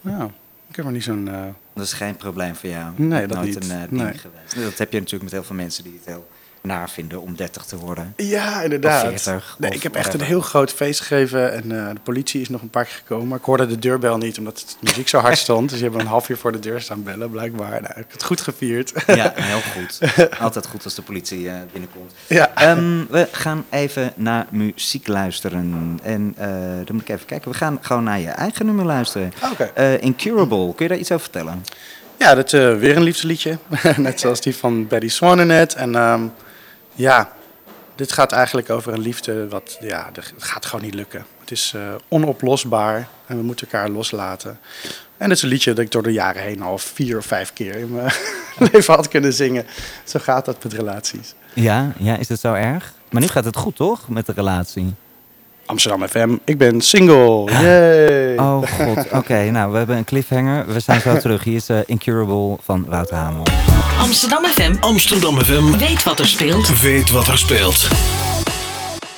Ja, 0.01 0.29
ik 0.69 0.75
heb 0.75 0.85
er 0.85 0.91
niet 0.91 1.03
zo'n... 1.03 1.27
eh, 1.27 1.43
Dat 1.73 1.85
is 1.85 1.93
geen 1.93 2.15
probleem 2.15 2.55
voor 2.55 2.69
jou. 2.69 2.91
Nee, 2.95 3.27
dat 3.27 3.37
Nooit 3.37 3.47
niet. 3.53 3.63
een 3.63 3.71
eh, 3.71 3.89
ding 3.89 4.01
Nee. 4.01 4.13
geweest. 4.13 4.55
Dat 4.69 4.77
heb 4.77 4.91
je 4.91 4.97
natuurlijk 4.97 5.23
met 5.23 5.31
heel 5.31 5.43
veel 5.43 5.55
mensen 5.55 5.83
die 5.83 5.93
het 5.93 6.05
heel 6.05 6.27
naar 6.65 6.89
vinden 6.89 7.21
om 7.21 7.35
30 7.35 7.65
te 7.65 7.77
worden. 7.77 8.13
Ja, 8.15 8.61
inderdaad. 8.61 9.03
Of 9.03 9.21
40, 9.21 9.55
nee, 9.59 9.69
of 9.69 9.75
ik 9.75 9.83
heb 9.83 9.95
echt 9.95 10.13
een 10.13 10.21
heel 10.21 10.41
groot 10.41 10.71
feest 10.71 10.99
gegeven 10.99 11.53
en 11.53 11.87
eh, 11.87 11.93
de 11.93 11.99
politie 12.03 12.41
is 12.41 12.49
nog 12.49 12.61
een 12.61 12.69
paar 12.69 12.85
keer 12.85 12.93
gekomen. 12.95 13.27
Maar 13.27 13.37
ik 13.37 13.43
hoorde 13.43 13.67
de 13.67 13.79
deurbel 13.79 14.17
niet 14.17 14.37
omdat 14.37 14.57
de 14.57 14.87
muziek 14.87 15.07
zo 15.07 15.17
hard 15.19 15.37
stond. 15.47 15.69
dus 15.69 15.77
die 15.79 15.87
hebben 15.87 16.01
een 16.01 16.11
half 16.11 16.29
uur 16.29 16.37
voor 16.37 16.51
de 16.51 16.59
deur 16.59 16.81
staan 16.81 17.03
bellen, 17.03 17.29
blijkbaar. 17.29 17.69
Nou, 17.69 17.83
ik 17.85 17.95
heb 17.95 18.11
het 18.11 18.23
goed 18.23 18.41
gevierd. 18.41 18.93
Ja, 19.07 19.33
heel 19.51 19.61
goed. 19.61 19.99
Altijd 20.39 20.67
goed 20.67 20.83
als 20.83 20.95
de 20.95 21.01
politie 21.01 21.49
eh, 21.49 21.55
binnenkomt. 21.71 22.11
ja. 22.27 22.51
Ehm, 22.55 23.05
we 23.09 23.27
gaan 23.31 23.65
even 23.69 24.13
naar 24.15 24.47
muziek 24.49 25.07
luisteren. 25.07 25.99
En 26.03 26.33
eh, 26.37 26.47
dan 26.85 26.95
moet 26.95 27.01
ik 27.01 27.09
even 27.09 27.25
kijken. 27.25 27.51
We 27.51 27.57
gaan 27.57 27.77
gewoon 27.81 28.03
naar 28.03 28.19
je 28.19 28.29
eigen 28.29 28.65
nummer 28.65 28.85
luisteren. 28.85 29.33
Oké. 29.51 29.71
Eh, 29.73 30.01
Incurable. 30.01 30.73
Kun 30.75 30.85
je 30.85 30.87
daar 30.87 30.97
iets 30.97 31.11
over 31.11 31.23
vertellen? 31.23 31.63
Ja, 32.17 32.35
dat 32.35 32.53
eh, 32.53 32.75
weer 32.75 32.95
een 32.95 33.03
liefdesliedje. 33.03 33.57
net 33.97 34.19
zoals 34.19 34.41
die 34.41 34.55
van 34.55 34.87
Betty 34.87 35.07
Swan 35.07 35.47
net. 35.47 35.73
En 35.73 35.95
ehm, 35.95 36.21
ja, 36.95 37.31
dit 37.95 38.11
gaat 38.11 38.31
eigenlijk 38.31 38.69
over 38.69 38.93
een 38.93 38.99
liefde 38.99 39.47
wat, 39.47 39.77
ja, 39.81 40.09
gaat 40.37 40.65
gewoon 40.65 40.85
niet 40.85 40.93
lukken. 40.93 41.25
Het 41.39 41.51
is 41.51 41.73
eh, 41.75 41.81
onoplosbaar 42.07 43.07
en 43.25 43.37
we 43.37 43.43
moeten 43.43 43.67
elkaar 43.71 43.89
loslaten. 43.89 44.59
En 45.17 45.29
het 45.29 45.37
is 45.37 45.43
een 45.43 45.49
liedje 45.49 45.73
dat 45.73 45.85
ik 45.85 45.91
door 45.91 46.03
de 46.03 46.11
jaren 46.11 46.41
heen 46.41 46.61
al 46.61 46.77
vier 46.77 47.17
of 47.17 47.25
vijf 47.25 47.53
keer 47.53 47.75
in 47.75 47.91
mijn 47.91 48.11
leven 48.71 48.93
had 48.93 49.07
kunnen 49.07 49.33
zingen. 49.33 49.65
Zo 50.03 50.19
gaat 50.19 50.45
dat 50.45 50.63
met 50.63 50.73
relaties. 50.73 51.33
Ja, 51.53 51.93
ja, 51.97 52.17
is 52.17 52.29
het 52.29 52.39
zo 52.39 52.53
erg? 52.53 52.93
Maar 53.09 53.21
nu 53.21 53.27
gaat 53.27 53.45
het 53.45 53.55
goed, 53.55 53.75
toch? 53.75 54.09
Met 54.09 54.25
de 54.25 54.33
relatie. 54.33 54.93
Amsterdam 55.65 56.07
FM, 56.07 56.37
ik 56.43 56.57
ben 56.57 56.81
single. 56.81 57.43
Yay! 57.51 58.37
Oh 58.37 58.61
god, 58.63 59.11
oké. 59.19 59.49
nou, 59.51 59.71
we 59.71 59.77
hebben 59.77 59.97
een 59.97 60.03
cliffhanger. 60.03 60.65
We 60.73 60.79
zijn 60.79 61.01
zo 61.01 61.17
terug. 61.17 61.43
Hier 61.43 61.55
is 61.55 61.69
eh, 61.69 61.79
Incurable 61.85 62.57
van 62.61 62.85
Wouter 62.87 63.15
Hamel. 63.15 63.43
Amsterdam 63.99 64.45
FM 64.45 64.75
Amsterdam 64.79 65.39
FM. 65.39 65.77
weet 65.77 66.03
wat 66.03 66.19
er 66.19 66.27
speelt. 66.27 66.81
Weet 66.81 67.11
wat 67.11 67.27
er 67.27 67.37
speelt. 67.37 67.87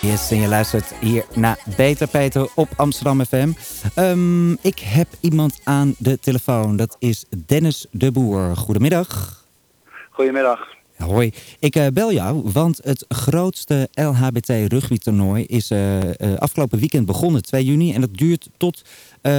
Yes, 0.02 0.32
en 0.32 0.42
je 0.42 0.48
luistert 0.48 0.94
hier 1.00 1.26
naar 1.34 1.58
Beter 1.78 2.08
Peter 2.08 2.50
op 2.56 2.70
Amsterdam 2.76 3.26
FM. 3.26 3.50
Ehm, 3.96 4.52
ik 4.52 4.80
heb 4.80 5.08
iemand 5.22 5.60
aan 5.64 5.96
de 5.98 6.20
telefoon. 6.20 6.76
Dat 6.76 6.96
is 7.00 7.26
Dennis 7.46 7.86
de 7.92 8.12
Boer. 8.12 8.56
Goedemiddag. 8.56 9.44
Goedemiddag. 10.12 10.60
Hoi, 10.98 11.32
ik 11.60 11.76
eh, 11.76 11.88
bel 11.94 12.14
jou, 12.14 12.42
want 12.52 12.80
het 12.84 13.06
grootste 13.08 13.90
LHBT 13.94 14.50
rugbytoernooi 14.50 15.44
is 15.44 15.70
eh, 15.70 16.20
eh, 16.20 16.38
afgelopen 16.38 16.80
weekend 16.80 17.06
begonnen, 17.06 17.42
2 17.42 17.66
juni. 17.66 17.94
En 17.94 18.02
dat 18.02 18.18
duurt 18.18 18.50
tot 18.58 18.82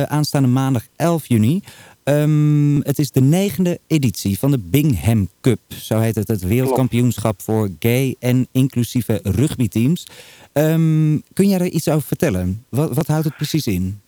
aanstaande 0.06 0.48
maandag 0.48 0.86
11 0.96 1.26
juni. 1.26 1.62
Ehm, 2.02 2.80
het 2.80 2.98
is 2.98 3.10
de 3.10 3.20
negende 3.20 3.80
editie 3.86 4.38
van 4.38 4.50
de 4.50 4.58
Bingham 4.58 5.28
Cup. 5.40 5.60
Zo 5.68 5.98
heet 5.98 6.14
het, 6.14 6.28
het 6.28 6.42
wereldkampioenschap 6.42 7.42
voor 7.42 7.70
gay 7.78 8.16
en 8.18 8.48
inclusieve 8.52 9.20
rugbyteams. 9.22 10.06
Ehm, 10.52 11.18
kun 11.32 11.48
jij 11.48 11.58
er 11.58 11.68
iets 11.68 11.88
over 11.88 12.06
vertellen? 12.06 12.64
Wat, 12.68 12.94
wat 12.94 13.06
houdt 13.06 13.24
het 13.24 13.36
precies 13.36 13.66
in? 13.66 14.00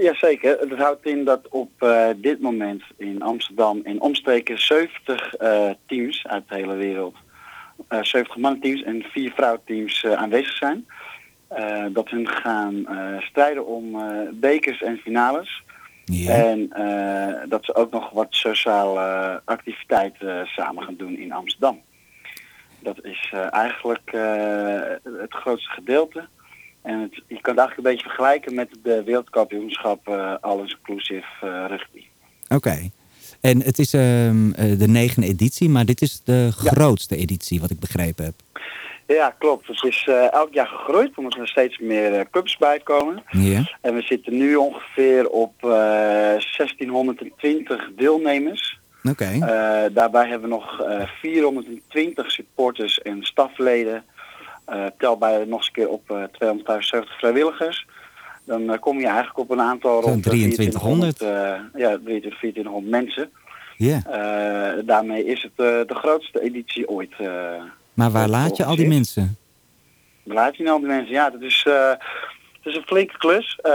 Jazeker. 0.00 0.58
Het 0.58 0.78
houdt 0.78 1.06
in 1.06 1.24
dat 1.24 1.48
op 1.48 1.70
eh, 1.78 2.08
dit 2.16 2.40
moment 2.40 2.82
in 2.96 3.22
Amsterdam 3.22 3.80
in 3.84 4.00
omstreken 4.00 4.60
70 4.60 5.34
eh, 5.34 5.70
teams 5.86 6.26
uit 6.26 6.48
de 6.48 6.54
hele 6.54 6.74
wereld, 6.74 7.16
eh 7.88 8.02
70 8.02 8.36
mannenteams 8.36 8.82
en 8.82 9.02
4 9.02 9.32
vrouwenteams 9.32 10.02
eh, 10.02 10.12
aanwezig 10.12 10.56
zijn. 10.56 10.86
Dat 11.92 12.08
hun 12.10 12.28
gaan 12.28 12.86
strijden 13.20 13.66
om 13.66 13.96
bekers 14.32 14.82
en 14.82 14.96
finales. 14.96 15.62
Ja. 16.04 16.34
En 16.34 16.68
dat 17.48 17.64
ze 17.64 17.74
ook 17.74 17.90
nog 17.90 18.10
wat 18.10 18.26
sociale 18.30 19.40
activiteiten 19.44 20.46
samen 20.46 20.82
gaan 20.84 20.96
doen 20.96 21.18
in 21.18 21.32
Amsterdam. 21.32 21.80
Dat 22.78 23.04
is 23.04 23.32
eigenlijk 23.50 24.10
het 25.02 25.34
grootste 25.34 25.70
gedeelte. 25.70 26.28
En 26.82 27.00
het, 27.00 27.14
je 27.14 27.40
kan 27.40 27.56
het 27.56 27.58
eigenlijk 27.58 27.76
een 27.76 27.82
beetje 27.82 28.06
vergelijken 28.08 28.54
met 28.54 28.68
de 28.82 29.02
wereldkampioenschap 29.04 30.08
eh 30.08 30.34
all-inclusive 30.40 31.24
eh, 31.40 31.64
rugby. 31.68 32.04
Oké. 32.48 32.90
En 33.40 33.62
het 33.62 33.78
is 33.78 33.94
ehm, 33.94 34.52
eh, 34.52 34.78
de 34.78 34.88
negende 34.88 35.28
editie, 35.28 35.68
maar 35.68 35.84
dit 35.84 36.02
is 36.02 36.20
de 36.24 36.50
Ja. 36.62 36.70
grootste 36.70 37.16
editie, 37.16 37.60
wat 37.60 37.70
ik 37.70 37.80
begrepen 37.80 38.24
heb. 38.24 38.34
Ja, 39.06 39.34
klopt. 39.38 39.66
Het 39.66 39.84
is 39.84 40.08
elk 40.30 40.52
jaar 40.52 40.66
gegroeid 40.66 41.16
omdat 41.16 41.34
er 41.34 41.48
steeds 41.48 41.78
meer 41.78 42.14
eh, 42.14 42.24
clubs 42.30 42.56
bij 42.56 42.80
komen. 42.80 43.22
Ja. 43.30 43.70
En 43.80 43.94
we 43.94 44.02
zitten 44.02 44.36
nu 44.38 44.54
ongeveer 44.56 45.28
op 45.28 45.52
eh 45.60 45.68
1620 45.68 47.90
deelnemers. 47.96 48.78
Oké. 49.02 49.38
Daarbij 49.92 50.28
hebben 50.28 50.48
we 50.48 50.54
nog 50.54 50.80
eh 50.80 51.08
420 51.20 52.30
supporters 52.30 53.02
en 53.02 53.22
stafleden. 53.22 54.04
Eh 54.70 54.86
tel 54.98 55.18
bij 55.18 55.44
nog 55.44 55.58
eens 55.58 55.66
een 55.66 55.72
keer 55.72 55.88
op 55.88 56.10
eh 56.10 56.22
275 56.32 57.18
vrijwilligers. 57.18 57.86
Dan 58.44 58.70
eh, 58.72 58.78
kom 58.80 58.98
je 58.98 59.06
eigenlijk 59.06 59.38
op 59.38 59.50
een 59.50 59.60
aantal 59.60 60.00
rond 60.00 60.24
de 60.24 60.30
2300. 60.30 61.16
2400, 61.16 61.20
eh, 61.74 61.80
ja, 61.80 61.98
2300, 62.04 62.38
2400 62.38 62.90
mensen. 62.90 63.30
Ja. 63.76 63.98
Eh, 64.06 64.86
daarmee 64.86 65.24
is 65.24 65.42
het 65.42 65.52
eh, 65.56 65.66
de 65.66 65.94
grootste 65.94 66.40
editie 66.42 66.88
ooit. 66.88 67.12
eh 67.18 67.62
Maar 67.94 68.10
waar 68.10 68.28
laat 68.28 68.56
je 68.56 68.64
al 68.64 68.76
die 68.76 68.88
mensen? 68.88 69.36
Waar 70.22 70.34
laat 70.36 70.56
je 70.56 70.62
nou 70.62 70.78
die 70.78 70.88
mensen? 70.88 71.12
Ja, 71.12 71.30
dat 71.30 71.40
is, 71.40 71.64
eh, 71.68 71.90
het 71.90 72.64
is 72.72 72.76
een 72.76 72.82
flinke 72.86 73.18
klus. 73.18 73.58
Eh, 73.62 73.72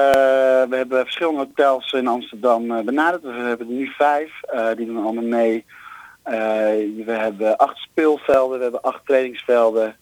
we 0.70 0.76
hebben 0.76 1.04
verschillende 1.04 1.40
hotels 1.40 1.92
in 1.94 2.08
Amsterdam 2.08 2.72
eh, 2.72 2.84
benaderd. 2.84 3.24
We 3.24 3.30
hebben 3.32 3.68
er 3.68 3.74
nu 3.74 3.88
vijf. 3.98 4.32
eh, 4.42 4.68
die 4.76 4.86
doen 4.86 5.04
allemaal 5.04 5.24
mee. 5.24 5.66
Eh, 6.24 6.34
we 7.06 7.12
hebben 7.12 7.58
acht 7.58 7.78
speelvelden. 7.78 8.58
We 8.58 8.64
hebben 8.64 8.82
acht 8.82 9.06
trainingsvelden. 9.06 9.96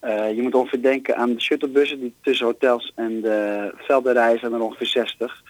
Eh, 0.00 0.34
je 0.34 0.42
moet 0.42 0.54
ongeveer 0.54 0.82
denken 0.82 1.16
aan 1.16 1.34
de 1.34 1.40
shuttlebussen 1.40 2.00
die 2.00 2.14
tussen 2.22 2.46
hotels 2.46 2.92
en 2.94 3.20
de 3.20 3.70
velden 3.76 4.14
zijn 4.14 4.52
er 4.52 4.60
ongeveer 4.60 4.86
60. 4.86 5.42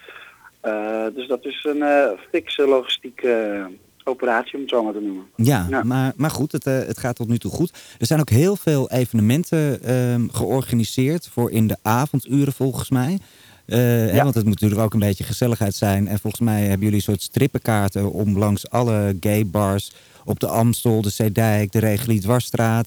Eh, 0.61 1.05
dus 1.15 1.29
dat 1.29 1.45
is 1.45 1.65
een 1.69 1.83
eh 1.83 2.11
fikse 2.31 2.67
logistieke 2.67 3.67
operatie 4.05 4.55
om 4.55 4.61
het 4.61 4.71
zo 4.71 4.83
maar 4.83 4.93
te 4.93 5.01
noemen. 5.01 5.27
Ja, 5.37 5.67
Ja. 5.71 5.83
Maar, 5.83 6.13
maar 6.17 6.31
goed, 6.31 6.53
het, 6.53 6.65
het 6.65 6.99
gaat 6.99 7.17
tot 7.17 7.29
nu 7.29 7.39
toe 7.39 7.51
goed. 7.51 7.73
Er 7.99 8.07
zijn 8.07 8.21
ook 8.21 8.31
heel 8.31 8.57
veel 8.57 8.91
evenementen 8.91 9.83
ehm, 9.83 10.29
georganiseerd 10.29 11.29
voor 11.29 11.51
in 11.51 11.67
de 11.67 11.77
avonduren 11.83 12.53
volgens 12.53 12.91
mij. 12.91 13.19
Hè, 13.67 14.23
want 14.23 14.35
het 14.35 14.45
moet 14.45 14.61
natuurlijk 14.61 14.81
ook 14.81 14.93
een 14.93 14.99
beetje 15.01 15.25
gezelligheid 15.25 15.75
zijn. 15.75 16.09
En 16.09 16.19
volgens 16.19 16.43
mij 16.43 16.61
hebben 16.61 16.81
jullie 16.81 16.95
een 16.95 17.03
soort 17.03 17.23
strippenkaarten 17.23 18.13
om 18.13 18.39
langs 18.39 18.71
alle 18.71 19.17
gay 19.21 19.47
bars 19.47 19.93
op 20.25 20.41
de 20.41 20.47
Amstel, 20.47 21.03
de 21.03 21.11
Zeedijk, 21.11 21.73
de 21.73 21.81
eh, 21.81 22.81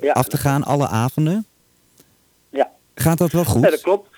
Ja. 0.00 0.12
af 0.12 0.26
te 0.28 0.36
gaan, 0.36 0.62
alle 0.64 0.88
avonden. 0.88 1.46
Ja. 2.50 2.70
Gaat 2.94 3.18
dat 3.18 3.30
wel 3.32 3.44
goed? 3.44 3.60
Nee, 3.60 3.70
dat 3.70 3.80
klopt. 3.80 4.08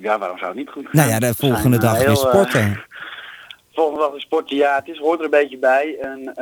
Ja, 0.00 0.18
waarom 0.18 0.38
zou 0.38 0.48
het 0.50 0.58
niet 0.58 0.68
goed 0.70 0.82
gaan? 0.82 0.90
Nou 0.92 1.08
ja, 1.10 1.18
de 1.18 1.26
We 1.28 1.34
volgende 1.34 1.76
eh, 1.76 1.82
dag 1.82 1.96
heel, 1.98 2.06
eh, 2.08 2.16
sporten. 2.16 2.84
volgende 3.74 4.00
dag 4.00 4.10
weer 4.10 4.20
sporten, 4.20 4.56
ja, 4.56 4.74
het 4.74 4.88
is, 4.88 4.98
hoort 4.98 5.18
er 5.18 5.24
een 5.24 5.30
beetje 5.30 5.58
bij. 5.58 5.96
En 6.00 6.20
eh, 6.28 6.34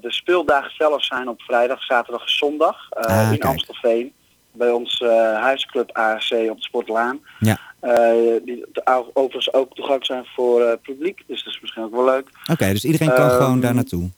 de 0.00 0.12
speeldagen 0.12 0.70
zelf 0.76 1.04
zijn 1.04 1.28
op 1.28 1.42
vrijdag, 1.42 1.82
zaterdag 1.82 2.22
en 2.22 2.32
zondag 2.32 2.86
eh, 2.90 3.04
Ah, 3.04 3.22
in 3.32 3.38
kijk. 3.38 3.44
Amstelveen. 3.44 4.12
bij 4.52 4.70
ons 4.70 5.00
eh, 5.00 5.08
huisclub 5.40 5.90
ARC 5.92 6.30
op 6.50 6.56
de 6.56 6.62
Sportlaan. 6.64 7.20
Ja. 7.38 7.58
Eh, 7.80 8.12
die 8.44 8.64
overigens 9.12 9.52
ook 9.52 9.74
toegankelijk 9.74 10.04
zijn 10.04 10.24
voor 10.34 10.62
eh, 10.62 10.68
het 10.70 10.82
publiek. 10.82 11.22
Dus 11.26 11.44
dat 11.44 11.54
is 11.54 11.60
misschien 11.60 11.82
ook 11.82 11.92
wel 11.94 12.04
leuk. 12.04 12.28
Oké, 12.50 12.68
dus 12.72 12.84
iedereen 12.84 13.08
kan 13.14 13.28
Ehm, 13.28 13.36
gewoon 13.36 13.60
daar 13.60 13.74
naartoe. 13.74 14.10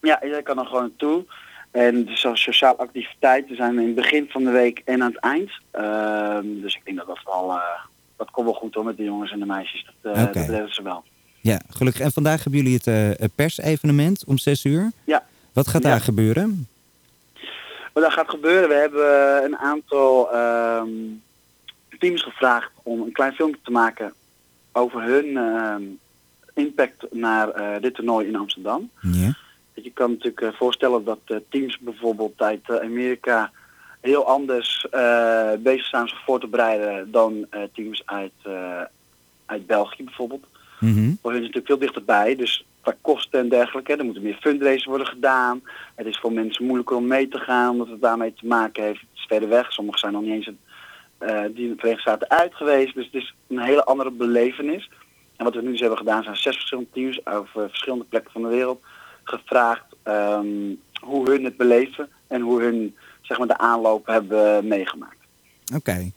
Ja, 0.00 0.22
iedereen 0.22 0.44
kan 0.44 0.58
er 0.58 0.66
gewoon 0.66 0.82
naartoe. 0.82 1.24
En 1.76 2.08
zo'n 2.14 2.36
sociale 2.36 2.76
activiteit. 2.76 3.48
We 3.48 3.54
zijn 3.54 3.78
in 3.78 3.86
het 3.86 3.94
begin 3.94 4.26
van 4.28 4.44
de 4.44 4.50
week 4.50 4.82
en 4.84 5.02
aan 5.02 5.10
het 5.12 5.20
eind. 5.20 5.50
Ehm, 5.70 6.44
dus 6.60 6.74
ik 6.74 6.80
denk 6.84 6.96
dat 6.96 7.06
dat 7.06 7.20
wel... 7.24 7.50
eh, 7.50 7.58
dat 8.16 8.30
komt 8.30 8.46
wel 8.46 8.54
goed 8.54 8.74
hoor 8.74 8.84
met 8.84 8.96
de 8.96 9.04
jongens 9.04 9.30
en 9.32 9.38
de 9.38 9.46
meisjes. 9.46 9.86
Dat, 10.00 10.16
redden 10.36 10.74
ze 10.74 10.82
wel. 10.82 11.04
Ja, 11.40 11.60
gelukkig. 11.70 12.02
En 12.02 12.12
vandaag 12.12 12.42
hebben 12.44 12.60
jullie 12.62 12.76
het 12.84 12.86
eh, 13.20 13.28
persevenement 13.34 14.24
om 14.26 14.38
6 14.38 14.64
uur. 14.64 14.90
Ja. 15.04 15.26
Wat 15.52 15.68
gaat 15.68 15.82
Ja. 15.82 15.88
daar 15.90 16.00
gebeuren? 16.00 16.68
Wat 17.92 18.02
daar 18.02 18.12
gaat 18.12 18.30
gebeuren, 18.30 18.68
we 18.68 18.74
hebben 18.74 19.44
een 19.44 19.56
aantal 19.58 20.32
ehm, 20.32 20.88
teams 21.98 22.22
gevraagd 22.22 22.70
om 22.82 23.00
een 23.00 23.12
klein 23.12 23.32
filmpje 23.32 23.60
te 23.64 23.70
maken 23.70 24.12
over 24.72 25.02
hun 25.02 25.36
ehm, 25.36 25.82
impact 26.54 27.04
naar 27.10 27.80
dit 27.80 27.94
toernooi 27.94 28.26
in 28.26 28.36
Amsterdam. 28.36 28.90
Ja. 29.00 29.36
Je 29.82 29.90
kan 29.92 30.10
natuurlijk 30.10 30.40
eh, 30.40 30.58
voorstellen 30.58 31.04
dat 31.04 31.18
eh, 31.24 31.36
teams 31.48 31.78
bijvoorbeeld 31.78 32.42
uit 32.42 32.60
eh, 32.66 32.76
Amerika 32.76 33.50
heel 34.00 34.26
anders 34.26 34.86
bezig 35.58 35.86
zijn 35.86 36.08
zich 36.08 36.24
voor 36.24 36.40
te 36.40 36.46
bereiden 36.46 37.10
dan 37.10 37.46
teams 37.72 38.02
uit, 38.04 38.32
uit 39.46 39.66
België 39.66 40.04
bijvoorbeeld. 40.04 40.46
Voor 40.80 41.30
hun 41.30 41.40
is 41.40 41.46
natuurlijk 41.46 41.66
veel 41.66 41.78
dichterbij, 41.78 42.36
dus 42.36 42.66
qua 42.80 42.94
kosten 43.00 43.40
en 43.40 43.48
dergelijke. 43.48 43.96
Er 43.96 44.04
moeten 44.04 44.22
meer 44.22 44.38
fundraisers 44.40 44.84
worden 44.84 45.06
gedaan. 45.06 45.62
Het 45.94 46.06
is 46.06 46.18
voor 46.18 46.32
mensen 46.32 46.64
moeilijker 46.64 46.96
om 46.96 47.06
mee 47.06 47.28
te 47.28 47.38
gaan, 47.38 47.70
omdat 47.70 47.88
het 47.88 48.00
daarmee 48.00 48.34
te 48.34 48.46
maken 48.46 48.82
heeft. 48.82 49.00
Het 49.00 49.08
is 49.14 49.24
verder 49.28 49.48
weg. 49.48 49.72
Sommigen 49.72 50.00
zijn 50.00 50.12
nog 50.12 50.22
niet 50.22 50.32
eens 50.32 50.50
die 51.54 51.64
in 51.64 51.70
de 51.70 51.76
Verenigde 51.76 52.00
Staten 52.00 52.30
uit 52.30 52.54
geweest. 52.54 52.94
Dus 52.94 53.04
het 53.04 53.14
is 53.14 53.34
een 53.48 53.58
hele 53.58 53.84
andere 53.84 54.10
belevenis. 54.10 54.90
En 55.36 55.44
wat 55.44 55.54
we 55.54 55.62
nu 55.62 55.70
dus 55.70 55.80
hebben 55.80 55.98
gedaan 55.98 56.22
zijn 56.22 56.36
zes 56.36 56.56
verschillende 56.56 56.90
teams 56.92 57.26
over 57.26 57.68
verschillende 57.68 58.04
plekken 58.04 58.32
van 58.32 58.42
de 58.42 58.48
wereld 58.48 58.82
gevraagd 59.28 59.84
ehm, 60.02 60.46
hoe 61.00 61.30
hun 61.30 61.44
het 61.44 61.56
beleven 61.56 62.08
en 62.26 62.40
hoe 62.40 62.62
hun 62.62 62.96
zeg 63.22 63.38
maar, 63.38 63.46
de 63.46 63.58
aanloop 63.58 64.06
hebben 64.06 64.66
meegemaakt. 64.68 65.16
Oké. 65.74 66.10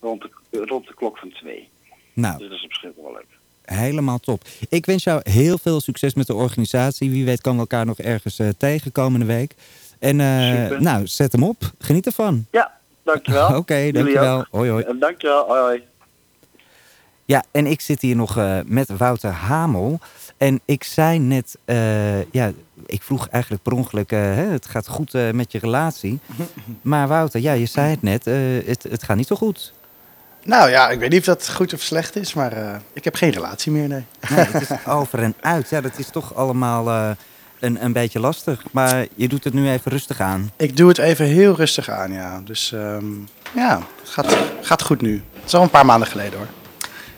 rond 0.00 0.22
de, 0.22 0.30
rond 0.64 0.86
de 0.86 0.94
klok 0.94 1.18
van 1.18 1.30
twee. 1.30 1.68
Nou, 2.12 2.38
Dus 2.38 2.48
dat 2.48 2.58
is 2.58 2.64
op 2.64 2.74
zich 2.74 2.90
wel 2.96 3.12
leuk. 3.12 3.37
Helemaal 3.74 4.18
top. 4.18 4.42
Ik 4.68 4.86
wens 4.86 5.04
jou 5.04 5.20
heel 5.30 5.58
veel 5.58 5.80
succes 5.80 6.14
met 6.14 6.26
de 6.26 6.34
organisatie. 6.34 7.10
Wie 7.10 7.24
weet 7.24 7.40
kan 7.40 7.54
we 7.54 7.60
elkaar 7.60 7.86
nog 7.86 7.98
ergens 7.98 8.38
eh, 8.38 8.48
tegen 8.58 8.92
komende 8.92 9.26
week. 9.26 9.54
En 9.98 10.20
eh, 10.20 10.78
nou, 10.78 11.06
zet 11.06 11.32
hem 11.32 11.42
op. 11.42 11.72
Geniet 11.78 12.06
ervan. 12.06 12.46
Ja, 12.50 12.72
dankjewel. 13.04 13.56
Oké, 13.60 13.90
dankjewel. 13.92 14.38
ook. 14.38 14.46
Hoi 14.50 14.70
hoi. 14.70 14.98
Dankjewel. 14.98 15.46
Hoi 15.46 15.60
hoi. 15.60 15.82
Ja, 17.24 17.44
en 17.50 17.66
ik 17.66 17.80
zit 17.80 18.00
hier 18.00 18.16
nog 18.16 18.36
eh, 18.36 18.58
met 18.66 18.88
Wouter 18.96 19.30
Hamel. 19.30 20.00
En 20.36 20.60
ik 20.64 20.84
zei 20.84 21.18
net, 21.18 21.58
ja, 22.30 22.52
ik 22.86 23.02
vroeg 23.02 23.28
eigenlijk 23.28 23.62
per 23.62 23.72
ongeluk, 23.72 24.10
hè, 24.10 24.16
het 24.18 24.66
gaat 24.66 24.88
goed 24.88 25.12
met 25.32 25.52
je 25.52 25.58
relatie. 25.58 26.18
Maar 26.82 27.08
Wouter, 27.08 27.40
ja, 27.40 27.52
je 27.52 27.66
zei 27.66 27.90
het 27.90 28.02
net, 28.02 28.24
het, 28.24 28.82
het 28.82 29.02
gaat 29.02 29.16
niet 29.16 29.26
zo 29.26 29.36
goed. 29.36 29.72
Nou 30.48 30.70
ja, 30.70 30.88
ik 30.88 30.98
weet 30.98 31.10
niet 31.10 31.18
of 31.18 31.24
dat 31.24 31.50
goed 31.50 31.72
of 31.72 31.80
slecht 31.80 32.16
is, 32.16 32.34
maar 32.34 32.52
eh, 32.52 32.76
ik 32.92 33.04
heb 33.04 33.14
geen 33.14 33.30
relatie 33.30 33.72
meer, 33.72 33.88
nee. 33.88 34.04
Nee, 34.28 34.44
het 34.44 34.62
is 34.62 34.86
over 34.86 35.22
en 35.22 35.34
uit. 35.40 35.68
Ja, 35.68 35.80
dat 35.80 35.98
is 35.98 36.08
toch 36.10 36.34
allemaal 36.34 36.88
eh, 36.88 37.10
een, 37.58 37.84
een 37.84 37.92
beetje 37.92 38.20
lastig. 38.20 38.62
Maar 38.70 39.06
je 39.14 39.28
doet 39.28 39.44
het 39.44 39.54
nu 39.54 39.70
even 39.70 39.90
rustig 39.90 40.20
aan. 40.20 40.50
Ik 40.56 40.76
doe 40.76 40.88
het 40.88 40.98
even 40.98 41.26
heel 41.26 41.54
rustig 41.54 41.90
aan, 41.90 42.12
ja. 42.12 42.40
Dus 42.44 42.72
ehm, 42.72 43.04
ja, 43.54 43.82
het 44.00 44.08
gaat, 44.08 44.36
gaat 44.62 44.82
goed 44.82 45.00
nu. 45.00 45.22
Het 45.34 45.44
is 45.44 45.54
al 45.54 45.62
een 45.62 45.70
paar 45.70 45.86
maanden 45.86 46.08
geleden 46.08 46.38
hoor. 46.38 46.48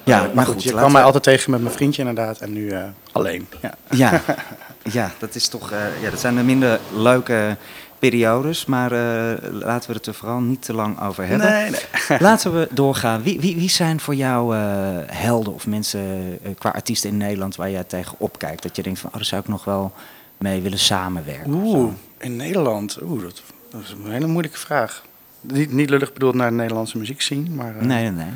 Ja, 0.05 0.31
maar 0.35 0.47
goed, 0.47 0.63
je 0.63 0.73
kwam 0.73 0.93
mij 0.93 1.03
altijd 1.03 1.23
tegen 1.23 1.51
met 1.51 1.63
mijn 1.63 1.75
vriendje 1.75 2.03
inderdaad 2.03 2.39
en 2.39 2.53
nu 2.53 2.71
eh, 2.71 2.85
alleen. 3.13 3.49
Ja. 3.61 3.75
Ja, 3.91 4.23
ja, 4.99 5.13
dat 5.19 5.35
is 5.35 5.49
toch. 5.49 5.71
ja, 6.03 6.11
dat 6.11 6.21
zijn 6.21 6.37
de 6.37 6.43
minder 6.43 6.81
leuke 6.95 7.57
periodes. 8.01 8.65
Maar 8.65 8.93
eh, 8.93 9.53
laten 9.53 9.91
we 9.91 9.97
het 9.97 10.07
er 10.07 10.15
vooral 10.15 10.41
niet 10.41 10.63
te 10.63 10.73
lang 10.73 11.01
over 11.01 11.27
hebben. 11.27 11.51
Nee, 11.51 11.71
nee. 11.71 12.19
Laten 12.29 12.55
we 12.55 12.69
doorgaan. 12.71 13.23
Wie, 13.23 13.41
wie, 13.41 13.57
wie 13.57 13.71
zijn 13.71 14.01
voor 14.01 14.15
jou 14.15 14.57
eh, 14.57 14.63
helden 15.07 15.55
of 15.55 15.67
mensen 15.67 16.01
eh, 16.43 16.51
qua 16.59 16.71
artiesten 16.71 17.11
in 17.11 17.17
Nederland 17.17 17.57
waar 17.57 17.71
jij 17.71 17.85
tegen 17.85 18.15
opkijkt? 18.19 18.63
Dat 18.63 18.77
je 18.77 18.83
denkt 18.83 18.99
van, 18.99 19.11
oh, 19.11 19.17
daar 19.17 19.25
zou 19.25 19.41
ik 19.41 19.49
nog 19.49 19.65
wel 19.65 19.93
mee 20.39 20.61
willen 20.61 20.79
samenwerken. 20.79 21.53
Oeh, 21.53 21.93
in 22.19 22.37
Nederland. 22.37 22.99
Oeh, 23.03 23.23
dat, 23.23 23.43
dat 23.71 23.81
is 23.81 23.91
een 23.91 24.11
hele 24.11 24.27
moeilijke 24.27 24.59
vraag. 24.59 25.03
Niet, 25.41 25.73
niet 25.73 25.91
lullig 25.91 26.13
bedoeld 26.13 26.35
naar 26.35 26.51
de 26.51 26.57
Nederlandse 26.57 26.99
muziek 26.99 27.23
zien, 27.23 27.55
maar 27.55 27.77
eh, 27.77 27.83
Nee, 27.83 28.11
nee, 28.11 28.31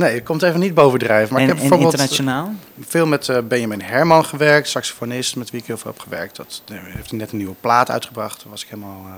nee. 0.00 0.08
ja. 0.08 0.14
Nee, 0.14 0.14
het 0.14 0.24
komt 0.24 0.42
even 0.42 0.60
niet 0.60 0.74
bovendrijven. 0.74 1.32
Maar 1.32 1.42
en 1.42 1.48
ik 1.48 1.52
heb 1.52 1.60
bijvoorbeeld 1.60 1.92
internationaal? 1.92 2.54
veel 2.80 3.06
met 3.06 3.28
eh, 3.28 3.38
Benjamin 3.42 3.80
Herman 3.80 4.24
gewerkt, 4.24 4.68
saxofonist 4.68 5.36
met 5.36 5.50
wie 5.50 5.60
ik 5.60 5.66
heel 5.66 5.78
veel 5.78 5.90
heb 5.90 6.00
gewerkt. 6.00 6.36
Dat 6.36 6.62
eh, 6.68 6.76
heeft 6.82 7.10
hij 7.10 7.18
net 7.18 7.32
een 7.32 7.38
nieuwe 7.38 7.54
plaat 7.60 7.90
uitgebracht. 7.90 8.40
Daar 8.40 8.50
was 8.50 8.62
ik 8.62 8.68
helemaal 8.68 9.06
eh, 9.06 9.12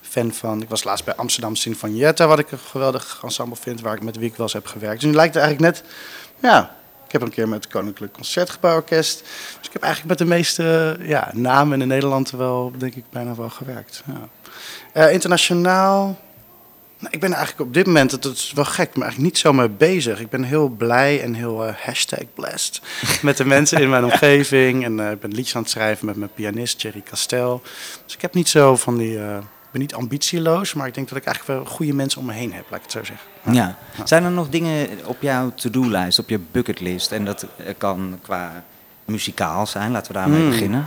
fan 0.00 0.32
van. 0.32 0.62
Ik 0.62 0.68
was 0.68 0.84
laatst 0.84 1.04
bij 1.04 1.14
Amsterdam 1.14 1.56
Sinfonietta, 1.56 2.26
wat 2.26 2.38
ik 2.38 2.50
een 2.50 2.58
geweldig 2.58 3.20
ensemble 3.22 3.56
vind, 3.56 3.80
waar 3.80 3.94
ik 3.94 4.02
met 4.02 4.16
wie 4.16 4.28
ik 4.28 4.36
wel 4.36 4.46
eens 4.46 4.52
heb 4.52 4.66
gewerkt. 4.66 5.00
Dus 5.00 5.10
nu 5.10 5.16
lijkt 5.16 5.34
het 5.34 5.42
eigenlijk 5.42 5.74
net, 5.74 5.90
ja, 6.40 6.76
ik 7.06 7.12
heb 7.12 7.22
een 7.22 7.30
keer 7.30 7.48
met 7.48 7.64
het 7.64 7.72
Koninklijk 7.72 8.12
Concertgebouworkest. 8.12 9.20
Dus 9.58 9.66
ik 9.66 9.72
heb 9.72 9.82
eigenlijk 9.82 10.18
met 10.18 10.28
de 10.28 10.34
meeste 10.34 10.96
ja, 11.00 11.30
namen 11.32 11.80
in 11.80 11.88
Nederland 11.88 12.30
wel, 12.30 12.72
denk 12.78 12.94
ik, 12.94 13.04
bijna 13.10 13.34
wel 13.34 13.50
gewerkt. 13.50 14.02
Ja. 14.06 14.28
Eh, 14.92 15.12
internationaal. 15.12 16.16
Nou, 16.98 17.12
ik 17.14 17.20
ben 17.20 17.32
eigenlijk 17.32 17.68
op 17.68 17.74
dit 17.74 17.86
moment, 17.86 18.10
dat 18.10 18.24
is 18.24 18.52
wel 18.54 18.64
gek, 18.64 18.94
maar 18.94 19.02
eigenlijk 19.02 19.32
niet 19.32 19.38
zo 19.38 19.52
mee 19.52 19.68
bezig. 19.68 20.20
Ik 20.20 20.30
ben 20.30 20.42
heel 20.42 20.68
blij 20.68 21.22
en 21.22 21.34
heel 21.34 21.66
eh, 21.66 21.74
hashtag 21.74 22.24
blessed 22.34 22.80
met 23.22 23.36
de 23.36 23.44
mensen 23.44 23.80
in 23.80 23.90
mijn 23.90 24.04
omgeving. 24.10 24.84
En 24.84 25.00
eh, 25.00 25.10
ik 25.10 25.20
ben 25.20 25.30
liedjes 25.34 25.56
aan 25.56 25.62
het 25.62 25.70
schrijven 25.70 26.06
met 26.06 26.16
mijn 26.16 26.30
pianist 26.34 26.82
Jerry 26.82 27.02
Castel. 27.10 27.62
Dus 28.04 28.14
ik 28.14 28.20
heb 28.22 28.34
niet 28.34 28.48
zo 28.48 28.76
van 28.76 28.96
die, 28.98 29.18
eh, 29.18 29.36
ik 29.36 29.70
ben 29.70 29.80
niet 29.80 29.94
ambitieloos, 29.94 30.74
maar 30.74 30.86
ik 30.86 30.94
denk 30.94 31.08
dat 31.08 31.18
ik 31.18 31.24
eigenlijk 31.24 31.58
wel 31.60 31.74
goede 31.74 31.94
mensen 31.94 32.20
om 32.20 32.26
me 32.26 32.32
heen 32.32 32.52
heb, 32.52 32.64
laat 32.70 32.78
ik 32.78 32.84
het 32.84 32.92
zo 32.92 33.04
zeggen. 33.04 33.54
Ja. 33.54 33.78
Zijn 34.04 34.24
er 34.24 34.30
nog 34.30 34.48
dingen 34.48 34.88
op 35.04 35.22
jouw 35.22 35.52
to-do-lijst, 35.54 36.18
op 36.18 36.28
je 36.28 36.38
bucketlist? 36.38 37.12
En 37.12 37.24
dat 37.24 37.46
kan 37.78 38.18
qua 38.22 38.64
muzikaal 39.04 39.66
zijn, 39.66 39.90
laten 39.90 40.12
we 40.12 40.18
daarmee 40.18 40.40
Hmm. 40.40 40.50
beginnen. 40.50 40.86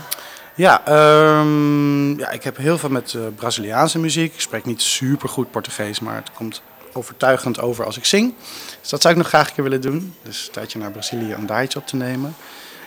Ja, 0.56 0.86
ehm, 0.86 2.20
ja, 2.20 2.30
ik 2.30 2.44
heb 2.44 2.58
heel 2.58 2.78
veel 2.78 2.90
met 2.90 3.14
eh, 3.14 3.22
Braziliaanse 3.36 4.00
muziek. 4.00 4.34
Ik 4.34 4.42
spreek 4.42 4.66
niet 4.66 4.82
super 4.82 5.30
goed 5.30 5.52
Portugees, 5.52 6.00
maar 6.00 6.16
het 6.16 6.32
komt 6.34 6.62
overtuigend 6.94 7.62
over 7.62 7.86
als 7.86 7.98
ik 7.98 8.06
zing. 8.06 8.34
Dus 8.82 8.90
dat 8.90 9.02
zou 9.02 9.14
ik 9.14 9.20
nog 9.20 9.30
graag 9.30 9.48
een 9.48 9.54
keer 9.54 9.64
willen 9.64 9.82
doen. 9.82 10.16
Dus 10.24 10.46
een 10.46 10.52
tijdje 10.52 10.80
naar 10.80 10.92
Brazilië 10.92 11.36
om 11.36 11.46
daar 11.46 11.64
iets 11.64 11.76
op 11.76 11.88
te 11.88 11.96
nemen. 11.96 12.36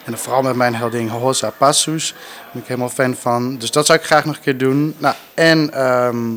En 0.05 0.11
dan 0.11 0.21
vooral 0.21 0.43
met 0.43 0.57
mijn 0.57 0.75
heldin 0.75 1.09
Rosa 1.09 1.51
Passos. 1.51 2.13
Daar 2.13 2.51
ben 2.53 2.63
ik 2.63 2.69
helemaal 2.69 2.89
fan 2.89 3.15
van. 3.15 3.59
Dus 3.59 3.71
dat 3.71 3.87
zou 3.87 3.99
ik 3.99 4.05
graag 4.05 4.25
nog 4.25 4.37
een 4.37 4.43
keer 4.43 4.59
doen. 4.59 4.95
Nou, 4.99 5.15
en 5.35 5.73
ehm, 5.73 6.37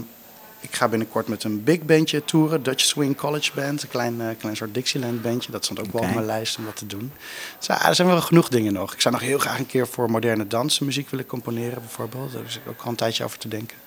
ik 0.59 0.75
ga 0.75 0.87
binnenkort 0.87 1.27
met 1.27 1.43
een 1.43 1.63
big 1.63 1.81
bandje 1.81 2.25
toeren. 2.25 2.63
Dutch 2.63 2.83
Swing 2.83 3.17
College 3.17 3.51
Band. 3.55 3.83
Een 3.83 3.89
klein, 3.89 4.21
eh, 4.21 4.27
klein 4.39 4.55
soort 4.55 4.73
Dixieland 4.73 5.21
bandje. 5.21 5.51
Dat 5.51 5.63
stond 5.63 5.79
ook 5.79 5.91
wel 5.91 6.01
op 6.01 6.13
mijn 6.13 6.25
lijst 6.25 6.57
om 6.57 6.65
dat 6.65 6.75
te 6.75 6.85
doen. 6.85 7.11
Dus 7.57 7.67
ja, 7.67 7.87
er 7.87 7.95
zijn 7.95 8.07
wel 8.07 8.21
genoeg 8.21 8.49
dingen 8.49 8.73
nog. 8.73 8.93
Ik 8.93 9.01
zou 9.01 9.13
nog 9.13 9.23
heel 9.23 9.39
graag 9.39 9.59
een 9.59 9.65
keer 9.65 9.87
voor 9.87 10.11
moderne 10.11 10.47
dansen 10.47 10.85
muziek 10.85 11.09
willen 11.09 11.25
componeren 11.25 11.79
bijvoorbeeld. 11.79 12.33
Daar 12.33 12.45
is 12.45 12.59
ook 12.67 12.81
al 12.81 12.89
een 12.89 12.95
tijdje 12.95 13.23
over 13.23 13.37
te 13.37 13.47
denken. 13.47 13.77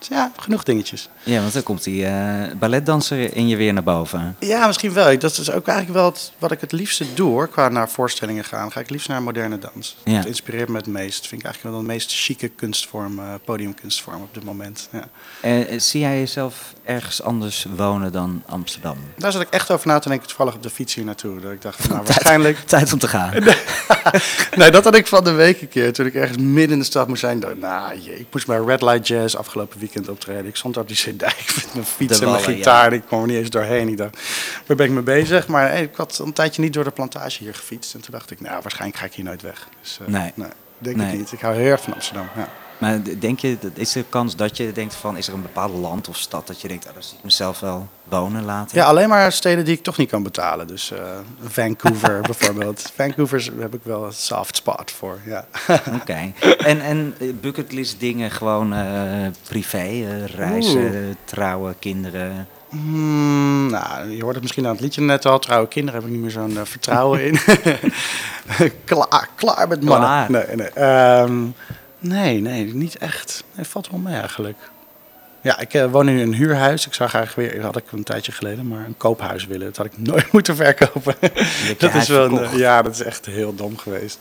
Dus 0.00 0.08
ja, 0.08 0.32
genoeg 0.36 0.62
dingetjes. 0.62 1.08
Ja, 1.22 1.40
want 1.40 1.52
dan 1.52 1.62
komt 1.62 1.84
die 1.84 2.06
eh, 2.06 2.52
balletdanser 2.58 3.36
in 3.36 3.48
je 3.48 3.56
weer 3.56 3.72
naar 3.72 3.82
boven. 3.82 4.36
Ja, 4.38 4.66
misschien 4.66 4.92
wel. 4.92 5.18
Dat 5.18 5.38
is 5.38 5.50
ook 5.50 5.66
eigenlijk 5.66 5.98
wel 5.98 6.06
het- 6.10 6.32
wat 6.38 6.50
ik 6.52 6.60
het 6.60 6.72
liefste 6.72 7.04
doe 7.14 7.28
hoor, 7.30 7.48
qua 7.48 7.68
naar 7.68 7.88
voorstellingen 7.88 8.44
gaan. 8.44 8.72
Ga 8.72 8.80
ik 8.80 8.90
liefst 8.90 9.08
naar 9.08 9.22
moderne 9.22 9.58
dans. 9.58 9.96
Ja. 10.04 10.16
Dat 10.16 10.26
inspireert 10.26 10.68
me 10.68 10.76
het 10.76 10.86
meest. 10.86 11.26
Vind 11.26 11.40
ik 11.40 11.46
eigenlijk 11.46 11.74
wel 11.76 11.84
de 11.86 11.92
meest 11.92 12.12
chique 12.12 12.48
kunstvorm, 12.48 13.18
eh, 13.18 13.24
podiumkunstvorm 13.44 14.22
op 14.22 14.34
dit 14.34 14.44
moment. 14.44 14.88
Ja. 14.92 15.04
Eh, 15.40 15.80
zie 15.80 16.00
jij 16.00 16.18
jezelf 16.18 16.72
ergens 16.84 17.22
anders 17.22 17.66
wonen 17.76 18.12
dan 18.12 18.42
Amsterdam? 18.46 18.96
Daar 19.16 19.32
zat 19.32 19.42
ik 19.42 19.48
echt 19.50 19.70
over 19.70 19.86
na 19.86 19.98
te 19.98 20.08
denken, 20.08 20.26
toevallig 20.28 20.54
op 20.54 20.62
de 20.62 20.70
fiets 20.70 20.94
hier 20.94 21.04
naartoe. 21.04 21.40
Dat 21.40 21.52
ik 21.52 21.62
dacht, 21.62 21.78
nou 21.88 22.02
waarschijnlijk... 22.04 22.58
Tijd 22.58 22.92
om 22.92 22.98
te 22.98 23.08
gaan. 23.08 23.32
nee, 24.56 24.70
dat 24.70 24.84
had 24.84 24.94
ik 24.94 25.06
van 25.06 25.24
de 25.24 25.32
week 25.32 25.60
een 25.60 25.68
keer. 25.68 25.92
Toen 25.92 26.06
ik 26.06 26.14
ergens 26.14 26.38
midden 26.38 26.72
in 26.72 26.78
de 26.78 26.84
stad 26.84 27.08
moest 27.08 27.20
zijn. 27.20 27.40
dacht 27.40 27.58
Nou, 27.58 27.98
jee, 28.00 28.18
ik 28.18 28.26
moest 28.32 28.46
bij 28.46 28.58
Red 28.58 28.82
Light 28.82 29.06
Jazz 29.08 29.34
afgelopen 29.34 29.78
weekend 29.78 29.88
optreden. 30.10 30.46
Ik 30.46 30.56
stond 30.56 30.76
op 30.76 30.88
die 30.88 30.96
cd 30.96 31.20
met 31.56 31.66
mijn 31.74 31.86
fiets 31.86 32.18
De 32.18 32.24
en 32.24 32.30
mijn 32.30 32.42
wallen, 32.42 32.56
gitaar. 32.56 32.90
ja. 32.90 32.96
Ik 32.96 33.02
kwam 33.06 33.20
er 33.20 33.26
niet 33.26 33.36
eens 33.36 33.50
doorheen. 33.50 33.88
Ik 33.88 33.96
dacht, 33.96 34.16
waar 34.66 34.76
ben 34.76 34.86
ik 34.86 34.92
mee 34.92 35.02
bezig? 35.02 35.46
Maar 35.48 35.68
hey, 35.68 35.82
ik 35.82 35.94
had 35.96 36.18
een 36.18 36.32
tijdje 36.32 36.62
niet 36.62 36.72
door 36.72 36.84
de 36.84 36.90
plantage 36.90 37.38
hier 37.44 37.54
gefietst. 37.54 37.94
En 37.94 38.00
toen 38.00 38.10
dacht 38.12 38.30
ik, 38.30 38.40
nou, 38.40 38.58
waarschijnlijk 38.62 38.98
ga 39.00 39.06
ik 39.06 39.12
hier 39.14 39.24
nooit 39.24 39.42
weg. 39.42 39.68
Dus, 39.82 39.98
eh, 40.00 40.06
Nee. 40.06 40.32
denk 40.78 40.96
Nee. 40.96 41.12
ik 41.12 41.18
niet. 41.18 41.32
Ik 41.32 41.40
hou 41.40 41.54
heel 41.56 41.70
erg 41.70 41.80
van 41.82 41.94
Amsterdam. 41.94 42.28
Ja. 42.36 42.48
Maar 42.78 42.98
denk 43.18 43.40
je, 43.40 43.56
dat- 43.60 43.70
is 43.74 43.94
er 43.94 44.04
kans 44.08 44.36
dat 44.36 44.56
je 44.56 44.72
denkt 44.72 44.94
van, 44.94 45.16
is 45.16 45.28
er 45.28 45.34
een 45.34 45.42
bepaald 45.42 45.74
land 45.74 46.08
of 46.08 46.16
stad 46.16 46.46
dat 46.46 46.60
je 46.60 46.68
denkt, 46.68 46.86
oh, 46.86 46.92
daar 46.94 47.02
zie 47.02 47.16
ik 47.18 47.24
mezelf 47.24 47.60
wel 47.60 47.88
wonen 48.10 48.44
later? 48.44 48.76
ja, 48.76 48.84
alleen 48.84 49.08
maar 49.08 49.32
steden 49.32 49.64
die 49.64 49.74
ik 49.74 49.82
toch 49.82 49.96
niet 49.96 50.10
kan 50.10 50.22
betalen. 50.22 50.66
Dus 50.66 50.90
eh, 50.90 50.98
Vancouver 51.42 52.20
bijvoorbeeld. 52.30 52.92
Vancouver 52.94 53.50
heb 53.58 53.74
ik 53.74 53.80
wel 53.82 54.04
een 54.04 54.12
soft 54.12 54.56
spot 54.56 54.90
voor. 54.90 55.18
Ja. 55.24 55.44
Oké. 56.00 56.32
En, 56.58 56.80
en 56.80 57.14
eh, 57.18 57.28
bucketlist 57.40 58.00
dingen 58.00 58.30
gewoon 58.30 58.74
eh, 58.74 59.26
privé, 59.48 60.24
reizen, 60.36 61.16
trouwen, 61.24 61.78
kinderen. 61.78 62.48
Hmm, 62.68 63.70
nou, 63.70 64.10
je 64.10 64.22
hoort 64.22 64.34
het 64.34 64.42
misschien 64.42 64.66
aan 64.66 64.72
het 64.72 64.80
liedje 64.80 65.00
net 65.00 65.26
al. 65.26 65.38
Trouwe 65.38 65.68
kinderen 65.68 66.00
heb 66.00 66.08
ik 66.08 66.14
niet 66.16 66.22
meer 66.22 66.30
zo'n 66.30 66.58
vertrouwen 66.64 67.24
in. 67.24 67.38
klaar, 68.84 69.28
klaar 69.34 69.68
met 69.68 69.82
mannen. 69.82 70.26
Klaar. 70.26 70.30
Nee, 70.30 70.56
nee. 70.56 70.68
Ehm, 70.68 71.46
nee, 71.98 72.40
nee, 72.40 72.74
niet 72.74 72.96
echt. 72.96 73.44
Nee, 73.54 73.66
valt 73.66 73.90
wel 73.90 74.00
mee 74.00 74.16
eigenlijk. 74.16 74.56
Ja, 75.42 75.58
ik 75.58 75.74
eh, 75.74 75.90
woon 75.90 76.08
in 76.08 76.18
een 76.18 76.34
huurhuis. 76.34 76.86
Ik 76.86 76.94
zou 76.94 77.08
graag 77.08 77.34
weer, 77.34 77.62
had 77.62 77.76
ik 77.76 77.92
een 77.92 78.02
tijdje 78.02 78.32
geleden, 78.32 78.68
maar 78.68 78.84
een 78.86 78.96
koophuis 78.96 79.46
willen. 79.46 79.66
Dat 79.66 79.76
had 79.76 79.86
ik 79.86 79.92
nooit 79.98 80.32
moeten 80.36 80.56
verkopen. 80.56 81.14
dat 81.78 81.94
is 81.94 82.08
wel, 82.08 82.24
een- 82.42 82.58
ja, 82.58 82.82
dat 82.82 82.92
is 82.94 83.02
echt 83.02 83.26
heel 83.26 83.54
dom 83.54 83.76
geweest. 83.78 84.18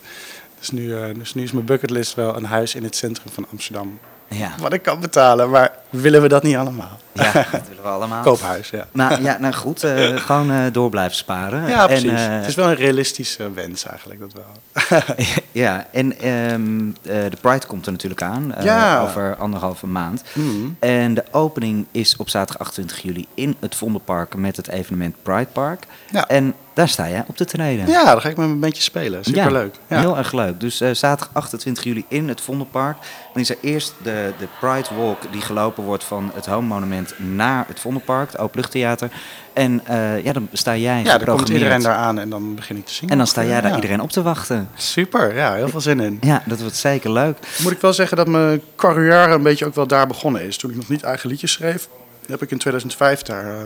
Dus 0.59 0.69
nu, 0.69 0.95
eh, 0.95 1.05
dus 1.15 1.33
nu 1.33 1.43
is 1.43 1.51
mijn 1.51 1.65
bucketlist 1.65 2.13
wel 2.15 2.35
een 2.35 2.45
huis 2.45 2.75
in 2.75 2.83
het 2.83 2.95
centrum 2.95 3.31
van 3.33 3.45
Amsterdam. 3.51 3.99
Ja, 4.29 4.51
Wat 4.59 4.73
ik 4.73 4.81
kan 4.81 4.99
betalen, 4.99 5.49
maar 5.49 5.71
willen 5.89 6.21
we 6.21 6.27
dat 6.27 6.43
niet 6.43 6.55
allemaal? 6.55 6.99
ja 7.13 7.31
dat 7.51 7.61
willen 7.67 7.83
we 7.83 7.89
allemaal. 7.89 8.23
Koophuis, 8.23 8.69
ja. 8.69 8.85
Maar 8.91 9.21
ja, 9.21 9.37
nou 9.39 9.53
goed, 9.53 9.83
eh, 9.83 10.15
gewoon 10.25 10.51
eh, 10.51 10.63
door 10.71 10.89
blijven 10.89 11.15
sparen. 11.15 11.67
Ja, 11.67 11.85
precies. 11.87 12.09
En, 12.11 12.15
eh, 12.31 12.37
het 12.39 12.47
is 12.47 12.55
wel 12.55 12.67
een 12.69 12.75
realistische 12.75 13.53
wens 13.53 13.85
eigenlijk, 13.85 14.19
dat 14.19 14.33
wel. 14.33 14.99
ja, 15.51 15.87
en 15.91 16.19
ehm, 16.19 16.87
eh, 16.89 17.29
de 17.29 17.37
Pride 17.41 17.65
komt 17.65 17.85
er 17.85 17.91
natuurlijk 17.91 18.21
aan, 18.21 18.53
Ja. 18.61 19.01
over 19.01 19.35
anderhalve 19.35 19.87
maand. 19.87 20.23
Mhm. 20.33 20.67
En 20.79 21.13
de 21.13 21.23
opening 21.31 21.85
is 21.91 22.15
op 22.15 22.29
zaterdag 22.29 22.67
28 22.67 23.01
juli 23.01 23.25
in 23.33 23.55
het 23.59 23.75
Vondelpark 23.75 24.35
met 24.35 24.55
het 24.55 24.67
evenement 24.67 25.15
Pride 25.23 25.47
Park. 25.53 25.83
Ja. 26.11 26.27
En 26.27 26.53
daar 26.79 26.89
sta 26.89 27.09
jij 27.09 27.23
op 27.27 27.37
te 27.37 27.45
treden. 27.45 27.87
Ja, 27.87 28.03
dan 28.11 28.21
ga 28.21 28.29
ik 28.29 28.37
met 28.37 28.47
mijn 28.47 28.59
bandje 28.59 28.81
spelen. 28.81 29.23
Superleuk. 29.23 29.75
Ja, 29.87 29.99
Heel 29.99 30.17
erg 30.17 30.31
leuk. 30.31 30.59
Dus 30.59 30.81
eh, 30.81 30.89
zaterdag 30.93 31.29
28 31.33 31.83
juli 31.83 32.05
in 32.07 32.27
het 32.27 32.41
Vondelpark. 32.41 32.97
Dan 33.33 33.41
is 33.41 33.49
er 33.49 33.57
eerst 33.61 33.93
de, 34.03 34.33
de 34.39 34.47
Pride 34.59 34.87
Walk 34.97 35.17
die 35.31 35.41
gelopen 35.41 35.83
wordt 35.83 36.03
van 36.03 36.31
het 36.33 36.45
Home 36.45 36.67
Monument 36.67 37.13
naar 37.17 37.65
het 37.67 37.79
Vondelpark, 37.79 38.31
het 38.31 38.39
Openluchttheater. 38.41 39.09
En 39.53 39.81
eh, 39.85 40.23
ja, 40.23 40.33
dan 40.33 40.47
sta 40.53 40.75
jij 40.75 41.03
ja 41.03 41.17
dan 41.17 41.35
komt 41.35 41.49
iedereen 41.49 41.81
daar 41.81 41.95
aan 41.95 42.19
en 42.19 42.29
dan 42.29 42.55
begin 42.55 42.77
ik 42.77 42.85
te 42.85 42.93
zingen. 42.93 43.11
En 43.11 43.17
dan 43.17 43.27
sta 43.27 43.43
jij 43.43 43.61
daar 43.61 43.69
Ja. 43.69 43.75
iedereen 43.75 44.01
op 44.01 44.11
te 44.11 44.21
wachten. 44.21 44.69
Super, 44.75 45.35
ja, 45.35 45.53
heel 45.53 45.69
veel 45.69 45.81
zin 45.81 45.99
in. 45.99 46.17
Ja, 46.21 46.43
dat 46.45 46.59
wordt 46.59 46.75
zeker 46.75 47.11
leuk. 47.11 47.37
Moet 47.63 47.71
ik 47.71 47.81
wel 47.81 47.93
zeggen 47.93 48.17
dat 48.17 48.27
mijn 48.27 48.61
carrière 48.75 49.33
een 49.33 49.43
beetje 49.43 49.65
ook 49.65 49.75
wel 49.75 49.87
daar 49.87 50.07
begonnen 50.07 50.41
is. 50.41 50.57
Toen 50.57 50.69
ik 50.69 50.75
nog 50.75 50.89
niet 50.89 51.03
eigen 51.03 51.29
liedjes 51.29 51.51
schreef, 51.51 51.87
heb 52.27 52.41
ik 52.41 52.51
in 52.51 52.57
2005 52.57 53.21
daar 53.21 53.45
eh, 53.45 53.63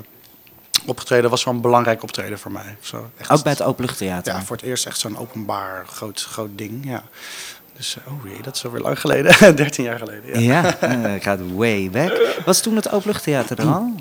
opgetreden. 0.86 1.30
Was 1.30 1.44
wel 1.44 1.54
een 1.54 1.62
belangrijk 1.62 2.04
optreden 2.04 2.40
voor 2.40 2.52
mij. 2.52 2.78
Zo, 2.80 3.10
echt, 3.18 3.30
Ook 3.30 3.44
bij 3.44 3.52
het 3.52 3.62
Openluchttheater. 3.62 4.34
Ja, 4.34 4.42
voor 4.42 4.56
het 4.56 4.66
eerst 4.66 4.86
echt 4.86 5.00
zo'n 5.00 5.18
openbaar 5.18 5.86
groot, 5.88 6.22
groot 6.22 6.58
ding. 6.58 6.86
Ja. 6.86 7.04
Dus, 7.78 7.98
eh, 8.06 8.14
oh 8.14 8.26
jee, 8.26 8.42
dat 8.42 8.56
is 8.56 8.66
alweer 8.66 8.82
lang 8.82 9.00
geleden. 9.00 9.56
13 9.56 9.84
jaar 9.84 9.98
geleden. 9.98 10.42
Ja, 10.42 10.64
Ja, 10.64 10.80
eh, 10.80 11.22
gaat 11.22 11.40
way 11.54 11.90
back. 11.90 12.42
Was 12.46 12.62
toen 12.62 12.76
het 12.76 12.92
Openluchttheater 12.92 13.60
er 13.60 13.68
al? 13.68 13.96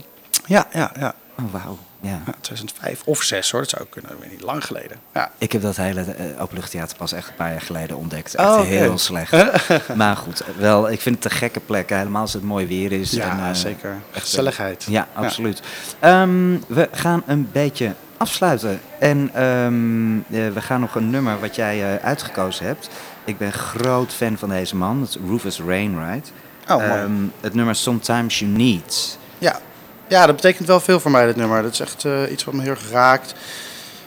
ja, 0.46 0.66
ja. 0.72 0.92
ja. 0.98 1.14
Oh, 1.38 1.52
wauw. 1.52 1.78
Ja. 2.02 2.20
Ja, 2.26 2.34
2005 2.40 3.02
of 3.04 3.22
6 3.22 3.50
hoor, 3.50 3.60
dat 3.60 3.70
zou 3.70 3.84
kunnen, 3.90 4.10
ik 4.12 4.18
weet 4.18 4.30
niet, 4.30 4.40
lang 4.40 4.64
geleden. 4.64 4.96
Ja. 5.14 5.30
Ik 5.38 5.52
heb 5.52 5.62
dat 5.62 5.76
hele 5.76 6.00
uh, 6.00 6.42
openluchttheater 6.42 6.96
pas 6.96 7.12
echt 7.12 7.28
een 7.28 7.34
paar 7.34 7.50
jaar 7.50 7.60
geleden 7.60 7.96
ontdekt. 7.96 8.36
Oh, 8.36 8.44
Echt 8.44 8.54
oké. 8.56 8.66
heel 8.66 8.98
slecht. 8.98 9.32
maar 9.96 10.16
goed, 10.16 10.42
wel, 10.56 10.90
ik 10.90 11.00
vind 11.00 11.14
het 11.14 11.24
een 11.24 11.38
gekke 11.38 11.60
plek. 11.60 11.90
Helemaal 11.90 12.20
als 12.22 12.32
het 12.32 12.42
mooi 12.42 12.66
weer 12.66 12.92
is. 12.92 13.10
Ja, 13.10 13.30
en, 13.30 13.48
eh, 13.48 13.54
zeker. 13.54 13.96
echt, 14.12 14.24
Gezelligheid. 14.24 14.86
Ja, 14.88 15.08
absoluut. 15.12 15.62
Ehm, 15.98 16.56
we 16.66 16.88
gaan 16.92 17.22
een 17.26 17.48
beetje 17.52 17.94
afsluiten. 18.16 18.80
En 18.98 19.30
ehm, 19.34 20.16
eh, 20.16 20.52
we 20.54 20.60
gaan 20.60 20.80
nog 20.80 20.94
een 20.94 21.10
nummer 21.10 21.40
wat 21.40 21.56
jij 21.56 21.94
eh, 21.94 22.04
uitgekozen 22.04 22.66
hebt. 22.66 22.88
Ik 23.24 23.38
ben 23.38 23.52
groot 23.52 24.12
fan 24.12 24.38
van 24.38 24.48
deze 24.48 24.76
man. 24.76 25.02
Is 25.02 25.16
Rufus 25.28 25.58
Wainwright. 25.58 26.32
Oh. 26.68 26.84
Ehm, 26.84 27.12
het 27.40 27.54
nummer 27.54 27.74
Sometimes 27.74 28.38
You 28.38 28.50
Need. 28.50 29.18
Ja. 29.38 29.60
Ja, 30.08 30.26
dat 30.26 30.36
betekent 30.36 30.68
wel 30.68 30.80
veel 30.80 31.00
voor 31.00 31.10
mij, 31.10 31.26
dit 31.26 31.36
nummer. 31.36 31.62
Dat 31.62 31.72
is 31.72 31.80
echt 31.80 32.04
eh, 32.04 32.30
iets 32.30 32.44
wat 32.44 32.54
me 32.54 32.62
heel 32.62 32.70
erg 32.70 32.90
raakt. 32.90 33.34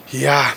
Ja, 0.06 0.54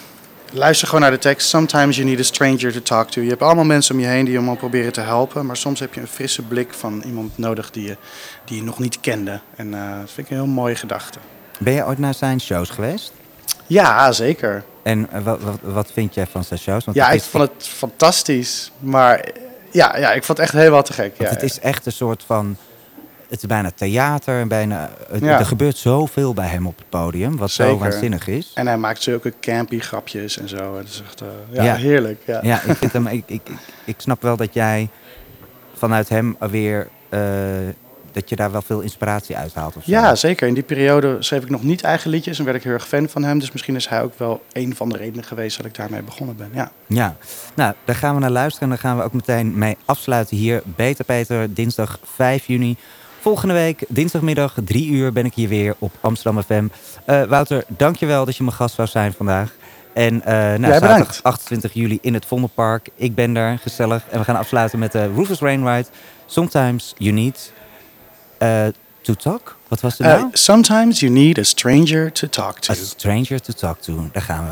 luister 0.52 0.86
gewoon 0.86 1.02
naar 1.02 1.10
de 1.10 1.18
tekst. 1.18 1.48
Sometimes 1.48 1.96
you 1.96 2.08
need 2.08 2.18
a 2.20 2.22
stranger 2.22 2.72
to 2.72 2.82
talk 2.82 3.10
to. 3.10 3.20
Je 3.20 3.28
hebt 3.28 3.42
allemaal 3.42 3.64
mensen 3.64 3.94
om 3.94 4.00
je 4.00 4.06
heen 4.06 4.22
die 4.22 4.30
je 4.32 4.36
allemaal 4.38 4.56
proberen 4.56 4.92
te 4.92 5.00
helpen. 5.00 5.46
Maar 5.46 5.56
soms 5.56 5.80
heb 5.80 5.94
je 5.94 6.00
een 6.00 6.06
frisse 6.08 6.42
blik 6.42 6.72
van 6.74 7.02
iemand 7.06 7.38
nodig 7.38 7.70
die 7.70 7.86
je, 7.86 7.96
die 8.44 8.56
je 8.56 8.62
nog 8.62 8.78
niet 8.78 9.00
kende. 9.00 9.40
En 9.56 9.74
eh, 9.74 9.80
dat 10.00 10.10
vind 10.10 10.26
ik 10.26 10.30
een 10.32 10.36
heel 10.42 10.46
mooie 10.54 10.74
gedachte. 10.76 11.18
Ben 11.58 11.72
je 11.72 11.86
ooit 11.86 11.98
naar 11.98 12.14
zijn 12.14 12.40
shows 12.40 12.70
geweest? 12.70 13.12
Ja, 13.66 14.12
zeker. 14.12 14.64
En 14.82 15.08
eh, 15.12 15.22
wat, 15.22 15.42
wat, 15.42 15.58
wat 15.62 15.90
vind 15.92 16.14
jij 16.14 16.26
van 16.26 16.44
zijn 16.44 16.60
shows? 16.60 16.84
Want 16.84 16.96
Ja, 16.96 17.10
ik 17.10 17.20
is- 17.20 17.26
vond 17.26 17.48
het 17.54 17.68
fantastisch. 17.68 18.70
Maar 18.78 19.28
ja, 19.70 19.96
ja 19.98 20.12
ik 20.12 20.24
vond 20.24 20.38
het 20.38 20.46
echt 20.46 20.56
helemaal 20.56 20.82
te 20.82 20.92
gek. 20.92 21.14
Ja, 21.18 21.28
het 21.28 21.42
is 21.42 21.60
echt 21.60 21.86
een 21.86 21.92
soort 21.92 22.22
van. 22.26 22.56
Het 23.28 23.38
is 23.42 23.46
bijna 23.48 23.70
theater. 23.74 24.40
en 24.40 24.48
Bijna, 24.48 24.90
het- 25.10 25.20
Ja. 25.22 25.38
Er 25.38 25.46
gebeurt 25.46 25.76
zoveel 25.76 26.34
bij 26.34 26.46
hem 26.48 26.66
op 26.66 26.76
het 26.78 26.88
podium. 26.88 27.36
Wat 27.36 27.50
zo 27.50 27.78
waanzinnig 27.78 28.26
is. 28.28 28.50
En 28.54 28.66
hij 28.66 28.76
maakt 28.76 29.02
zulke 29.02 29.32
campy 29.40 29.78
grapjes 29.80 30.38
en 30.38 30.48
zo. 30.48 30.76
Het 30.76 30.88
is 30.88 31.02
echt 31.06 31.20
eh, 31.20 31.26
ja, 31.50 31.62
Ja. 31.62 31.74
heerlijk. 31.74 32.20
Ja. 32.26 32.40
Ja, 32.42 32.62
ik, 32.62 32.76
vind 32.76 32.92
hem, 32.98 33.06
ik, 33.06 33.40
ik, 33.84 33.94
snap 33.98 34.22
wel 34.22 34.36
dat 34.36 34.54
jij 34.54 34.88
vanuit 35.74 36.08
hem 36.08 36.36
weer. 36.50 36.88
eh, 37.08 37.20
dat 38.12 38.28
je 38.28 38.36
daar 38.36 38.52
wel 38.52 38.62
veel 38.62 38.80
inspiratie 38.80 39.36
uit 39.36 39.54
haalt. 39.54 39.76
Of 39.76 39.84
zo. 39.84 39.90
Ja, 39.90 40.14
zeker. 40.14 40.48
In 40.48 40.54
die 40.54 40.62
periode 40.62 41.16
schreef 41.18 41.42
ik 41.42 41.50
nog 41.50 41.62
niet 41.62 41.82
eigen 41.82 42.10
liedjes 42.10 42.38
en 42.38 42.44
werd 42.44 42.56
ik 42.56 42.62
heel 42.62 42.72
erg 42.72 42.88
fan 42.88 43.08
van 43.08 43.22
hem. 43.24 43.38
Dus 43.38 43.52
misschien 43.52 43.76
is 43.76 43.88
hij 43.88 44.02
ook 44.02 44.18
wel 44.18 44.42
een 44.52 44.76
van 44.76 44.88
de 44.88 44.96
redenen 44.96 45.24
geweest 45.24 45.56
dat 45.56 45.66
ik 45.66 45.74
daarmee 45.74 46.02
begonnen 46.02 46.36
ben. 46.36 46.50
Ja. 46.54 46.70
Ja, 46.86 47.16
nou, 47.54 47.74
daar 47.84 47.94
gaan 47.96 48.14
we 48.14 48.20
naar 48.20 48.30
luisteren. 48.30 48.62
En 48.62 48.68
daar 48.68 48.78
gaan 48.78 48.96
we 48.96 49.02
ook 49.02 49.12
meteen 49.12 49.58
mee 49.58 49.76
afsluiten 49.84 50.36
hier. 50.36 50.62
Beter 50.64 51.04
Peter, 51.04 51.54
dinsdag 51.54 51.98
5 52.14 52.46
juni. 52.46 52.76
Volgende 53.20 53.54
week, 53.54 53.84
dinsdagmiddag, 53.88 54.54
3 54.64 54.88
uur, 54.90 55.12
ben 55.12 55.24
ik 55.24 55.34
hier 55.34 55.48
weer 55.48 55.74
op 55.78 55.92
Amsterdam 56.00 56.42
FM. 56.42 56.66
Eh 57.04 57.22
Wouter, 57.22 57.64
dankjewel 57.68 58.24
dat 58.24 58.36
je 58.36 58.42
mijn 58.42 58.56
gast 58.56 58.76
wou 58.76 58.88
zijn 58.88 59.12
vandaag. 59.12 59.52
En 59.94 60.24
eh 60.24 60.32
nou, 60.34 60.60
Jij 60.60 60.70
zaterdag 60.72 60.80
bedankt. 60.96 61.20
28 61.22 61.72
juli 61.72 61.98
in 62.02 62.14
het 62.14 62.26
Vondelpark. 62.26 62.88
Ik 62.96 63.14
ben 63.14 63.32
daar, 63.34 63.58
gezellig. 63.58 64.02
En 64.10 64.18
we 64.18 64.24
gaan 64.24 64.36
afsluiten 64.36 64.78
met 64.78 64.92
de 64.92 65.10
Rufus 65.16 65.38
Wainwright. 65.38 65.90
Sometimes 66.26 66.94
you 66.98 67.12
need 67.14 67.52
eh, 68.38 68.66
to 69.02 69.14
talk. 69.14 69.56
Wat 69.68 69.80
was 69.80 69.98
het 69.98 70.06
Uh, 70.06 70.12
nou? 70.12 70.28
sometimes 70.32 71.00
you 71.00 71.12
need 71.12 71.38
a 71.38 71.42
stranger 71.42 72.12
to 72.12 72.28
talk 72.28 72.58
to. 72.58 72.72
A 72.72 72.76
stranger 72.76 73.40
to 73.40 73.52
talk 73.52 73.80
to. 73.80 74.08
Daar 74.12 74.22
gaan 74.22 74.46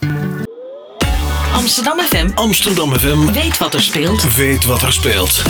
we. 0.00 0.06
Amsterdam 1.54 1.98
FM 1.98 2.28
Amsterdam 2.34 2.92
FM 2.98 3.32
weet 3.32 3.58
wat 3.58 3.74
er 3.74 3.82
speelt. 3.82 4.34
weet 4.36 4.64
wat 4.64 4.82
er 4.82 4.92
speelt. 4.92 5.42